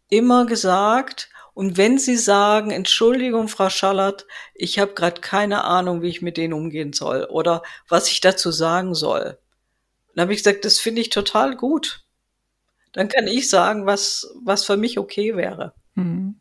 immer 0.09 0.45
gesagt, 0.45 1.29
und 1.53 1.77
wenn 1.77 1.97
Sie 1.97 2.17
sagen, 2.17 2.71
Entschuldigung, 2.71 3.47
Frau 3.47 3.69
Schallert, 3.69 4.27
ich 4.53 4.77
habe 4.77 4.93
gerade 4.93 5.21
keine 5.21 5.63
Ahnung, 5.63 6.01
wie 6.01 6.09
ich 6.09 6.21
mit 6.21 6.35
denen 6.35 6.53
umgehen 6.53 6.91
soll 6.91 7.23
oder 7.23 7.63
was 7.87 8.09
ich 8.11 8.19
dazu 8.19 8.51
sagen 8.51 8.93
soll. 8.93 9.37
Dann 10.13 10.23
habe 10.23 10.33
ich 10.33 10.39
gesagt, 10.39 10.65
das 10.65 10.79
finde 10.79 11.01
ich 11.01 11.09
total 11.09 11.55
gut. 11.55 12.04
Dann 12.95 13.09
kann 13.09 13.27
ich 13.27 13.49
sagen, 13.49 13.85
was, 13.85 14.33
was 14.43 14.63
für 14.63 14.77
mich 14.77 14.97
okay 14.97 15.35
wäre. 15.35 15.73
Mhm. 15.95 16.39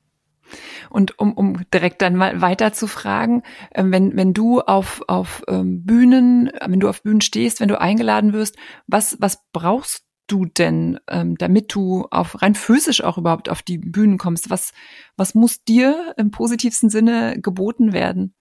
Und 0.88 1.18
um, 1.18 1.32
um 1.32 1.68
direkt 1.72 2.00
dann 2.00 2.14
mal 2.14 2.40
weiter 2.40 2.72
zu 2.72 2.86
fragen, 2.86 3.42
äh, 3.70 3.82
wenn, 3.84 4.16
wenn 4.16 4.34
du 4.34 4.60
auf, 4.60 5.02
auf 5.08 5.42
ähm, 5.48 5.84
Bühnen, 5.84 6.52
wenn 6.64 6.78
du 6.78 6.88
auf 6.88 7.02
Bühnen 7.02 7.20
stehst, 7.20 7.60
wenn 7.60 7.68
du 7.68 7.80
eingeladen 7.80 8.32
wirst, 8.32 8.56
was, 8.86 9.16
was 9.20 9.42
brauchst 9.52 10.04
du 10.28 10.44
denn, 10.44 11.00
ähm, 11.08 11.36
damit 11.36 11.74
du 11.74 12.06
auf 12.10 12.40
rein 12.40 12.54
physisch 12.54 13.02
auch 13.02 13.18
überhaupt 13.18 13.48
auf 13.48 13.62
die 13.62 13.78
Bühnen 13.78 14.16
kommst? 14.16 14.48
Was, 14.48 14.72
was 15.16 15.34
muss 15.34 15.64
dir 15.64 16.14
im 16.16 16.30
positivsten 16.30 16.88
Sinne 16.88 17.40
geboten 17.40 17.92
werden? 17.92 18.32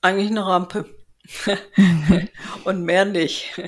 Eigentlich 0.00 0.30
eine 0.30 0.46
Rampe. 0.46 0.84
Und 2.64 2.84
mehr 2.84 3.04
nicht. 3.04 3.60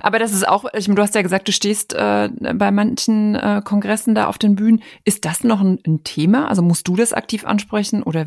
Aber 0.00 0.18
das 0.18 0.32
ist 0.32 0.46
auch, 0.46 0.64
ich 0.74 0.88
meine, 0.88 0.96
du 0.96 1.02
hast 1.02 1.14
ja 1.14 1.22
gesagt, 1.22 1.48
du 1.48 1.52
stehst 1.52 1.94
äh, 1.94 2.28
bei 2.54 2.70
manchen 2.70 3.34
äh, 3.36 3.62
Kongressen 3.64 4.14
da 4.14 4.26
auf 4.26 4.38
den 4.38 4.56
Bühnen. 4.56 4.82
Ist 5.04 5.24
das 5.24 5.44
noch 5.44 5.60
ein, 5.60 5.78
ein, 5.86 6.02
Thema? 6.02 6.48
Also 6.48 6.62
musst 6.62 6.88
du 6.88 6.96
das 6.96 7.12
aktiv 7.12 7.44
ansprechen 7.44 8.02
oder 8.02 8.26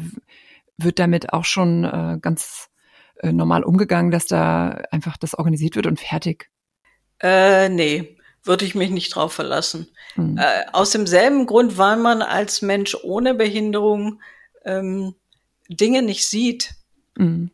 wird 0.78 1.00
damit 1.00 1.34
auch 1.34 1.44
schon 1.44 1.84
äh, 1.84 2.18
ganz 2.22 2.70
äh, 3.22 3.34
normal 3.34 3.64
umgegangen, 3.64 4.12
dass 4.12 4.26
da 4.26 4.70
einfach 4.92 5.18
das 5.18 5.36
organisiert 5.36 5.76
wird 5.76 5.88
und 5.88 6.00
fertig? 6.00 6.50
Äh, 7.20 7.68
nee, 7.68 8.18
würde 8.44 8.64
ich 8.64 8.76
mich 8.76 8.90
nicht 8.90 9.14
drauf 9.14 9.34
verlassen. 9.34 9.90
Mhm. 10.16 10.38
Äh, 10.38 10.66
aus 10.72 10.92
demselben 10.92 11.46
Grund, 11.46 11.78
weil 11.78 11.98
man 11.98 12.22
als 12.22 12.62
Mensch 12.62 12.96
ohne 13.04 13.34
Behinderung 13.34 14.22
ähm, 14.64 15.16
Dinge 15.68 16.02
nicht 16.02 16.28
sieht. 16.28 16.74
Mhm. 17.18 17.52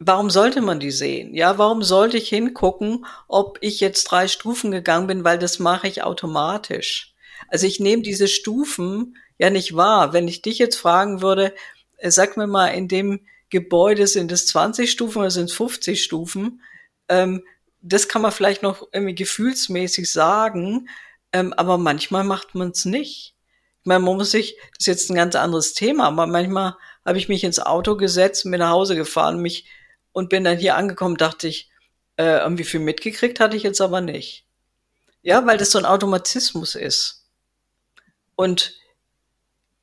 Warum 0.00 0.30
sollte 0.30 0.60
man 0.60 0.78
die 0.78 0.92
sehen? 0.92 1.34
Ja, 1.34 1.58
warum 1.58 1.82
sollte 1.82 2.18
ich 2.18 2.28
hingucken, 2.28 3.04
ob 3.26 3.58
ich 3.62 3.80
jetzt 3.80 4.04
drei 4.04 4.28
Stufen 4.28 4.70
gegangen 4.70 5.08
bin, 5.08 5.24
weil 5.24 5.38
das 5.38 5.58
mache 5.58 5.88
ich 5.88 6.04
automatisch. 6.04 7.14
Also 7.48 7.66
ich 7.66 7.80
nehme 7.80 8.02
diese 8.02 8.28
Stufen 8.28 9.16
ja 9.38 9.50
nicht 9.50 9.74
wahr. 9.74 10.12
Wenn 10.12 10.28
ich 10.28 10.42
dich 10.42 10.58
jetzt 10.58 10.76
fragen 10.76 11.20
würde, 11.20 11.54
äh, 11.96 12.10
sag 12.10 12.36
mir 12.36 12.46
mal, 12.46 12.68
in 12.68 12.86
dem 12.86 13.20
Gebäude 13.50 14.06
sind 14.06 14.30
es 14.30 14.46
20 14.46 14.90
Stufen 14.90 15.18
oder 15.18 15.30
sind 15.30 15.50
es 15.50 15.56
50 15.56 16.02
Stufen? 16.02 16.62
Ähm, 17.08 17.42
das 17.80 18.08
kann 18.08 18.22
man 18.22 18.32
vielleicht 18.32 18.62
noch 18.62 18.86
irgendwie 18.92 19.14
gefühlsmäßig 19.14 20.12
sagen, 20.12 20.88
ähm, 21.32 21.52
aber 21.54 21.78
manchmal 21.78 22.24
macht 22.24 22.54
man 22.54 22.70
es 22.70 22.84
nicht. 22.84 23.34
Ich 23.80 23.86
meine, 23.86 24.00
man 24.00 24.16
muss 24.16 24.30
sich, 24.30 24.56
das 24.76 24.80
ist 24.80 24.86
jetzt 24.86 25.10
ein 25.10 25.16
ganz 25.16 25.34
anderes 25.34 25.74
Thema, 25.74 26.06
aber 26.08 26.26
manchmal 26.26 26.76
habe 27.04 27.18
ich 27.18 27.28
mich 27.28 27.44
ins 27.44 27.60
Auto 27.60 27.96
gesetzt 27.96 28.44
bin 28.44 28.58
nach 28.60 28.70
Hause 28.70 28.96
gefahren 28.96 29.40
mich, 29.40 29.64
und 30.12 30.28
bin 30.28 30.44
dann 30.44 30.58
hier 30.58 30.76
angekommen, 30.76 31.16
dachte 31.16 31.48
ich, 31.48 31.70
äh, 32.16 32.38
irgendwie 32.38 32.64
viel 32.64 32.80
mitgekriegt 32.80 33.40
hatte 33.40 33.56
ich 33.56 33.62
jetzt 33.62 33.80
aber 33.80 34.00
nicht. 34.00 34.44
Ja, 35.22 35.44
weil 35.46 35.58
das 35.58 35.70
so 35.70 35.78
ein 35.78 35.84
Automatismus 35.84 36.74
ist. 36.74 37.26
Und 38.34 38.78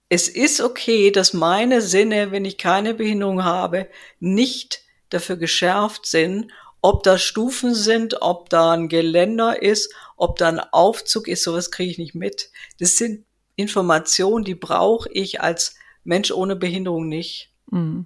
es 0.10 0.28
ist 0.28 0.62
okay, 0.62 1.12
dass 1.12 1.34
meine 1.34 1.82
Sinne, 1.82 2.32
wenn 2.32 2.46
ich 2.46 2.58
keine 2.58 2.94
Behinderung 2.94 3.44
habe, 3.44 3.90
nicht 4.20 4.82
dafür 5.10 5.38
geschärft 5.38 6.06
sind 6.06 6.52
ob 6.86 7.02
da 7.02 7.18
Stufen 7.18 7.74
sind, 7.74 8.22
ob 8.22 8.52
da 8.52 8.74
ein 8.74 8.90
Geländer 8.90 9.60
ist, 9.60 9.92
ob 10.18 10.38
da 10.38 10.50
ein 10.50 10.60
Aufzug 10.60 11.28
ist, 11.28 11.42
sowas 11.42 11.72
kriege 11.72 11.90
ich 11.90 11.98
nicht 11.98 12.14
mit. 12.14 12.52
Das 12.80 12.98
sind 12.98 13.26
Informationen, 13.56 14.46
die 14.46 14.54
brauche 14.54 15.10
ich 15.12 15.42
als 15.42 15.74
Mensch 16.04 16.30
ohne 16.30 16.56
Behinderung 16.56 17.08
nicht. 17.10 17.52
Mhm. 17.72 18.06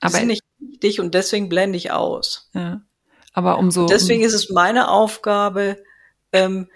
Aber 0.00 0.12
die 0.12 0.16
sind 0.20 0.28
nicht 0.28 0.43
wichtig 0.74 1.00
und 1.00 1.14
deswegen 1.14 1.48
blende 1.48 1.76
ich 1.76 1.92
aus. 1.92 2.50
Ja. 2.54 2.82
Aber 3.32 3.58
umso. 3.58 3.82
Und 3.82 3.90
deswegen 3.90 4.22
ist 4.22 4.34
es 4.34 4.50
meine 4.50 4.88
Aufgabe, 4.88 5.82
ähm, 6.32 6.68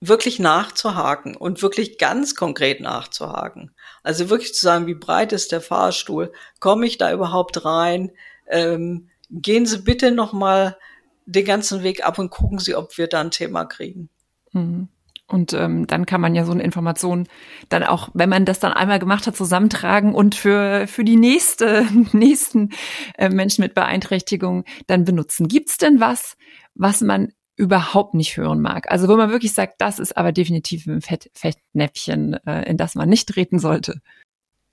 wirklich 0.00 0.38
nachzuhaken 0.38 1.36
und 1.36 1.62
wirklich 1.62 1.98
ganz 1.98 2.34
konkret 2.34 2.80
nachzuhaken. 2.80 3.74
Also 4.02 4.30
wirklich 4.30 4.54
zu 4.54 4.62
sagen, 4.62 4.86
wie 4.86 4.94
breit 4.94 5.32
ist 5.32 5.52
der 5.52 5.60
Fahrstuhl? 5.60 6.32
Komme 6.58 6.86
ich 6.86 6.96
da 6.96 7.12
überhaupt 7.12 7.66
rein? 7.66 8.12
Ähm, 8.48 9.10
gehen 9.30 9.66
Sie 9.66 9.78
bitte 9.78 10.10
noch 10.10 10.32
mal 10.32 10.78
den 11.26 11.44
ganzen 11.44 11.82
Weg 11.82 12.04
ab 12.06 12.18
und 12.18 12.30
gucken 12.30 12.58
Sie, 12.58 12.74
ob 12.74 12.96
wir 12.96 13.08
da 13.08 13.20
ein 13.20 13.30
Thema 13.30 13.66
kriegen. 13.66 14.08
Mhm. 14.52 14.88
Und 15.30 15.52
ähm, 15.52 15.86
dann 15.86 16.06
kann 16.06 16.20
man 16.20 16.34
ja 16.34 16.44
so 16.44 16.50
eine 16.52 16.62
Information 16.62 17.28
dann 17.68 17.84
auch, 17.84 18.08
wenn 18.14 18.28
man 18.28 18.44
das 18.44 18.58
dann 18.58 18.72
einmal 18.72 18.98
gemacht 18.98 19.26
hat, 19.26 19.36
zusammentragen 19.36 20.12
und 20.14 20.34
für, 20.34 20.86
für 20.88 21.04
die 21.04 21.16
nächste, 21.16 21.86
nächsten 22.12 22.70
äh, 23.16 23.28
Menschen 23.28 23.62
mit 23.62 23.74
Beeinträchtigung 23.74 24.64
dann 24.88 25.04
benutzen. 25.04 25.46
Gibt's 25.46 25.78
denn 25.78 26.00
was, 26.00 26.36
was 26.74 27.00
man 27.00 27.32
überhaupt 27.54 28.14
nicht 28.14 28.36
hören 28.36 28.60
mag? 28.60 28.90
Also 28.90 29.06
wo 29.06 29.16
man 29.16 29.30
wirklich 29.30 29.54
sagt, 29.54 29.80
das 29.80 29.98
ist 29.98 30.16
aber 30.16 30.32
definitiv 30.32 30.86
ein 30.86 31.00
Fett, 31.00 31.30
Fettnäpfchen, 31.34 32.34
äh, 32.46 32.68
in 32.68 32.76
das 32.76 32.96
man 32.96 33.08
nicht 33.08 33.28
treten 33.28 33.58
sollte. 33.58 34.00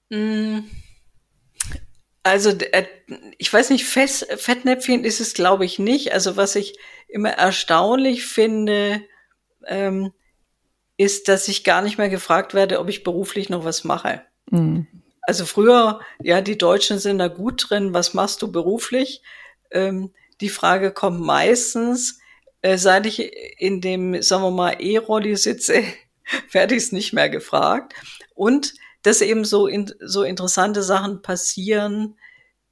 Mm. 0.10 0.60
Also 2.24 2.50
äh, 2.50 2.86
ich 3.38 3.54
weiß 3.54 3.70
nicht, 3.70 3.86
Fettnäpfchen 3.86 5.04
ist 5.04 5.20
es, 5.20 5.34
glaube 5.34 5.66
ich, 5.66 5.80
nicht. 5.80 6.14
Also 6.14 6.36
was 6.36 6.56
ich 6.56 6.78
immer 7.08 7.30
erstaunlich 7.30 8.26
finde, 8.26 9.02
ähm, 9.68 10.12
ist, 10.98 11.28
dass 11.28 11.48
ich 11.48 11.64
gar 11.64 11.82
nicht 11.82 11.98
mehr 11.98 12.10
gefragt 12.10 12.54
werde, 12.54 12.80
ob 12.80 12.90
ich 12.90 13.04
beruflich 13.04 13.50
noch 13.50 13.64
was 13.64 13.84
mache. 13.84 14.24
Mhm. 14.50 14.88
Also 15.22 15.46
früher, 15.46 16.00
ja, 16.22 16.42
die 16.42 16.58
Deutschen 16.58 17.00
sind 17.00 17.20
da 17.20 17.28
gut 17.28 17.70
drin, 17.70 17.94
was 17.94 18.14
machst 18.14 18.42
du 18.42 18.52
beruflich? 18.52 19.22
Ähm, 19.72 20.12
die 20.42 20.50
Frage 20.50 20.92
kommt 20.92 21.20
meistens, 21.20 22.20
äh, 22.62 22.78
seit 22.78 23.06
ich 23.06 23.32
in 23.60 23.82
dem, 23.82 24.22
sagen 24.22 24.44
wir 24.44 24.52
mal, 24.52 24.78
E-Rolli 24.80 25.36
sitze, 25.36 25.84
werde 26.52 26.76
ich 26.76 26.84
es 26.84 26.92
nicht 26.92 27.14
mehr 27.14 27.30
gefragt. 27.30 27.94
Und 28.34 28.74
dass 29.04 29.22
eben 29.22 29.46
so, 29.46 29.68
in, 29.68 29.94
so 30.00 30.24
interessante 30.24 30.82
Sachen 30.82 31.22
passieren, 31.22 32.18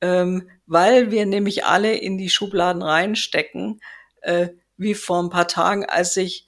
ähm, 0.02 0.50
weil 0.66 1.12
wir 1.12 1.26
nämlich 1.26 1.66
alle 1.66 1.96
in 1.96 2.18
die 2.18 2.30
Schubladen 2.30 2.82
reinstecken, 2.82 3.80
äh, 4.22 4.50
wie 4.78 4.96
vor 4.96 5.22
ein 5.22 5.30
paar 5.30 5.48
Tagen, 5.48 5.86
als 5.86 6.18
ich 6.18 6.45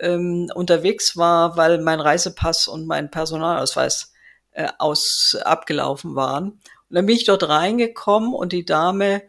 ähm, 0.00 0.50
unterwegs 0.54 1.16
war, 1.16 1.56
weil 1.56 1.80
mein 1.80 2.00
Reisepass 2.00 2.68
und 2.68 2.86
mein 2.86 3.10
Personalausweis 3.10 4.12
äh, 4.52 4.68
aus 4.78 5.36
abgelaufen 5.44 6.16
waren. 6.16 6.50
Und 6.50 6.96
dann 6.96 7.06
bin 7.06 7.16
ich 7.16 7.24
dort 7.24 7.48
reingekommen 7.48 8.34
und 8.34 8.52
die 8.52 8.64
Dame 8.64 9.22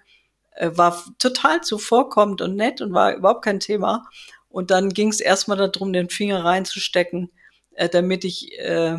äh, 0.55 0.71
war 0.73 1.03
total 1.19 1.61
zuvorkommend 1.61 2.41
und 2.41 2.55
nett 2.55 2.81
und 2.81 2.93
war 2.93 3.13
überhaupt 3.13 3.43
kein 3.43 3.59
Thema. 3.59 4.07
Und 4.49 4.71
dann 4.71 4.89
ging 4.89 5.09
es 5.09 5.19
erstmal 5.19 5.57
darum, 5.57 5.93
den 5.93 6.09
Finger 6.09 6.43
reinzustecken, 6.43 7.31
äh, 7.73 7.89
damit 7.89 8.23
ich 8.23 8.57
äh, 8.59 8.97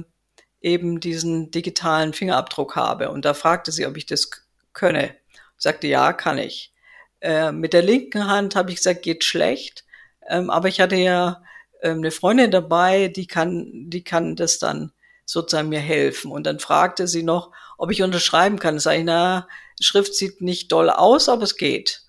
eben 0.61 1.01
diesen 1.01 1.51
digitalen 1.51 2.12
Fingerabdruck 2.12 2.77
habe. 2.77 3.11
Und 3.11 3.25
da 3.25 3.35
fragte 3.35 3.73
sie, 3.73 3.87
ob 3.87 3.97
ich 3.97 4.07
das 4.07 4.31
könne. 4.73 5.16
Ich 5.57 5.64
sagte, 5.64 5.87
ja, 5.87 6.12
kann 6.12 6.39
ich. 6.39 6.73
Äh, 7.20 7.53
mit 7.53 7.73
der 7.73 7.83
linken 7.83 8.29
Hand 8.29 8.57
habe 8.57 8.70
ich 8.70 8.77
gesagt, 8.77 9.03
geht 9.03 9.25
schlecht. 9.25 9.85
Ähm, 10.29 10.51
aber 10.51 10.68
ich 10.68 10.81
hatte 10.81 10.97
ja 10.97 11.43
ähm, 11.83 11.99
eine 11.99 12.11
Freundin 12.11 12.51
dabei, 12.51 13.09
die 13.09 13.26
kann, 13.26 13.91
die 13.91 14.03
kann 14.03 14.37
das 14.37 14.59
dann 14.59 14.93
sozusagen 15.24 15.68
mir 15.68 15.80
helfen. 15.80 16.30
Und 16.30 16.45
dann 16.45 16.59
fragte 16.59 17.07
sie 17.07 17.22
noch, 17.22 17.53
ob 17.78 17.91
ich 17.91 18.03
unterschreiben 18.03 18.59
kann. 18.59 18.78
Sag 18.78 18.99
ich, 18.99 19.05
na, 19.05 19.49
Schrift 19.80 20.14
sieht 20.14 20.41
nicht 20.41 20.72
doll 20.72 20.91
aus, 20.91 21.28
aber 21.28 21.43
es 21.43 21.57
geht. 21.57 22.03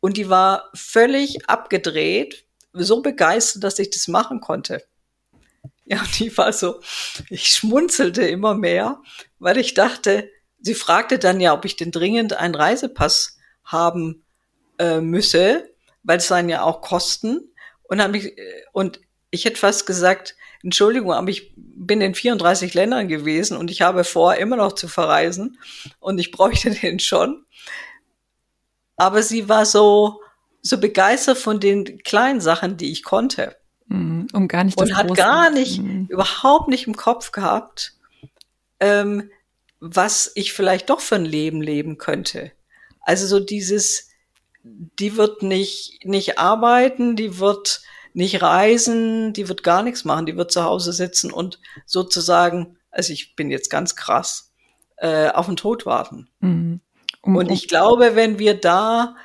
Und 0.00 0.16
die 0.16 0.28
war 0.28 0.70
völlig 0.74 1.48
abgedreht, 1.48 2.46
so 2.72 3.02
begeistert, 3.02 3.64
dass 3.64 3.78
ich 3.78 3.90
das 3.90 4.08
machen 4.08 4.40
konnte. 4.40 4.82
Ja, 5.84 6.02
die 6.18 6.36
war 6.36 6.52
so, 6.52 6.80
ich 7.28 7.48
schmunzelte 7.48 8.22
immer 8.22 8.54
mehr, 8.54 9.02
weil 9.38 9.58
ich 9.58 9.74
dachte, 9.74 10.30
sie 10.60 10.74
fragte 10.74 11.18
dann 11.18 11.40
ja, 11.40 11.52
ob 11.52 11.64
ich 11.64 11.76
denn 11.76 11.90
dringend 11.90 12.34
einen 12.34 12.54
Reisepass 12.54 13.38
haben 13.64 14.24
äh, 14.78 15.00
müsse, 15.00 15.68
weil 16.02 16.18
es 16.18 16.28
seien 16.28 16.48
ja 16.48 16.62
auch 16.62 16.80
Kosten. 16.80 17.52
Und, 17.90 18.00
hab 18.00 18.14
ich, 18.14 18.36
und 18.72 19.00
ich 19.30 19.44
hätte 19.44 19.58
fast 19.58 19.84
gesagt, 19.84 20.36
Entschuldigung, 20.62 21.12
aber 21.12 21.28
ich 21.28 21.52
bin 21.56 22.00
in 22.00 22.14
34 22.14 22.72
Ländern 22.72 23.08
gewesen 23.08 23.56
und 23.56 23.70
ich 23.70 23.82
habe 23.82 24.04
vor, 24.04 24.36
immer 24.36 24.56
noch 24.56 24.72
zu 24.72 24.86
verreisen 24.86 25.58
und 25.98 26.18
ich 26.18 26.30
bräuchte 26.30 26.70
den 26.82 27.00
schon. 27.00 27.44
Aber 28.96 29.22
sie 29.22 29.48
war 29.48 29.66
so, 29.66 30.20
so 30.62 30.78
begeistert 30.78 31.38
von 31.38 31.58
den 31.58 31.98
kleinen 32.04 32.40
Sachen, 32.40 32.76
die 32.76 32.92
ich 32.92 33.02
konnte. 33.02 33.56
Mhm, 33.86 34.28
um 34.32 34.46
gar 34.46 34.62
nicht 34.62 34.80
Und 34.80 34.96
hat 34.96 35.12
gar 35.16 35.50
nicht, 35.50 35.80
mhm. 35.80 36.06
überhaupt 36.08 36.68
nicht 36.68 36.86
im 36.86 36.96
Kopf 36.96 37.32
gehabt, 37.32 37.94
ähm, 38.78 39.30
was 39.80 40.30
ich 40.36 40.52
vielleicht 40.52 40.90
doch 40.90 41.00
für 41.00 41.16
ein 41.16 41.24
Leben 41.24 41.60
leben 41.60 41.98
könnte. 41.98 42.52
Also 43.00 43.26
so 43.26 43.40
dieses, 43.40 44.09
die 44.62 45.16
wird 45.16 45.42
nicht, 45.42 46.04
nicht 46.04 46.38
arbeiten, 46.38 47.16
die 47.16 47.38
wird 47.38 47.82
nicht 48.12 48.42
reisen, 48.42 49.32
die 49.32 49.48
wird 49.48 49.62
gar 49.62 49.82
nichts 49.82 50.04
machen, 50.04 50.26
die 50.26 50.36
wird 50.36 50.50
zu 50.50 50.64
Hause 50.64 50.92
sitzen 50.92 51.32
und 51.32 51.60
sozusagen, 51.86 52.76
also 52.90 53.12
ich 53.12 53.36
bin 53.36 53.50
jetzt 53.50 53.70
ganz 53.70 53.96
krass, 53.96 54.52
äh, 54.96 55.28
auf 55.28 55.46
den 55.46 55.56
Tod 55.56 55.86
warten. 55.86 56.28
Mhm. 56.40 56.80
Um, 57.22 57.36
und 57.36 57.50
ich 57.50 57.68
glaube, 57.68 58.16
wenn 58.16 58.38
wir 58.38 58.54
da 58.54 59.16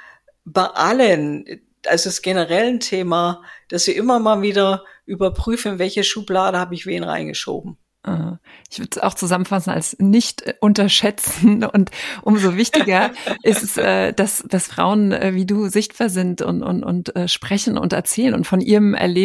bei 0.43 0.65
allen, 0.65 1.45
also 1.87 2.09
das 2.09 2.21
generellen 2.21 2.79
Thema, 2.79 3.41
dass 3.69 3.87
wir 3.87 3.95
immer 3.95 4.19
mal 4.19 4.41
wieder 4.41 4.83
überprüfen, 5.05 5.79
welche 5.79 6.03
Schublade 6.03 6.59
habe 6.59 6.75
ich 6.75 6.85
wen 6.85 7.03
reingeschoben. 7.03 7.77
Äh, 8.05 8.37
ich 8.69 8.79
würde 8.79 8.89
es 8.91 8.97
auch 8.99 9.13
zusammenfassen 9.13 9.71
als 9.71 9.97
nicht 9.99 10.55
unterschätzen 10.59 11.63
und 11.73 11.91
umso 12.21 12.55
wichtiger 12.55 13.11
ist 13.43 13.63
es, 13.63 13.77
äh, 13.77 14.13
dass, 14.13 14.43
dass 14.47 14.67
Frauen 14.67 15.11
äh, 15.11 15.33
wie 15.33 15.45
du 15.45 15.67
sichtbar 15.67 16.09
sind 16.09 16.41
und, 16.41 16.63
und, 16.63 16.83
und 16.83 17.13
sprechen 17.27 17.77
und 17.77 17.93
erzählen 17.93 18.33
und 18.33 18.45
von 18.45 18.61
ihrem 18.61 18.93
Erle 18.93 19.15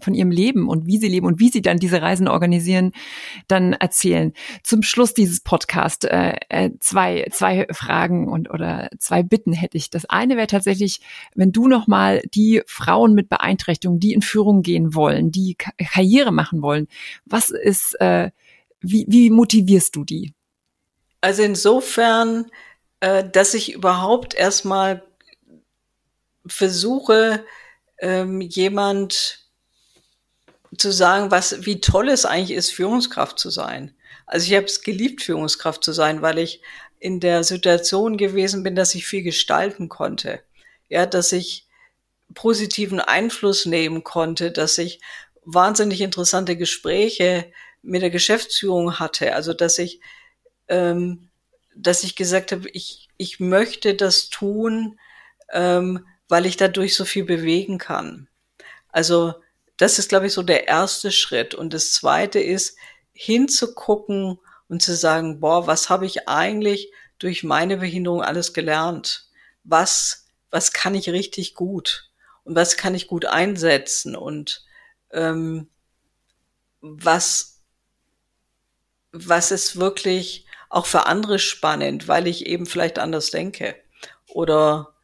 von 0.00 0.14
ihrem 0.14 0.30
Leben 0.30 0.68
und 0.68 0.86
wie 0.86 0.98
sie 0.98 1.08
leben 1.08 1.26
und 1.26 1.40
wie 1.40 1.48
sie 1.48 1.62
dann 1.62 1.78
diese 1.78 2.00
Reisen 2.00 2.28
organisieren, 2.28 2.92
dann 3.48 3.72
erzählen. 3.72 4.32
Zum 4.62 4.82
Schluss 4.82 5.14
dieses 5.14 5.40
Podcast 5.40 6.04
äh, 6.04 6.70
zwei, 6.80 7.26
zwei 7.30 7.66
Fragen 7.70 8.28
und 8.28 8.50
oder 8.50 8.88
zwei 8.98 9.22
Bitten 9.22 9.52
hätte 9.52 9.76
ich. 9.76 9.90
Das 9.90 10.04
eine 10.06 10.36
wäre 10.36 10.46
tatsächlich, 10.46 11.00
wenn 11.34 11.52
du 11.52 11.68
nochmal 11.68 12.22
die 12.34 12.62
Frauen 12.66 13.14
mit 13.14 13.28
Beeinträchtigung, 13.28 13.98
die 13.98 14.12
in 14.12 14.22
Führung 14.22 14.62
gehen 14.62 14.94
wollen, 14.94 15.30
die 15.30 15.56
Karriere 15.56 16.32
machen 16.32 16.62
wollen, 16.62 16.88
was 17.24 17.50
ist 17.50 18.00
äh, 18.00 18.21
wie, 18.82 19.06
wie 19.08 19.30
motivierst 19.30 19.94
du 19.96 20.04
die? 20.04 20.34
Also 21.20 21.42
insofern, 21.42 22.50
äh, 23.00 23.24
dass 23.28 23.54
ich 23.54 23.72
überhaupt 23.72 24.34
erstmal 24.34 25.02
versuche, 26.46 27.44
ähm, 27.98 28.40
jemand 28.40 29.38
zu 30.76 30.90
sagen, 30.90 31.30
was, 31.30 31.64
wie 31.64 31.80
toll 31.80 32.08
es 32.08 32.24
eigentlich 32.24 32.56
ist, 32.56 32.72
Führungskraft 32.72 33.38
zu 33.38 33.50
sein. 33.50 33.94
Also 34.26 34.46
ich 34.46 34.54
habe 34.54 34.66
es 34.66 34.82
geliebt, 34.82 35.22
Führungskraft 35.22 35.84
zu 35.84 35.92
sein, 35.92 36.22
weil 36.22 36.38
ich 36.38 36.62
in 36.98 37.20
der 37.20 37.44
Situation 37.44 38.16
gewesen 38.16 38.62
bin, 38.62 38.74
dass 38.74 38.94
ich 38.94 39.06
viel 39.06 39.22
gestalten 39.22 39.88
konnte. 39.88 40.40
Ja, 40.88 41.06
dass 41.06 41.32
ich 41.32 41.66
positiven 42.34 43.00
Einfluss 43.00 43.66
nehmen 43.66 44.04
konnte, 44.04 44.50
dass 44.50 44.78
ich 44.78 45.00
wahnsinnig 45.44 46.00
interessante 46.00 46.56
Gespräche 46.56 47.52
mit 47.82 48.02
der 48.02 48.10
Geschäftsführung 48.10 48.98
hatte. 48.98 49.34
Also 49.34 49.52
dass 49.52 49.78
ich, 49.78 50.00
ähm, 50.68 51.30
dass 51.74 52.04
ich 52.04 52.16
gesagt 52.16 52.52
habe, 52.52 52.68
ich, 52.70 53.08
ich 53.16 53.40
möchte 53.40 53.94
das 53.94 54.28
tun, 54.28 54.98
ähm, 55.52 56.06
weil 56.28 56.46
ich 56.46 56.56
dadurch 56.56 56.94
so 56.94 57.04
viel 57.04 57.24
bewegen 57.24 57.78
kann. 57.78 58.28
Also 58.88 59.34
das 59.76 59.98
ist, 59.98 60.08
glaube 60.08 60.26
ich, 60.26 60.32
so 60.32 60.42
der 60.42 60.68
erste 60.68 61.10
Schritt. 61.10 61.54
Und 61.54 61.74
das 61.74 61.92
zweite 61.92 62.38
ist, 62.38 62.76
hinzugucken 63.12 64.38
und 64.68 64.82
zu 64.82 64.94
sagen, 64.94 65.40
boah, 65.40 65.66
was 65.66 65.90
habe 65.90 66.06
ich 66.06 66.28
eigentlich 66.28 66.92
durch 67.18 67.44
meine 67.44 67.76
Behinderung 67.76 68.22
alles 68.22 68.52
gelernt? 68.52 69.28
Was, 69.64 70.26
was 70.50 70.72
kann 70.72 70.94
ich 70.94 71.10
richtig 71.10 71.54
gut? 71.54 72.10
Und 72.44 72.56
was 72.56 72.76
kann 72.76 72.94
ich 72.94 73.06
gut 73.06 73.26
einsetzen? 73.26 74.16
Und 74.16 74.64
ähm, 75.10 75.68
was 76.80 77.51
was 79.12 79.50
ist 79.50 79.78
wirklich 79.78 80.46
auch 80.70 80.86
für 80.86 81.06
andere 81.06 81.38
spannend, 81.38 82.08
weil 82.08 82.26
ich 82.26 82.46
eben 82.46 82.66
vielleicht 82.66 82.98
anders 82.98 83.30
denke 83.30 83.76
oder 84.28 84.94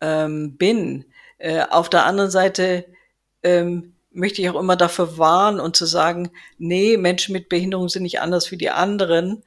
ähm, 0.00 0.56
bin. 0.56 1.04
Äh, 1.38 1.64
auf 1.68 1.90
der 1.90 2.06
anderen 2.06 2.30
Seite 2.30 2.86
ähm, 3.42 3.94
möchte 4.12 4.40
ich 4.40 4.48
auch 4.48 4.58
immer 4.58 4.76
dafür 4.76 5.18
warnen 5.18 5.60
und 5.60 5.76
zu 5.76 5.84
sagen, 5.84 6.30
nee, 6.58 6.96
Menschen 6.96 7.32
mit 7.32 7.48
Behinderung 7.48 7.88
sind 7.88 8.04
nicht 8.04 8.20
anders 8.20 8.50
wie 8.50 8.56
die 8.56 8.70
anderen. 8.70 9.42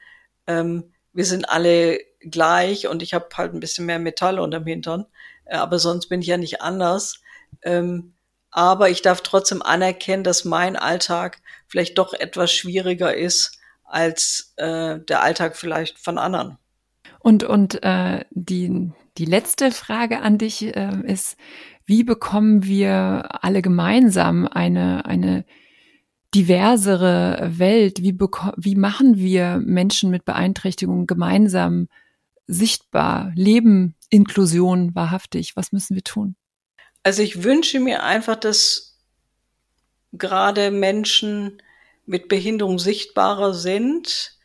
Ähm, 0.48 0.92
wir 1.14 1.26
sind 1.26 1.50
alle 1.50 2.00
gleich 2.20 2.88
und 2.88 3.02
ich 3.02 3.14
habe 3.14 3.28
halt 3.36 3.54
ein 3.54 3.62
bisschen 3.62 3.86
mehr 3.86 4.00
Metall 4.00 4.40
unterm 4.40 4.66
Hintern, 4.66 5.06
äh, 5.46 5.56
aber 5.56 5.80
sonst 5.80 6.08
bin 6.08 6.22
ich 6.22 6.28
ja 6.28 6.38
nicht 6.38 6.62
anders. 6.62 7.22
Ähm, 7.64 8.14
aber 8.52 8.90
ich 8.90 9.02
darf 9.02 9.22
trotzdem 9.22 9.62
anerkennen, 9.62 10.24
dass 10.24 10.44
mein 10.44 10.76
Alltag 10.76 11.42
vielleicht 11.68 11.98
doch 11.98 12.14
etwas 12.14 12.52
schwieriger 12.52 13.16
ist 13.16 13.59
als 13.90 14.54
äh, 14.58 15.00
der 15.00 15.22
Alltag 15.22 15.58
vielleicht 15.58 16.00
von 16.00 16.18
anderen. 16.18 16.58
Und, 17.20 17.44
und 17.44 17.84
äh, 17.84 18.24
die, 18.32 18.92
die 19.18 19.26
letzte 19.26 19.72
Frage 19.72 20.22
an 20.22 20.38
dich 20.38 20.64
äh, 20.76 21.02
ist, 21.04 21.38
wie 21.86 22.04
bekommen 22.04 22.64
wir 22.64 23.44
alle 23.44 23.62
gemeinsam 23.62 24.48
eine, 24.48 25.06
eine 25.06 25.44
diversere 26.36 27.52
Welt? 27.58 28.02
Wie, 28.02 28.18
wie 28.18 28.76
machen 28.76 29.18
wir 29.18 29.58
Menschen 29.58 30.12
mit 30.12 30.24
Beeinträchtigungen 30.24 31.08
gemeinsam 31.08 31.88
sichtbar? 32.48 33.32
Leben 33.36 33.96
Inklusion 34.10 34.94
wahrhaftig? 34.96 35.56
Was 35.56 35.72
müssen 35.72 35.96
wir 35.96 36.04
tun? 36.04 36.36
Also 37.04 37.24
ich 37.24 37.44
wünsche 37.44 37.80
mir 37.80 38.04
einfach, 38.04 38.36
dass 38.36 39.00
gerade 40.14 40.72
Menschen 40.72 41.62
mit 42.10 42.28
Behinderung 42.28 42.80
sichtbarer 42.80 43.54
sind. 43.54 44.40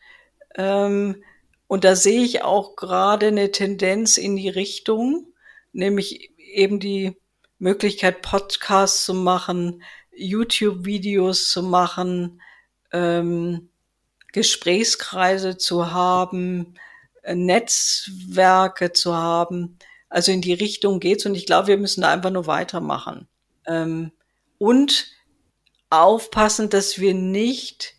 Ähm, 0.55 1.25
und 1.67 1.85
da 1.85 1.97
sehe 1.97 2.23
ich 2.23 2.43
auch 2.43 2.77
gerade 2.77 3.29
eine 3.29 3.51
Tendenz 3.53 4.19
in 4.19 4.37
die 4.37 4.51
Richtung, 4.51 5.33
nämlich 5.73 6.31
eben 6.39 6.79
die 6.79 7.17
Möglichkeit, 7.59 8.21
Podcasts 8.21 9.07
zu 9.07 9.15
machen, 9.15 9.83
YouTube-Videos 10.15 11.49
zu 11.49 11.63
machen, 11.63 12.43
ähm, 12.93 13.71
Gesprächskreise 14.33 15.57
zu 15.57 15.91
haben, 15.91 16.75
äh, 17.23 17.35
Netzwerke 17.35 18.93
zu 18.93 19.15
haben. 19.17 19.79
Also 20.11 20.33
in 20.33 20.43
die 20.43 20.53
Richtung 20.53 21.01
geht's 21.01 21.25
und 21.25 21.35
ich 21.35 21.47
glaube, 21.47 21.69
wir 21.69 21.79
müssen 21.79 22.03
da 22.03 22.13
einfach 22.13 22.31
nur 22.31 22.47
weitermachen. 22.47 23.27
Ähm, 23.67 24.13
und 24.59 25.14
aufpassen, 26.03 26.71
dass 26.71 26.99
wir 26.99 27.15
nicht 27.15 27.95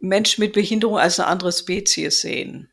Menschen 0.00 0.42
mit 0.42 0.52
Behinderung 0.52 0.98
als 0.98 1.18
eine 1.18 1.28
andere 1.28 1.52
Spezies 1.52 2.20
sehen, 2.20 2.70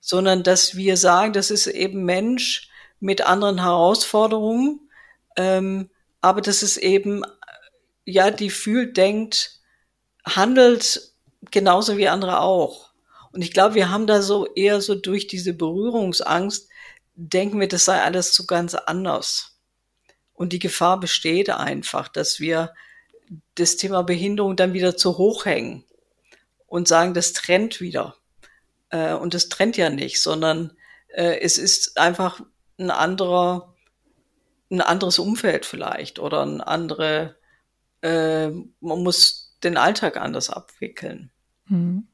sondern 0.00 0.42
dass 0.42 0.76
wir 0.76 0.96
sagen, 0.96 1.32
das 1.32 1.50
ist 1.50 1.66
eben 1.66 2.04
Mensch 2.04 2.68
mit 3.00 3.22
anderen 3.22 3.60
Herausforderungen, 3.60 4.90
ähm, 5.36 5.90
aber 6.20 6.40
das 6.40 6.62
ist 6.62 6.76
eben, 6.78 7.22
ja, 8.04 8.30
die 8.30 8.50
fühlt, 8.50 8.96
denkt, 8.96 9.60
handelt 10.24 11.12
genauso 11.50 11.96
wie 11.96 12.08
andere 12.08 12.40
auch. 12.40 12.90
Und 13.32 13.42
ich 13.42 13.52
glaube, 13.52 13.74
wir 13.74 13.90
haben 13.90 14.06
da 14.06 14.22
so 14.22 14.46
eher 14.54 14.80
so 14.80 14.94
durch 14.94 15.26
diese 15.26 15.52
Berührungsangst, 15.52 16.68
denken 17.14 17.60
wir, 17.60 17.68
das 17.68 17.84
sei 17.84 18.00
alles 18.02 18.34
so 18.34 18.46
ganz 18.46 18.74
anders. 18.74 19.58
Und 20.32 20.52
die 20.52 20.58
Gefahr 20.58 21.00
besteht 21.00 21.50
einfach, 21.50 22.08
dass 22.08 22.40
wir 22.40 22.74
das 23.54 23.76
Thema 23.76 24.02
Behinderung 24.02 24.56
dann 24.56 24.72
wieder 24.72 24.96
zu 24.96 25.18
hoch 25.18 25.44
hängen 25.44 25.84
und 26.66 26.88
sagen, 26.88 27.14
das 27.14 27.32
trennt 27.32 27.80
wieder. 27.80 28.16
Äh, 28.90 29.14
und 29.14 29.34
das 29.34 29.48
trennt 29.48 29.76
ja 29.76 29.90
nicht, 29.90 30.20
sondern 30.20 30.72
äh, 31.08 31.40
es 31.40 31.58
ist 31.58 31.98
einfach 31.98 32.40
ein 32.78 32.90
anderer, 32.90 33.74
ein 34.70 34.80
anderes 34.80 35.18
Umfeld 35.18 35.66
vielleicht 35.66 36.18
oder 36.18 36.44
ein 36.44 36.60
andere, 36.60 37.36
äh, 38.02 38.48
man 38.48 39.02
muss 39.02 39.56
den 39.62 39.76
Alltag 39.76 40.16
anders 40.16 40.50
abwickeln. 40.50 41.30
Mhm. 41.66 42.08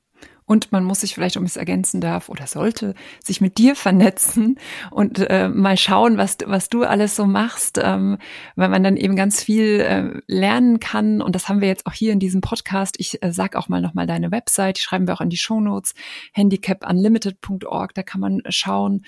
Und 0.47 0.73
man 0.73 0.85
muss 0.85 1.01
sich 1.01 1.15
vielleicht, 1.15 1.39
um 1.39 1.45
es 1.45 1.57
ergänzen 1.57 2.03
darf 2.03 2.29
oder 2.29 2.47
sollte, 2.47 2.95
sich 3.23 3.41
mit 3.41 3.57
dir 3.57 3.75
vernetzen 3.75 4.59
und 4.91 5.19
äh, 5.31 5.49
mal 5.49 5.79
schauen, 5.79 6.19
was, 6.19 6.37
was 6.45 6.69
du 6.69 6.85
alles 6.85 7.17
so 7.17 7.25
machst, 7.25 7.81
ähm, 7.83 8.19
weil 8.55 8.69
man 8.69 8.83
dann 8.83 8.99
eben 8.99 9.17
ganz 9.17 9.43
viel 9.43 9.81
äh, 9.81 10.21
lernen 10.27 10.81
kann. 10.81 11.23
Und 11.23 11.35
das 11.35 11.49
haben 11.49 11.63
wir 11.63 11.69
jetzt 11.69 11.87
auch 11.87 11.95
hier 11.95 12.13
in 12.13 12.19
diesem 12.19 12.43
Podcast. 12.43 12.97
Ich 12.99 13.23
äh, 13.23 13.33
sag 13.33 13.57
auch 13.57 13.69
mal 13.69 13.81
nochmal 13.81 14.07
deine 14.07 14.31
Website, 14.31 14.77
die 14.77 14.83
schreiben 14.83 15.07
wir 15.07 15.15
auch 15.15 15.23
in 15.23 15.31
die 15.31 15.39
Show 15.39 15.61
Notes, 15.61 15.95
handicapunlimited.org, 16.35 17.95
da 17.95 18.03
kann 18.03 18.21
man 18.21 18.43
schauen. 18.49 19.05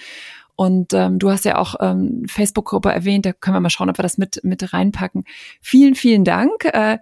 Und 0.57 0.95
ähm, 0.95 1.19
du 1.19 1.31
hast 1.31 1.45
ja 1.45 1.59
auch 1.59 1.75
ähm, 1.81 2.25
Facebook-Gruppe 2.27 2.91
erwähnt, 2.91 3.27
da 3.27 3.35
können 3.35 3.57
wir 3.57 3.61
mal 3.61 3.69
schauen, 3.69 3.91
ob 3.91 3.99
wir 3.99 4.03
das 4.03 4.17
mit, 4.17 4.41
mit 4.43 4.73
reinpacken. 4.73 5.25
Vielen, 5.61 5.95
vielen 5.95 6.25
Dank. 6.25 6.65
Äh, 6.65 6.97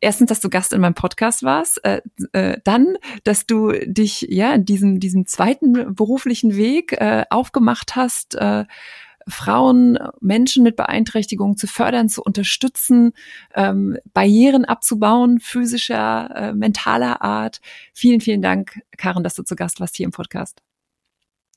erstens, 0.00 0.28
dass 0.28 0.40
du 0.40 0.48
Gast 0.48 0.72
in 0.72 0.80
meinem 0.80 0.94
Podcast 0.94 1.42
warst, 1.42 1.84
äh, 1.84 2.00
äh, 2.32 2.58
dann, 2.64 2.96
dass 3.24 3.46
du 3.46 3.72
dich 3.72 4.26
ja 4.28 4.54
in 4.54 4.64
diesem, 4.64 5.00
diesem 5.00 5.26
zweiten 5.26 5.94
beruflichen 5.94 6.56
Weg 6.56 6.92
äh, 6.92 7.24
aufgemacht 7.30 7.96
hast, 7.96 8.34
äh, 8.36 8.64
Frauen, 9.28 9.98
Menschen 10.20 10.62
mit 10.62 10.76
Beeinträchtigungen 10.76 11.56
zu 11.56 11.66
fördern, 11.66 12.08
zu 12.08 12.22
unterstützen, 12.22 13.12
ähm, 13.54 13.98
Barrieren 14.14 14.64
abzubauen, 14.64 15.38
physischer, 15.38 16.30
äh, 16.34 16.52
mentaler 16.54 17.20
Art. 17.22 17.60
Vielen, 17.92 18.20
vielen 18.20 18.42
Dank, 18.42 18.80
Karen, 18.96 19.22
dass 19.22 19.34
du 19.34 19.42
zu 19.42 19.54
Gast 19.54 19.80
warst 19.80 19.96
hier 19.96 20.06
im 20.06 20.12
Podcast. 20.12 20.62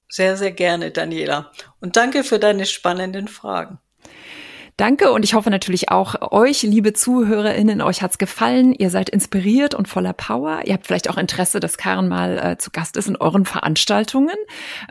Sehr, 0.09 0.35
sehr 0.35 0.51
gerne, 0.51 0.91
Daniela. 0.91 1.51
Und 1.79 1.95
danke 1.95 2.25
für 2.25 2.39
deine 2.39 2.65
spannenden 2.65 3.29
Fragen. 3.29 3.79
Danke 4.81 5.11
und 5.11 5.23
ich 5.23 5.35
hoffe 5.35 5.51
natürlich 5.51 5.89
auch 5.89 6.31
euch, 6.31 6.63
liebe 6.63 6.91
ZuhörerInnen, 6.91 7.83
euch 7.83 8.01
hat's 8.01 8.17
gefallen. 8.17 8.73
Ihr 8.73 8.89
seid 8.89 9.09
inspiriert 9.09 9.75
und 9.75 9.87
voller 9.87 10.13
Power. 10.13 10.61
Ihr 10.65 10.73
habt 10.73 10.87
vielleicht 10.87 11.07
auch 11.07 11.17
Interesse, 11.17 11.59
dass 11.59 11.77
Karen 11.77 12.07
mal 12.07 12.39
äh, 12.39 12.57
zu 12.57 12.71
Gast 12.71 12.97
ist 12.97 13.07
in 13.07 13.15
euren 13.15 13.45
Veranstaltungen 13.45 14.35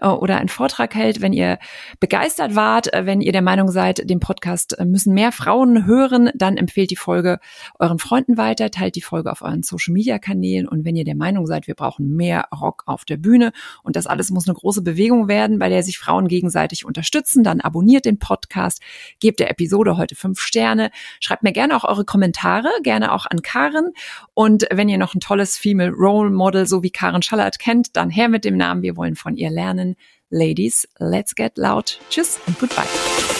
äh, 0.00 0.06
oder 0.06 0.36
einen 0.36 0.48
Vortrag 0.48 0.94
hält. 0.94 1.20
Wenn 1.20 1.32
ihr 1.32 1.58
begeistert 1.98 2.54
wart, 2.54 2.94
äh, 2.94 3.04
wenn 3.04 3.20
ihr 3.20 3.32
der 3.32 3.42
Meinung 3.42 3.68
seid, 3.72 4.08
den 4.08 4.20
Podcast 4.20 4.78
äh, 4.78 4.84
müssen 4.84 5.12
mehr 5.12 5.32
Frauen 5.32 5.86
hören, 5.86 6.30
dann 6.36 6.56
empfehlt 6.56 6.92
die 6.92 6.96
Folge 6.96 7.40
euren 7.80 7.98
Freunden 7.98 8.36
weiter, 8.36 8.70
teilt 8.70 8.94
die 8.94 9.02
Folge 9.02 9.32
auf 9.32 9.42
euren 9.42 9.64
Social 9.64 9.92
Media 9.92 10.20
Kanälen 10.20 10.68
und 10.68 10.84
wenn 10.84 10.94
ihr 10.94 11.04
der 11.04 11.16
Meinung 11.16 11.48
seid, 11.48 11.66
wir 11.66 11.74
brauchen 11.74 12.14
mehr 12.14 12.46
Rock 12.54 12.84
auf 12.86 13.04
der 13.04 13.16
Bühne 13.16 13.50
und 13.82 13.96
das 13.96 14.06
alles 14.06 14.30
muss 14.30 14.46
eine 14.46 14.54
große 14.54 14.82
Bewegung 14.82 15.26
werden, 15.26 15.58
bei 15.58 15.68
der 15.68 15.82
sich 15.82 15.98
Frauen 15.98 16.28
gegenseitig 16.28 16.84
unterstützen, 16.84 17.42
dann 17.42 17.60
abonniert 17.60 18.04
den 18.04 18.20
Podcast, 18.20 18.80
gebt 19.18 19.40
der 19.40 19.50
Episode 19.50 19.79
Episode 19.80 19.96
heute 19.96 20.14
fünf 20.14 20.40
Sterne. 20.40 20.90
Schreibt 21.20 21.42
mir 21.42 21.52
gerne 21.52 21.76
auch 21.76 21.84
eure 21.84 22.04
Kommentare, 22.04 22.68
gerne 22.82 23.12
auch 23.12 23.26
an 23.26 23.40
Karen. 23.40 23.92
Und 24.34 24.66
wenn 24.70 24.88
ihr 24.88 24.98
noch 24.98 25.14
ein 25.14 25.20
tolles 25.20 25.56
Female 25.56 25.92
Role 25.92 26.30
Model, 26.30 26.66
so 26.66 26.82
wie 26.82 26.90
Karen 26.90 27.22
Schallert 27.22 27.58
kennt, 27.58 27.96
dann 27.96 28.10
her 28.10 28.28
mit 28.28 28.44
dem 28.44 28.56
Namen. 28.56 28.82
Wir 28.82 28.96
wollen 28.96 29.16
von 29.16 29.36
ihr 29.36 29.50
lernen. 29.50 29.96
Ladies, 30.28 30.86
let's 30.98 31.34
get 31.34 31.56
loud. 31.56 31.98
Tschüss 32.10 32.38
und 32.46 32.58
goodbye. 32.58 33.39